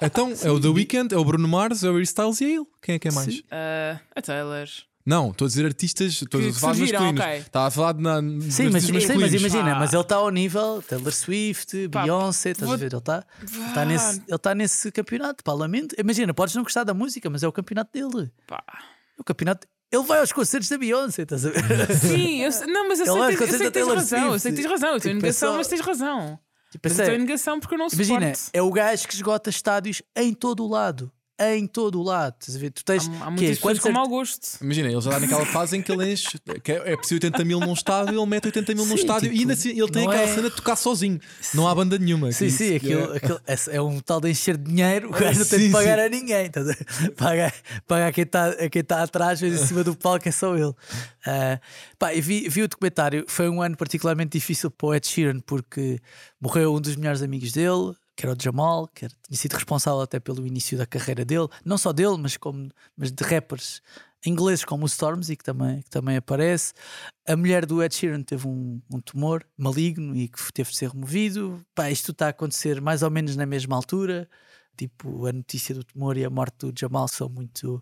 Então, 0.02 0.34
é 0.44 0.50
o 0.52 0.60
The 0.60 0.68
Weeknd, 0.68 1.14
é 1.14 1.18
o 1.18 1.24
Bruno 1.26 1.48
Mars, 1.48 1.84
é 1.84 1.90
o 1.90 1.94
Harry 1.94 2.04
Styles 2.04 2.42
e 2.42 2.46
é 2.46 2.50
ele. 2.56 2.66
Quem 2.82 2.96
é 2.96 3.00
que 3.00 3.08
é 3.08 3.12
mais? 3.12 3.34
Sim. 3.36 3.44
Ah, 3.52 4.00
a 4.16 4.22
Taylor. 4.22 4.68
Não, 5.06 5.32
estou 5.32 5.46
a 5.46 5.48
dizer 5.48 5.66
artistas, 5.66 6.22
estou 6.22 6.40
a 6.40 6.54
falar 6.54 6.76
surgiram, 6.76 7.00
masculinos. 7.02 7.26
ok. 7.26 7.38
Estava 7.40 7.68
a 7.68 7.72
falar 7.72 7.94
de, 7.94 8.02
na, 8.04 8.18
Sim, 8.52 8.70
mas, 8.70 8.84
sim, 8.84 8.92
mas 9.20 9.34
imagina, 9.34 9.72
Pá. 9.74 9.80
mas 9.80 9.94
ele 9.94 10.02
está 10.04 10.16
ao 10.18 10.30
nível 10.30 10.84
Taylor 10.88 11.12
Swift, 11.12 11.88
Pá, 11.90 12.04
Beyoncé, 12.04 12.52
estás 12.52 12.68
vou- 12.68 12.76
a 12.76 12.78
ver? 12.78 12.88
Ele 12.92 12.98
está 12.98 13.24
tá 13.74 13.86
nesse, 13.86 14.22
ele 14.28 14.38
tá 14.38 14.54
nesse 14.54 14.92
campeonato, 14.92 15.44
pá, 15.44 15.54
lamento. 15.54 15.96
Imagina, 15.98 16.32
podes 16.34 16.54
não 16.54 16.62
gostar 16.62 16.84
da 16.84 16.94
música, 16.94 17.28
mas 17.28 17.42
é 17.42 17.48
o 17.48 17.52
campeonato 17.52 17.92
dele. 17.92 18.32
Pá. 18.46 18.62
O 19.18 19.24
campeonato. 19.24 19.66
Ele 19.92 20.04
vai 20.04 20.20
aos 20.20 20.32
concertos 20.32 20.70
da 20.70 20.78
Beyoncé, 20.78 21.24
estás 21.24 21.44
a 21.44 21.50
ver? 21.50 21.96
Sim, 21.98 22.42
eu, 22.44 22.52
não, 22.68 22.88
mas 22.90 23.00
eu 23.00 23.08
Ele 23.18 23.26
sei, 23.26 23.36
que, 23.36 23.38
tens- 23.38 23.54
eu 23.54 23.58
sei 23.58 23.58
que 23.58 23.58
tens 23.58 23.72
Taylor 23.72 23.96
razão. 23.96 24.20
Eu 24.20 24.26
Swift. 24.30 24.42
sei 24.42 24.52
que 24.52 24.58
tens 24.62 24.70
razão. 24.72 24.90
Eu 24.92 24.98
estou 24.98 25.12
em 25.12 25.16
Tipo, 25.16 25.26
é 25.26 25.28
negação, 25.30 25.58
mas 25.58 25.68
tens 25.68 25.82
razão. 25.82 26.40
Tipo, 26.72 26.88
Mas 26.88 27.00
é 27.00 27.02
eu 27.02 27.04
estou 27.04 27.04
em 27.04 27.08
sério. 27.18 27.26
negação 27.26 27.60
porque 27.60 27.74
eu 27.74 27.80
não 27.80 27.88
Imagina, 27.92 28.36
suporto. 28.36 28.50
é 28.54 28.62
o 28.62 28.72
gajo 28.72 29.08
que 29.08 29.14
esgota 29.16 29.50
estádios 29.50 30.02
em 30.16 30.34
todo 30.34 30.64
o 30.64 30.68
lado. 30.68 31.12
Em 31.40 31.66
todo 31.66 32.00
o 32.00 32.04
lado. 32.04 32.36
Estás 32.40 32.56
a 32.58 32.60
ver? 32.60 32.70
Tu 32.72 32.84
tens. 32.84 33.08
Há, 33.22 33.26
há 33.26 33.32
muitas 33.32 33.58
Quantos 33.60 33.82
com 33.82 33.88
art- 33.90 33.96
mau 33.98 34.08
gosto. 34.10 34.58
Imagina, 34.62 34.88
ele 34.90 35.00
já 35.02 35.10
está 35.10 35.20
naquela 35.20 35.46
fase 35.46 35.78
em 35.78 35.82
que 35.82 35.92
ele 35.92 36.12
enche, 36.12 36.38
que 36.64 36.72
é 36.72 36.94
é 36.94 36.98
preciso 36.98 37.16
80 37.16 37.46
mil 37.46 37.60
num 37.60 37.74
estádio, 37.74 38.20
ele 38.20 38.26
mete 38.26 38.46
80 38.48 38.76
mil 38.76 38.86
num 38.86 38.96
Sim, 38.96 39.02
estádio 39.02 39.22
tipo, 39.30 39.36
e 39.36 39.40
ainda 39.40 39.54
assim 39.54 39.70
ele 39.70 39.90
tem 39.90 40.06
aquela 40.08 40.24
é- 40.24 40.28
cena 40.36 40.50
de 40.50 40.56
tocar 40.56 40.76
sozinho. 40.76 41.20
Não 41.54 41.68
há 41.68 41.74
banda 41.74 41.98
nenhuma. 41.98 42.32
Sim, 42.32 42.46
que 42.46 42.52
sim, 42.52 42.76
isso 42.76 42.80
que 42.86 42.94
aquilo, 42.94 43.14
é- 43.14 43.18
aquilo- 43.18 43.42
é 43.72 43.82
um 43.82 44.00
tal 44.02 44.20
de 44.20 44.30
encher 44.30 44.58
de 44.58 44.64
dinheiro, 44.66 45.08
o 45.10 45.12
gajo 45.12 45.40
não 45.40 45.46
tem 45.46 45.60
Sim, 45.60 45.66
de 45.68 45.72
pagar 45.72 45.98
sim. 46.00 46.06
a 46.06 46.10
ninguém. 46.10 46.46
estás 46.48 46.70
a 46.70 46.74
ver? 46.74 47.12
Paga, 47.16 47.54
paga 47.88 48.08
a 48.08 48.12
quem 48.12 48.24
está 48.24 48.50
a 48.50 48.70
quem 48.70 48.84
tá 48.84 49.04
atrás, 49.04 49.42
mas 49.42 49.62
em 49.62 49.66
cima 49.66 49.84
do 49.84 49.96
palco 49.96 50.28
é 50.28 50.32
só 50.32 50.56
ele. 50.58 50.74
Ah, 51.26 51.60
pá, 51.98 52.14
e 52.14 52.22
vi, 52.22 52.50
vi 52.50 52.64
o 52.64 52.68
documentário, 52.68 53.24
foi 53.28 53.48
um 53.50 53.62
ano 53.62 53.78
particularmente 53.78 54.38
difícil 54.38 54.70
para 54.72 54.88
o 54.88 54.94
Ed 54.96 55.08
Sheeran, 55.08 55.40
porque 55.42 56.00
morreu 56.42 56.74
um 56.76 56.82
dos 56.82 56.96
melhores 56.96 57.22
amigos 57.22 57.52
dele, 57.52 57.94
que 58.20 58.26
era 58.26 58.36
o 58.36 58.44
Jamal, 58.44 58.86
que 58.90 59.06
era- 59.06 59.14
tinha 59.26 59.38
sido 59.38 59.54
responsável 59.54 60.02
até 60.02 60.20
pelo 60.20 60.46
início 60.46 60.78
da 60.78 60.86
carreira 60.86 61.24
dele, 61.24 61.48
não 61.64 61.78
só 61.78 61.94
dele, 61.94 62.18
mas, 62.18 62.36
como, 62.36 62.70
mas 62.98 63.12
de 63.14 63.24
rappers 63.24 63.82
ingleses 64.26 64.66
como 64.66 64.84
o 64.84 64.88
Stormzy, 64.88 65.38
que 65.38 65.44
também, 65.46 65.82
que 65.82 65.90
também 65.90 66.18
aparece. 66.18 66.74
A 67.26 67.38
mulher 67.38 67.66
do 67.66 67.82
Ed 67.82 67.96
Sheeran 67.96 68.22
teve 68.22 68.46
um, 68.46 68.82
um 68.92 69.00
tumor 69.00 69.46
maligno 69.58 70.14
e 70.18 70.28
que 70.28 70.52
teve 70.52 70.70
de 70.70 70.76
ser 70.76 70.90
removido. 70.90 71.66
Pá, 71.74 71.90
isto 71.90 72.12
está 72.12 72.26
a 72.26 72.30
acontecer 72.30 72.82
mais 72.82 73.02
ou 73.04 73.10
menos 73.10 73.38
na 73.38 73.46
mesma 73.46 73.78
altura. 73.78 74.28
tipo, 74.78 75.26
a 75.26 75.32
notícia 75.34 75.74
do 75.76 75.84
tumor 75.84 76.18
e 76.18 76.24
a 76.26 76.30
morte 76.30 76.58
do 76.72 76.74
Jamal 76.78 77.08
são 77.08 77.28
muito 77.30 77.82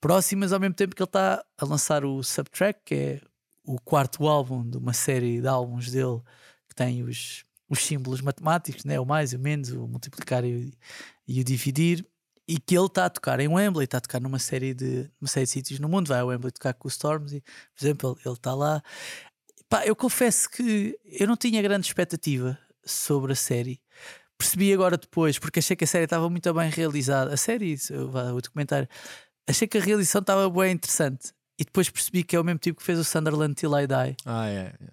próximas, 0.00 0.52
ao 0.52 0.60
mesmo 0.60 0.74
tempo 0.74 0.94
que 0.94 1.02
ele 1.02 1.08
está 1.08 1.44
a 1.58 1.64
lançar 1.64 2.04
o 2.04 2.22
Subtrack, 2.22 2.80
que 2.84 2.94
é 2.94 3.20
o 3.64 3.78
quarto 3.80 4.26
álbum 4.26 4.68
de 4.68 4.76
uma 4.78 4.92
série 4.94 5.40
de 5.42 5.46
álbuns 5.48 5.90
dele 5.90 6.20
que 6.68 6.74
tem 6.74 7.02
os, 7.02 7.44
os 7.68 7.80
símbolos 7.84 8.20
matemáticos, 8.20 8.84
né? 8.84 8.98
o 8.98 9.04
mais, 9.04 9.32
o 9.32 9.38
menos, 9.38 9.70
o 9.70 9.86
multiplicar 9.86 10.44
e 10.44 10.54
o, 10.66 10.70
e 11.26 11.40
o 11.40 11.44
dividir. 11.44 12.06
E 12.50 12.58
que 12.58 12.74
ele 12.76 12.86
está 12.86 13.04
a 13.04 13.10
tocar 13.10 13.38
em 13.40 13.48
Wembley, 13.48 13.84
está 13.84 13.98
a 13.98 14.00
tocar 14.00 14.20
numa 14.20 14.38
série 14.38 14.72
de, 14.72 15.10
numa 15.20 15.28
série 15.28 15.44
de 15.44 15.52
sítios 15.52 15.78
no 15.80 15.88
mundo, 15.88 16.08
vai 16.08 16.20
a 16.20 16.24
Wembley 16.24 16.50
tocar 16.50 16.72
com 16.72 16.88
os 16.88 16.94
Storms, 16.94 17.32
e, 17.34 17.40
por 17.42 17.84
exemplo, 17.84 18.18
ele- 18.24 18.34
está 18.34 18.54
lá. 18.54 18.82
Pá, 19.68 19.84
eu 19.86 19.94
confesso 19.94 20.48
que 20.48 20.98
eu 21.04 21.26
não 21.26 21.36
tinha 21.36 21.60
grande 21.60 21.86
expectativa 21.86 22.58
sobre 22.86 23.32
a 23.32 23.36
série. 23.36 23.82
Percebi 24.38 24.72
agora 24.72 24.96
depois, 24.96 25.38
porque 25.38 25.58
achei 25.58 25.76
que 25.76 25.84
a 25.84 25.86
série 25.86 26.04
estava 26.04 26.30
muito 26.30 26.54
bem 26.54 26.70
realizada. 26.70 27.34
A 27.34 27.36
série, 27.36 27.76
o 27.90 28.40
documentário, 28.40 28.88
achei 29.46 29.68
que 29.68 29.76
a 29.76 29.80
realização 29.82 30.20
estava 30.22 30.48
bem 30.48 30.72
interessante. 30.72 31.32
E 31.60 31.64
depois 31.64 31.90
percebi 31.90 32.22
que 32.24 32.34
é 32.34 32.40
o 32.40 32.44
mesmo 32.44 32.60
tipo 32.60 32.78
que 32.78 32.86
fez 32.86 32.98
o 32.98 33.04
Sunderland 33.04 33.54
Till 33.56 33.78
I 33.78 33.86
Die, 33.86 34.16
Ah, 34.24 34.46
é. 34.48 34.72
é. 34.80 34.88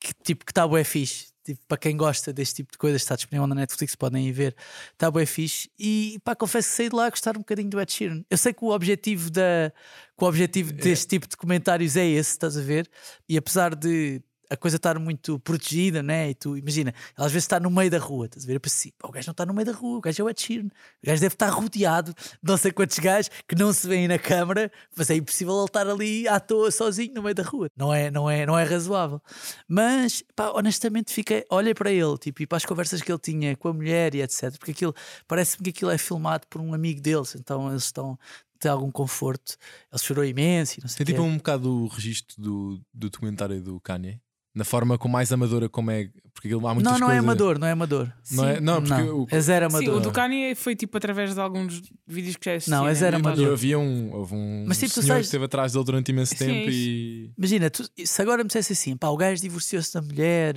que 0.00 0.12
tipo 0.24 0.44
que 0.44 0.50
está 0.50 0.66
bué 0.66 0.82
fixe. 0.82 1.28
Tipo, 1.46 1.60
para 1.68 1.78
quem 1.78 1.96
gosta 1.96 2.32
deste 2.32 2.56
tipo 2.56 2.72
de 2.72 2.78
coisas, 2.78 3.02
está 3.02 3.14
disponível 3.14 3.46
na 3.46 3.54
Netflix, 3.54 3.94
podem 3.94 4.26
ir 4.26 4.32
ver. 4.32 4.56
Está 4.92 5.08
bué 5.08 5.24
fixe. 5.24 5.70
E 5.78 6.18
pá, 6.24 6.34
confesso 6.34 6.68
que 6.68 6.74
saí 6.74 6.88
de 6.88 6.96
lá 6.96 7.06
a 7.06 7.10
gostar 7.10 7.36
um 7.36 7.40
bocadinho 7.40 7.70
do 7.70 7.80
Ed 7.80 7.92
Sheeran. 7.92 8.24
Eu 8.28 8.36
sei 8.36 8.52
que 8.52 8.64
o 8.64 8.70
objetivo, 8.70 9.30
da, 9.30 9.72
que 10.18 10.24
o 10.24 10.26
objetivo 10.26 10.72
deste 10.72 11.06
tipo 11.06 11.28
de 11.28 11.36
comentários 11.36 11.96
é 11.96 12.04
esse, 12.04 12.32
estás 12.32 12.58
a 12.58 12.60
ver? 12.60 12.90
E 13.28 13.36
apesar 13.36 13.76
de 13.76 14.20
a 14.50 14.56
coisa 14.56 14.76
estar 14.76 14.98
muito 14.98 15.38
protegida, 15.40 16.02
né? 16.02 16.30
E 16.30 16.34
tu 16.34 16.56
imagina, 16.56 16.94
ela 17.16 17.26
às 17.26 17.32
vezes 17.32 17.44
está 17.44 17.58
no 17.58 17.70
meio 17.70 17.90
da 17.90 17.98
rua, 17.98 18.26
estás 18.26 18.44
a 18.44 18.46
ver? 18.46 18.54
Eu 18.54 18.60
penso 18.60 18.76
assim, 18.76 18.92
o 19.02 19.10
gajo 19.10 19.26
não 19.28 19.32
está 19.32 19.46
no 19.46 19.54
meio 19.54 19.66
da 19.66 19.72
rua, 19.72 19.98
o 19.98 20.00
gajo 20.00 20.22
é 20.22 20.24
o 20.24 20.30
Ed 20.30 20.40
Sheeran. 20.40 20.66
O 20.66 21.06
gajo 21.06 21.20
deve 21.20 21.34
estar 21.34 21.48
rodeado 21.48 22.12
de 22.12 22.50
não 22.50 22.56
sei 22.56 22.72
quantos 22.72 22.98
gajos 22.98 23.30
que 23.48 23.54
não 23.54 23.72
se 23.72 23.86
veem 23.86 24.08
na 24.08 24.18
câmara, 24.18 24.70
mas 24.96 25.10
é 25.10 25.16
impossível 25.16 25.54
ele 25.56 25.64
estar 25.64 25.88
ali 25.88 26.28
à 26.28 26.40
toa 26.40 26.70
sozinho 26.70 27.14
no 27.14 27.22
meio 27.22 27.34
da 27.34 27.42
rua. 27.42 27.68
Não 27.76 27.92
é, 27.92 28.10
não 28.10 28.30
é, 28.30 28.46
não 28.46 28.58
é 28.58 28.64
razoável. 28.64 29.20
Mas, 29.68 30.22
pá, 30.34 30.50
honestamente, 30.50 31.12
fiquei, 31.12 31.44
olhei 31.50 31.74
para 31.74 31.90
ele, 31.90 32.16
tipo, 32.18 32.42
e 32.42 32.46
para 32.46 32.56
as 32.56 32.64
conversas 32.64 33.02
que 33.02 33.10
ele 33.10 33.18
tinha 33.18 33.56
com 33.56 33.68
a 33.68 33.72
mulher 33.72 34.14
e 34.14 34.22
etc. 34.22 34.56
Porque 34.58 34.72
aquilo, 34.72 34.94
parece-me 35.26 35.64
que 35.64 35.70
aquilo 35.70 35.90
é 35.90 35.98
filmado 35.98 36.46
por 36.48 36.60
um 36.60 36.74
amigo 36.74 37.00
deles, 37.00 37.34
então 37.34 37.70
eles 37.70 37.84
estão 37.84 38.18
ter 38.58 38.68
algum 38.68 38.90
conforto. 38.90 39.56
Ele 39.92 40.02
chorou 40.02 40.24
imenso 40.24 40.78
e 40.78 40.82
não 40.82 40.88
sei 40.88 41.04
Tem 41.04 41.14
tipo 41.14 41.22
um 41.22 41.36
bocado 41.36 41.84
o 41.84 41.86
registro 41.88 42.40
do, 42.40 42.80
do 42.92 43.10
documentário 43.10 43.62
do 43.62 43.80
Kanye. 43.80 44.20
Na 44.56 44.64
forma 44.64 44.96
com 44.96 45.06
mais 45.06 45.30
amadora 45.30 45.68
como 45.68 45.90
é. 45.90 46.08
Porque 46.32 46.48
aquilo 46.48 46.66
há 46.66 46.74
muitas 46.74 46.90
Não, 46.92 46.98
não 46.98 47.06
é 47.08 47.10
coisas- 47.16 47.24
amador, 47.24 47.58
não 47.58 47.66
é 47.66 47.70
amador. 47.72 48.12
Não 48.32 48.44
é- 48.48 48.58
não, 48.60 48.82
porque 48.82 49.02
não, 49.02 49.20
o- 49.20 49.26
é 49.30 49.38
zero 49.40 49.70
Sim, 49.70 49.76
amador. 49.76 49.96
o 49.96 50.00
do 50.00 50.10
Kanye 50.12 50.54
foi 50.54 50.74
tipo 50.74 50.96
através 50.96 51.34
de 51.34 51.40
alguns 51.40 51.82
vídeos 52.06 52.36
que 52.36 52.44
já 52.46 52.54
existiam. 52.54 52.78
Não, 52.78 52.84
é 52.86 52.88
né? 52.88 52.94
zero 52.94 53.18
Não 53.18 53.26
amador. 53.26 53.52
Havia 53.52 53.78
um, 53.78 54.12
houve 54.14 54.34
um 54.34 54.64
Mas, 54.66 54.78
tipo, 54.78 54.90
tu 54.92 54.94
senhor 55.02 55.06
sabes- 55.08 55.20
que 55.22 55.26
esteve 55.26 55.44
atrás 55.44 55.72
dele 55.72 55.84
durante 55.84 56.08
imenso 56.10 56.32
Sim, 56.34 56.38
tempo 56.46 56.68
é 56.68 56.72
e. 56.72 57.30
Imagina, 57.36 57.68
tu- 57.70 57.88
se 58.04 58.22
agora 58.22 58.42
me 58.42 58.48
dissesse 58.48 58.72
assim, 58.72 58.96
pá, 58.96 59.08
o 59.08 59.16
gajo 59.16 59.40
divorciou-se 59.42 59.92
da 59.92 60.00
mulher, 60.02 60.56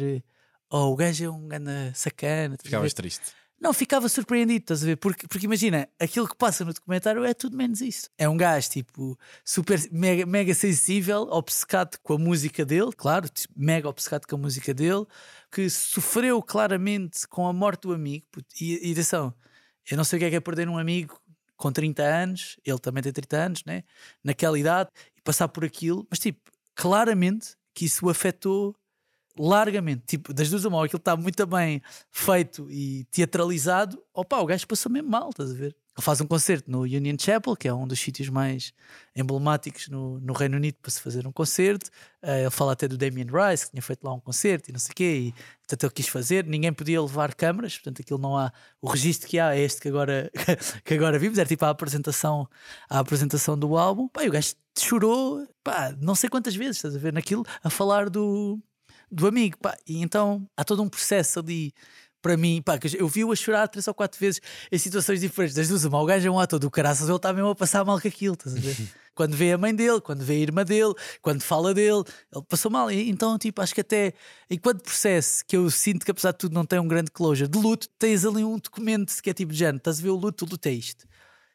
ou 0.70 0.94
o 0.94 0.96
gajo 0.96 1.26
é 1.26 1.30
um 1.30 1.48
ganda 1.48 1.92
sacana, 1.94 2.56
Ficavas 2.64 2.92
ver? 2.92 2.96
triste. 2.96 3.26
Não, 3.62 3.74
ficava 3.74 4.08
surpreendido, 4.08 4.64
estás 4.64 4.84
a 4.84 4.86
ver? 4.86 4.96
Porque, 4.96 5.28
porque 5.28 5.46
imagina, 5.46 5.90
aquilo 6.00 6.28
que 6.28 6.36
passa 6.36 6.64
no 6.64 6.74
documentário 6.74 7.26
é 7.26 7.34
tudo 7.34 7.58
menos 7.58 7.82
isso. 7.82 8.10
É 8.18 8.28
um 8.30 8.38
gajo, 8.38 8.70
tipo, 8.70 9.20
super, 9.44 9.78
mega, 9.92 10.26
mega 10.26 10.54
sensível, 10.54 11.24
obcecado 11.30 11.98
com 12.02 12.14
a 12.14 12.18
música 12.18 12.64
dele, 12.64 12.92
claro, 12.96 13.30
mega 13.56 13.90
obcecado 13.90 14.26
com 14.26 14.36
a 14.36 14.40
música 14.40 14.74
dele, 14.74 15.06
que 15.52 15.70
sofreu 15.70 16.42
claramente 16.42 17.28
com 17.28 17.48
a 17.48 17.54
morte 17.54 17.82
do 17.82 17.94
amigo. 17.94 18.26
E, 18.62 18.90
e 18.90 18.92
atenção, 18.94 19.34
eu 19.92 19.98
não 19.98 20.06
sei 20.06 20.18
o 20.18 20.20
que 20.22 20.26
é 20.26 20.30
que 20.30 20.36
é 20.38 20.40
perder 20.40 20.70
um 20.70 20.78
amigo 20.78 21.20
com 21.58 21.70
30 21.72 22.02
anos, 22.02 22.58
ele 22.66 22.80
também 22.80 23.04
tem 23.04 23.12
30 23.12 23.38
anos, 23.38 23.66
né? 23.66 23.84
naquela 24.24 24.58
idade, 24.58 24.90
e 25.18 25.22
passar 25.22 25.50
por 25.50 25.66
aquilo, 25.66 26.08
mas 26.10 26.20
tipo, 26.20 26.40
claramente 26.74 27.58
que 27.74 27.86
isso 27.86 28.06
o 28.06 28.10
afetou 28.10 28.74
largamente, 29.40 30.04
tipo, 30.06 30.34
das 30.34 30.50
duas 30.50 30.66
a 30.66 30.68
uma, 30.68 30.84
aquilo 30.84 30.98
está 30.98 31.16
muito 31.16 31.46
bem 31.48 31.82
feito 32.12 32.70
e 32.70 33.06
teatralizado, 33.06 34.04
opa, 34.14 34.38
o 34.40 34.46
gajo 34.46 34.68
passou 34.68 34.92
mesmo 34.92 35.10
mal, 35.10 35.30
estás 35.30 35.52
a 35.52 35.54
ver? 35.54 35.76
Ele 35.98 36.06
faz 36.06 36.20
um 36.22 36.26
concerto 36.26 36.70
no 36.70 36.82
Union 36.82 37.16
Chapel, 37.20 37.56
que 37.56 37.68
é 37.68 37.74
um 37.74 37.88
dos 37.88 38.00
sítios 38.00 38.30
mais 38.30 38.74
emblemáticos 39.16 39.88
no, 39.90 40.20
no 40.20 40.34
Reino 40.34 40.56
Unido 40.56 40.78
para 40.82 40.92
se 40.92 41.02
fazer 41.02 41.26
um 41.28 41.32
concerto. 41.32 41.90
Eh, 42.22 42.42
ele 42.42 42.50
fala 42.50 42.72
até 42.74 42.88
do 42.88 42.98
Damien 42.98 43.28
Rice, 43.28 43.66
que 43.66 43.72
tinha 43.72 43.82
feito 43.82 44.04
lá 44.04 44.14
um 44.14 44.20
concerto 44.20 44.70
e 44.70 44.74
não 44.74 44.80
sei 44.80 44.92
o 44.92 44.96
quê, 44.96 45.04
e 45.04 45.34
portanto 45.60 45.84
ele 45.84 45.94
quis 45.94 46.08
fazer. 46.08 46.46
Ninguém 46.46 46.72
podia 46.72 47.02
levar 47.02 47.34
câmaras, 47.36 47.76
portanto 47.78 48.02
aquilo 48.02 48.20
não 48.20 48.38
há. 48.38 48.52
O 48.82 48.88
registro 48.88 49.28
que 49.28 49.40
há 49.40 49.56
é 49.56 49.60
este 49.60 49.82
que 49.82 49.90
agora, 49.90 50.32
que 50.86 50.94
agora 50.94 51.20
vimos, 51.20 51.38
era 51.38 51.48
tipo 51.48 51.66
a 51.66 51.70
apresentação, 51.70 52.48
a 52.90 53.00
apresentação 53.00 53.58
do 53.58 53.78
álbum. 53.78 54.08
Pá, 54.08 54.24
o 54.24 54.32
gajo 54.32 54.54
chorou, 54.78 55.46
pá, 55.64 55.94
não 56.00 56.16
sei 56.16 56.30
quantas 56.30 56.56
vezes, 56.56 56.78
estás 56.78 56.96
a 56.96 57.00
ver, 57.00 57.12
naquilo, 57.12 57.46
a 57.62 57.70
falar 57.70 58.10
do, 58.10 58.58
do 59.12 59.28
amigo, 59.28 59.58
pá. 59.58 59.78
E 59.88 60.02
então 60.02 60.48
há 60.56 60.64
todo 60.64 60.82
um 60.82 60.90
processo 60.90 61.40
ali 61.40 61.74
para 62.22 62.36
mim, 62.36 62.62
pá, 62.62 62.78
eu 62.98 63.08
vi-o 63.08 63.32
a 63.32 63.36
chorar 63.36 63.68
três 63.68 63.88
ou 63.88 63.94
quatro 63.94 64.20
vezes 64.20 64.42
em 64.72 64.78
situações 64.78 65.22
diferentes. 65.22 65.56
Das 65.56 65.70
duas, 65.70 65.86
uma, 65.86 66.02
o 66.02 66.06
gajo 66.06 66.28
é 66.28 66.32
um 66.32 66.40
ator 66.40 66.60
do 66.60 66.70
caraças, 66.70 67.08
ele 67.08 67.16
está 67.16 67.32
mesmo 67.32 67.50
a 67.50 67.56
passar 67.56 67.86
mal 67.86 68.00
com 68.00 68.08
aquilo, 68.08 68.34
estás 68.34 68.56
a 68.56 68.60
ver? 68.60 68.76
quando 69.16 69.36
vê 69.36 69.52
a 69.52 69.58
mãe 69.58 69.74
dele, 69.76 70.00
quando 70.02 70.24
vê 70.24 70.34
a 70.36 70.38
irmã 70.38 70.64
dele, 70.64 70.94
quando 71.22 71.42
fala 71.42 71.74
dele, 71.74 72.04
ele 72.34 72.46
passou 72.48 72.72
mal. 72.72 72.92
E, 72.92 73.10
então, 73.10 73.38
tipo, 73.38 73.62
acho 73.62 73.74
que 73.74 73.82
até 73.82 74.14
enquanto 74.50 74.82
processo 74.82 75.44
que 75.46 75.58
eu 75.58 75.70
sinto 75.70 76.06
que 76.06 76.12
apesar 76.12 76.32
de 76.32 76.38
tudo 76.38 76.54
não 76.54 76.66
tem 76.66 76.80
um 76.80 76.88
grande 76.88 77.12
closure 77.12 77.50
de 77.50 77.58
luto, 77.58 77.88
tens 77.98 78.26
ali 78.26 78.44
um 78.44 78.58
documento 78.58 79.14
que 79.22 79.30
é 79.30 79.34
tipo 79.34 79.52
de 79.52 79.60
género, 79.60 79.78
estás 79.78 80.00
a 80.00 80.02
ver 80.02 80.10
o 80.10 80.16
luto, 80.16 80.46
o 80.46 80.50
luto 80.50 80.68
é 80.68 80.72
isto. 80.72 81.06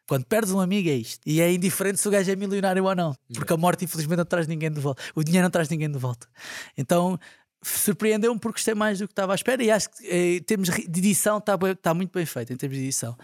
Quando 0.07 0.27
perdes 0.27 0.53
um 0.53 0.61
amigo 0.61 0.89
é 0.89 0.95
isto. 0.95 1.21
E 1.25 1.41
é 1.41 1.51
indiferente 1.51 1.99
se 1.99 2.07
o 2.07 2.11
gajo 2.11 2.31
é 2.31 2.37
milionário 2.37 2.85
ou 2.85 2.95
não. 2.95 3.17
Porque 3.33 3.53
a 3.55 3.57
morte, 3.57 3.87
infelizmente, 3.87 4.19
não 4.19 4.25
traz 4.27 4.47
ninguém 4.47 4.71
de 4.71 4.79
volta. 4.79 5.03
O 5.15 5.25
dinheiro 5.25 5.45
não 5.45 5.51
traz 5.51 5.67
ninguém 5.71 5.91
de 5.91 5.99
volta. 5.99 6.29
Então, 6.77 7.19
surpreendeu-me 7.65 8.39
porque 8.39 8.57
gostei 8.59 8.75
mais 8.75 8.99
do 8.99 9.07
que 9.07 9.12
estava 9.12 9.33
à 9.33 9.35
espera. 9.35 9.62
E 9.62 9.71
acho 9.71 9.91
que 9.91 10.07
eh, 10.07 10.37
em 10.37 10.43
termos 10.43 10.69
de 10.69 10.99
edição 10.99 11.39
está, 11.39 11.57
bem- 11.57 11.73
está 11.73 11.93
muito 11.95 12.12
bem 12.12 12.25
feito. 12.27 12.53
Em 12.53 12.57
termos 12.57 12.77
de 12.79 12.85
edição. 12.85 13.17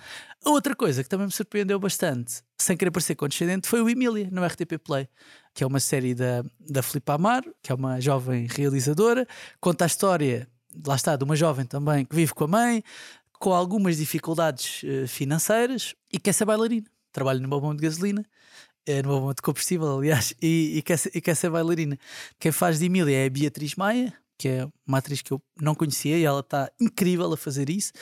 Outra 0.44 0.74
coisa 0.74 1.02
que 1.02 1.08
também 1.08 1.26
me 1.26 1.32
surpreendeu 1.32 1.78
bastante, 1.78 2.42
sem 2.58 2.76
querer 2.76 2.90
parecer 2.90 3.14
condescendente, 3.14 3.68
foi 3.68 3.80
o 3.82 3.88
Emília 3.88 4.28
no 4.30 4.44
RTP 4.44 4.78
Play. 4.82 5.08
Que 5.54 5.64
é 5.64 5.66
uma 5.66 5.80
série 5.80 6.14
da, 6.14 6.44
da 6.58 6.82
Filipe 6.82 7.10
Amar, 7.12 7.42
que 7.62 7.72
é 7.72 7.74
uma 7.74 8.00
jovem 8.00 8.46
realizadora. 8.48 9.26
Conta 9.60 9.84
a 9.84 9.86
história, 9.86 10.48
lá 10.86 10.94
está, 10.94 11.16
de 11.16 11.24
uma 11.24 11.34
jovem 11.36 11.64
também 11.66 12.04
que 12.04 12.14
vive 12.14 12.32
com 12.32 12.44
a 12.44 12.48
mãe, 12.48 12.82
com 13.38 13.52
algumas 13.52 13.96
dificuldades 13.96 14.82
eh, 14.84 15.06
financeiras 15.06 15.94
e 16.12 16.18
quer 16.18 16.32
ser 16.32 16.44
bailarina. 16.44 16.86
Trabalha 17.12 17.40
numa 17.40 17.58
bomba 17.60 17.74
de 17.74 17.82
gasolina, 17.82 18.24
eh, 18.86 19.02
numa 19.02 19.18
bomba 19.18 19.34
de 19.34 19.42
combustível, 19.42 19.98
aliás, 19.98 20.32
e, 20.40 20.76
e 20.78 20.82
quer 20.82 20.96
ser, 20.98 21.10
e 21.14 21.20
quer 21.20 21.34
ser 21.34 21.50
bailarina. 21.50 21.98
Quem 22.38 22.52
faz 22.52 22.78
de 22.78 22.84
Emília 22.86 23.16
é 23.16 23.26
a 23.26 23.30
Beatriz 23.30 23.74
Maia, 23.74 24.12
que 24.40 24.48
é 24.48 24.66
uma 24.86 24.96
atriz 24.98 25.20
que 25.20 25.30
eu 25.32 25.42
não 25.60 25.74
conhecia 25.74 26.16
e 26.16 26.24
ela 26.24 26.40
está 26.40 26.70
incrível 26.80 27.30
a 27.30 27.36
fazer 27.36 27.68
isso. 27.68 27.92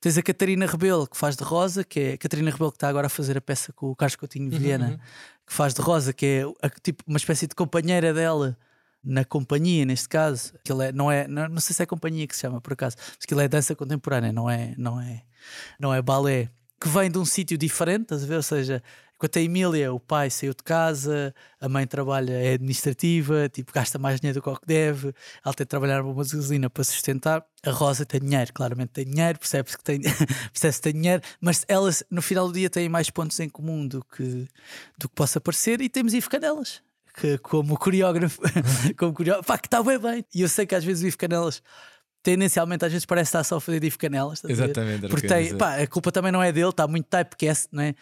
Tens 0.00 0.16
a 0.16 0.22
Catarina 0.22 0.64
Rebelo, 0.64 1.08
que 1.08 1.16
faz 1.16 1.36
de 1.36 1.42
Rosa, 1.42 1.82
que 1.82 1.98
é 1.98 2.12
a 2.12 2.18
Catarina 2.18 2.50
Rebelo 2.52 2.70
que 2.70 2.76
está 2.76 2.88
agora 2.88 3.08
a 3.08 3.10
fazer 3.10 3.36
a 3.36 3.40
peça 3.40 3.72
com 3.72 3.90
o 3.90 3.96
Carlos 3.96 4.14
Coutinho 4.14 4.48
Vilhena, 4.48 5.00
que 5.44 5.52
faz 5.52 5.74
de 5.74 5.80
Rosa, 5.80 6.12
que 6.12 6.24
é 6.24 6.42
a- 6.64 6.70
tipo 6.70 7.02
uma 7.06 7.16
espécie 7.16 7.48
de 7.48 7.54
companheira 7.56 8.14
dela 8.14 8.56
na 9.02 9.24
companhia, 9.24 9.84
neste 9.84 10.08
caso, 10.08 10.52
que 10.64 10.70
ele 10.72 10.86
é, 10.86 10.92
não 10.92 11.10
é, 11.10 11.26
não, 11.26 11.48
não 11.48 11.60
sei 11.60 11.74
se 11.74 11.82
é 11.82 11.86
companhia 11.86 12.26
que 12.26 12.34
se 12.36 12.42
chama 12.42 12.60
por 12.60 12.72
acaso, 12.74 12.96
mas 13.16 13.26
que 13.26 13.34
ele 13.34 13.42
é 13.44 13.48
dança 13.48 13.74
contemporânea, 13.74 14.32
não 14.32 14.48
é, 14.48 14.74
não 14.78 15.00
é, 15.00 15.22
não 15.80 15.92
é 15.94 16.00
balé, 16.00 16.48
que 16.80 16.88
vem 16.88 17.10
de 17.10 17.18
um 17.18 17.24
sítio 17.24 17.58
diferente, 17.58 18.02
estás 18.02 18.22
a 18.22 18.26
ver? 18.26 18.36
Ou 18.36 18.42
seja, 18.42 18.82
enquanto 19.18 19.36
a 19.36 19.42
Emília, 19.42 19.92
o 19.92 19.98
pai 19.98 20.30
saiu 20.30 20.54
de 20.54 20.62
casa, 20.62 21.34
a 21.60 21.68
mãe 21.68 21.84
trabalha, 21.88 22.32
é 22.32 22.54
administrativa, 22.54 23.48
tipo, 23.48 23.72
gasta 23.72 23.98
mais 23.98 24.20
dinheiro 24.20 24.38
do 24.38 24.42
que 24.42 24.48
o 24.48 24.56
que 24.56 24.66
deve, 24.66 25.12
ela 25.44 25.52
tem 25.52 25.64
de 25.64 25.68
trabalhar 25.68 26.04
numa 26.04 26.14
gasolina 26.14 26.70
para 26.70 26.84
sustentar. 26.84 27.44
A 27.64 27.72
Rosa 27.72 28.06
tem 28.06 28.20
dinheiro, 28.20 28.52
claramente 28.52 28.90
tem 28.90 29.04
dinheiro, 29.04 29.36
percebe-se 29.40 29.76
que 29.76 29.82
tem, 29.82 30.00
percebe 30.52 30.74
que 30.74 30.80
tem 30.82 30.92
dinheiro, 30.92 31.22
mas 31.40 31.64
elas 31.66 32.04
no 32.08 32.22
final 32.22 32.46
do 32.46 32.54
dia 32.54 32.70
têm 32.70 32.88
mais 32.88 33.10
pontos 33.10 33.38
em 33.40 33.48
comum 33.48 33.88
do 33.88 34.04
que, 34.04 34.46
do 34.96 35.08
que 35.08 35.14
possa 35.16 35.40
parecer 35.40 35.80
e 35.80 35.88
temos 35.88 36.14
Ivo 36.14 36.30
Canelas. 36.30 36.80
Que, 37.16 37.38
como 37.38 37.76
coreógrafo, 37.76 38.40
como 38.96 39.12
coreógrafo, 39.12 39.48
pá, 39.48 39.58
que 39.58 39.66
está 39.66 39.82
bem 39.82 39.98
bem. 39.98 40.24
E 40.32 40.42
eu 40.42 40.48
sei 40.48 40.64
que 40.64 40.76
às 40.76 40.84
vezes 40.84 41.02
o 41.02 41.08
Ivo 41.08 41.18
Canelas, 41.18 41.60
tendencialmente, 42.22 42.84
às 42.84 42.92
vezes 42.92 43.04
parece 43.04 43.30
estar 43.30 43.42
só 43.42 43.56
a 43.56 43.60
fazer 43.60 43.80
de 43.80 43.88
Ivo 43.88 43.98
Canelas. 43.98 44.44
Exatamente, 44.44 45.08
Porque 45.08 45.26
tem, 45.26 45.58
pá, 45.58 45.74
a 45.74 45.86
culpa 45.88 46.12
também 46.12 46.30
não 46.30 46.40
é 46.40 46.52
dele, 46.52 46.68
está 46.68 46.86
muito 46.86 47.06
typecast, 47.06 47.66
não 47.72 47.82
é? 47.82 47.96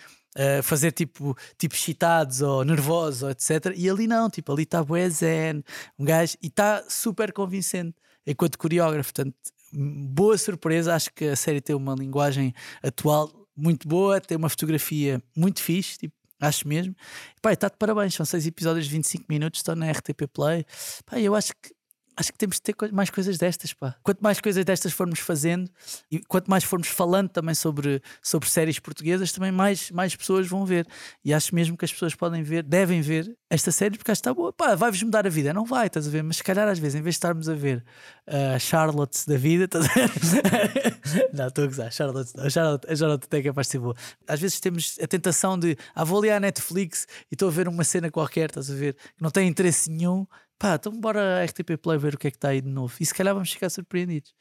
Fazer 0.63 0.93
tipo, 0.93 1.37
tipo 1.57 1.75
excitados 1.75 2.43
ou 2.43 2.65
nervosos, 2.65 3.31
etc. 3.31 3.73
E 3.77 3.89
ali 3.89 4.07
não, 4.07 4.29
tipo, 4.29 4.53
ali 4.53 4.65
está 4.65 4.85
bué 4.85 5.09
zen, 5.09 5.63
um 5.99 6.05
gajo, 6.05 6.37
e 6.43 6.49
está 6.49 6.85
super 6.89 7.33
convincente 7.33 7.95
enquanto 8.27 8.59
coreógrafo. 8.59 9.13
Portanto, 9.13 9.35
boa 9.73 10.37
surpresa. 10.37 10.95
Acho 10.95 11.13
que 11.13 11.27
a 11.27 11.37
série 11.37 11.61
tem 11.61 11.75
uma 11.75 11.95
linguagem 11.95 12.53
atual 12.83 13.31
muito 13.57 13.89
boa, 13.89 14.21
tem 14.21 14.37
uma 14.37 14.49
fotografia 14.49 15.23
muito 15.35 15.63
fixe, 15.63 15.99
tipo, 15.99 16.15
acho 16.41 16.69
mesmo. 16.69 16.95
Pá, 17.41 17.53
está 17.53 17.69
de 17.69 17.77
parabéns, 17.79 18.15
são 18.15 18.27
seis 18.27 18.47
episódios 18.47 18.87
de 18.87 18.93
25 18.93 19.25
minutos, 19.29 19.61
estão 19.61 19.75
na 19.75 19.91
RTP 19.91 20.27
Play. 20.33 20.65
Pá, 21.07 21.19
eu 21.19 21.35
acho 21.35 21.53
que 21.53 21.75
acho 22.17 22.33
que 22.33 22.39
temos 22.39 22.57
de 22.57 22.63
ter 22.63 22.75
mais 22.93 23.11
coisas 23.11 23.37
destas, 23.37 23.73
pá. 23.73 23.95
Quanto 24.03 24.21
mais 24.21 24.41
coisas 24.41 24.65
destas 24.65 24.93
formos 24.93 25.19
fazendo 25.19 25.71
e 26.11 26.19
quanto 26.21 26.51
mais 26.51 26.65
formos 26.65 26.89
falando 26.89 27.29
também 27.29 27.55
sobre, 27.55 28.03
sobre 28.23 28.49
séries 28.49 28.79
portuguesas, 28.79 29.33
também 29.33 29.53
mais, 29.53 29.91
mais 29.91 30.17
pessoas 30.17 30.49
vão 30.49 30.65
ver. 30.65 30.87
E 31.25 31.35
acho 31.35 31.55
mesmo 31.55 31.77
que 31.77 31.85
as 31.85 31.93
pessoas 31.93 32.15
podem 32.15 32.43
ver, 32.43 32.63
devem 32.63 33.03
ver 33.03 33.37
esta 33.51 33.71
série 33.71 33.99
porque 33.99 34.11
acho 34.11 34.23
que 34.23 34.29
está 34.29 34.35
boa. 34.35 34.53
Pá, 34.53 34.75
vai-vos 34.75 35.03
mudar 35.03 35.27
a 35.27 35.31
vida. 35.31 35.53
Não 35.53 35.65
vai, 35.65 35.89
estás 35.89 36.07
a 36.09 36.11
ver? 36.11 36.23
Mas 36.23 36.39
se 36.39 36.45
calhar 36.45 36.67
às 36.67 36.79
vezes, 36.79 36.95
em 36.95 37.03
vez 37.03 37.15
de 37.15 37.19
estarmos 37.19 37.49
a 37.49 37.55
ver 37.55 37.85
a 38.27 38.59
Charlotte 38.59 39.27
da 39.27 39.37
vida, 39.37 39.65
estás 39.65 39.85
a 39.85 39.93
ver? 39.93 40.11
não, 41.35 41.49
estou 41.49 41.65
a 41.65 41.67
gozar. 41.67 41.93
Charlotte, 41.93 42.33
a 42.39 42.49
Charlotte, 42.49 42.91
a 42.91 42.97
Charlotte 42.97 43.25
até 43.25 43.39
é 43.39 43.43
capaz 43.43 43.67
de 43.67 43.73
ser 43.73 43.79
boa. 43.79 43.95
Às 44.27 44.41
vezes 44.41 44.59
temos 44.59 44.99
a 45.03 45.07
tentação 45.07 45.59
de, 45.59 45.77
ah, 45.95 46.03
vou 46.05 46.19
ali 46.19 46.31
à 46.31 46.41
Netflix 46.41 47.07
e 47.31 47.35
estou 47.35 47.49
a 47.49 47.53
ver 47.53 47.69
uma 47.69 47.85
cena 47.85 48.11
qualquer, 48.11 48.49
estás 48.49 48.71
a 48.71 48.75
ver? 48.75 48.95
Que 48.95 49.23
não 49.23 49.31
tem 49.31 49.47
interesse 49.49 49.91
nenhum. 49.91 50.27
Pá, 50.59 50.75
então 50.77 50.99
bora 50.99 51.41
à 51.41 51.45
RTP 51.45 51.77
Play 51.81 51.99
ver 51.99 52.15
o 52.15 52.19
que 52.19 52.29
é 52.29 52.31
que 52.31 52.37
está 52.39 52.49
aí 52.49 52.61
de 52.61 52.69
novo. 52.69 52.95
E 53.01 53.07
se 53.07 53.15
calhar 53.15 53.35
vamos 53.35 53.53
ficar 53.53 53.69
surpreendidos. 53.71 54.35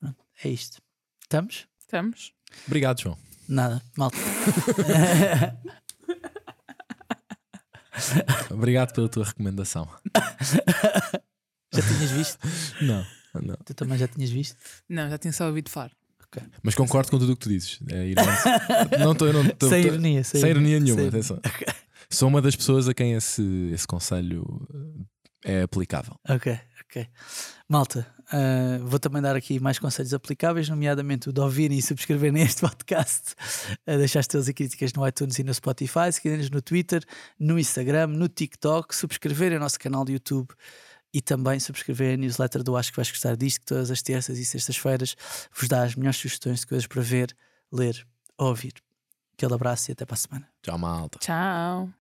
Pronto, 0.00 0.16
é 0.44 0.48
isto. 0.48 0.78
Estamos? 1.22 1.66
Estamos? 1.78 2.32
Obrigado, 2.66 3.00
João. 3.00 3.16
Nada, 3.48 3.80
malta. 3.96 4.16
Obrigado 8.50 8.92
pela 8.94 9.08
tua 9.08 9.24
recomendação. 9.24 9.88
Já 11.72 11.82
tinhas 11.82 12.10
visto? 12.10 12.38
Não, 12.82 13.06
não. 13.42 13.54
Tu 13.64 13.74
também 13.74 13.96
já 13.96 14.08
tinhas 14.08 14.28
visto? 14.30 14.56
Não, 14.88 15.08
já 15.08 15.16
tinha 15.18 15.32
só 15.32 15.46
ouvido 15.46 15.70
falar. 15.70 15.92
Ok. 16.26 16.42
Mas 16.64 16.74
concordo 16.74 17.08
com 17.12 17.16
tudo 17.18 17.32
o 17.32 17.36
que 17.36 17.42
tu 17.44 17.48
dizes. 17.48 17.78
É 17.88 18.08
irônico. 18.08 18.32
não 18.98 19.12
estou. 19.12 19.32
Não, 19.32 19.48
tô- 19.50 19.68
Sem 19.68 19.82
tô- 19.82 19.88
ironia, 19.88 20.24
sem 20.24 20.40
Sem 20.40 20.50
ironia 20.50 20.76
ironia, 20.78 20.94
nenhuma, 20.96 21.00
sem- 21.00 21.08
atenção. 21.08 21.40
Sou 22.10 22.28
uma 22.28 22.42
das 22.42 22.56
pessoas 22.56 22.88
a 22.88 22.94
quem 22.94 23.12
esse, 23.12 23.70
esse 23.72 23.86
conselho 23.86 24.44
é 25.44 25.62
aplicável. 25.62 26.16
Ok, 26.28 26.58
ok. 26.84 27.06
Malta, 27.68 28.06
ah, 28.32 28.78
vou 28.82 28.98
também 28.98 29.20
dar 29.20 29.34
aqui 29.34 29.58
mais 29.58 29.78
conselhos 29.78 30.14
aplicáveis, 30.14 30.68
nomeadamente 30.68 31.28
o 31.28 31.32
de 31.32 31.40
ouvirem 31.40 31.78
e 31.78 31.82
subscreverem 31.82 32.42
este 32.42 32.60
podcast, 32.66 33.34
a 33.86 33.96
deixar 33.96 34.20
estrelas 34.20 34.48
e 34.48 34.54
críticas 34.54 34.92
no 34.92 35.06
iTunes 35.06 35.38
e 35.38 35.44
no 35.44 35.52
Spotify, 35.52 36.12
seguirem-nos 36.12 36.50
no 36.50 36.62
Twitter, 36.62 37.02
no 37.38 37.58
Instagram, 37.58 38.08
no 38.08 38.28
TikTok, 38.28 38.94
subscreverem 38.94 39.58
o 39.58 39.60
nosso 39.60 39.78
canal 39.78 40.04
de 40.04 40.12
YouTube 40.12 40.48
e 41.12 41.20
também 41.20 41.58
subscreverem 41.58 42.14
a 42.14 42.16
newsletter 42.18 42.62
do 42.62 42.76
Acho 42.76 42.90
que 42.90 42.96
vais 42.96 43.10
gostar 43.10 43.36
disto, 43.36 43.60
que 43.60 43.66
todas 43.66 43.90
as 43.90 44.00
terças 44.00 44.38
e 44.38 44.44
sextas-feiras 44.44 45.16
vos 45.52 45.68
dá 45.68 45.82
as 45.82 45.96
melhores 45.96 46.18
sugestões 46.18 46.60
de 46.60 46.66
coisas 46.68 46.86
para 46.86 47.02
ver, 47.02 47.36
ler, 47.72 48.06
ouvir. 48.38 48.74
Aquele 49.32 49.54
abraço 49.54 49.90
e 49.90 49.92
até 49.92 50.04
para 50.04 50.14
a 50.14 50.18
semana. 50.18 50.48
Tchau, 50.62 50.78
malta. 50.78 51.18
Tchau. 51.18 51.99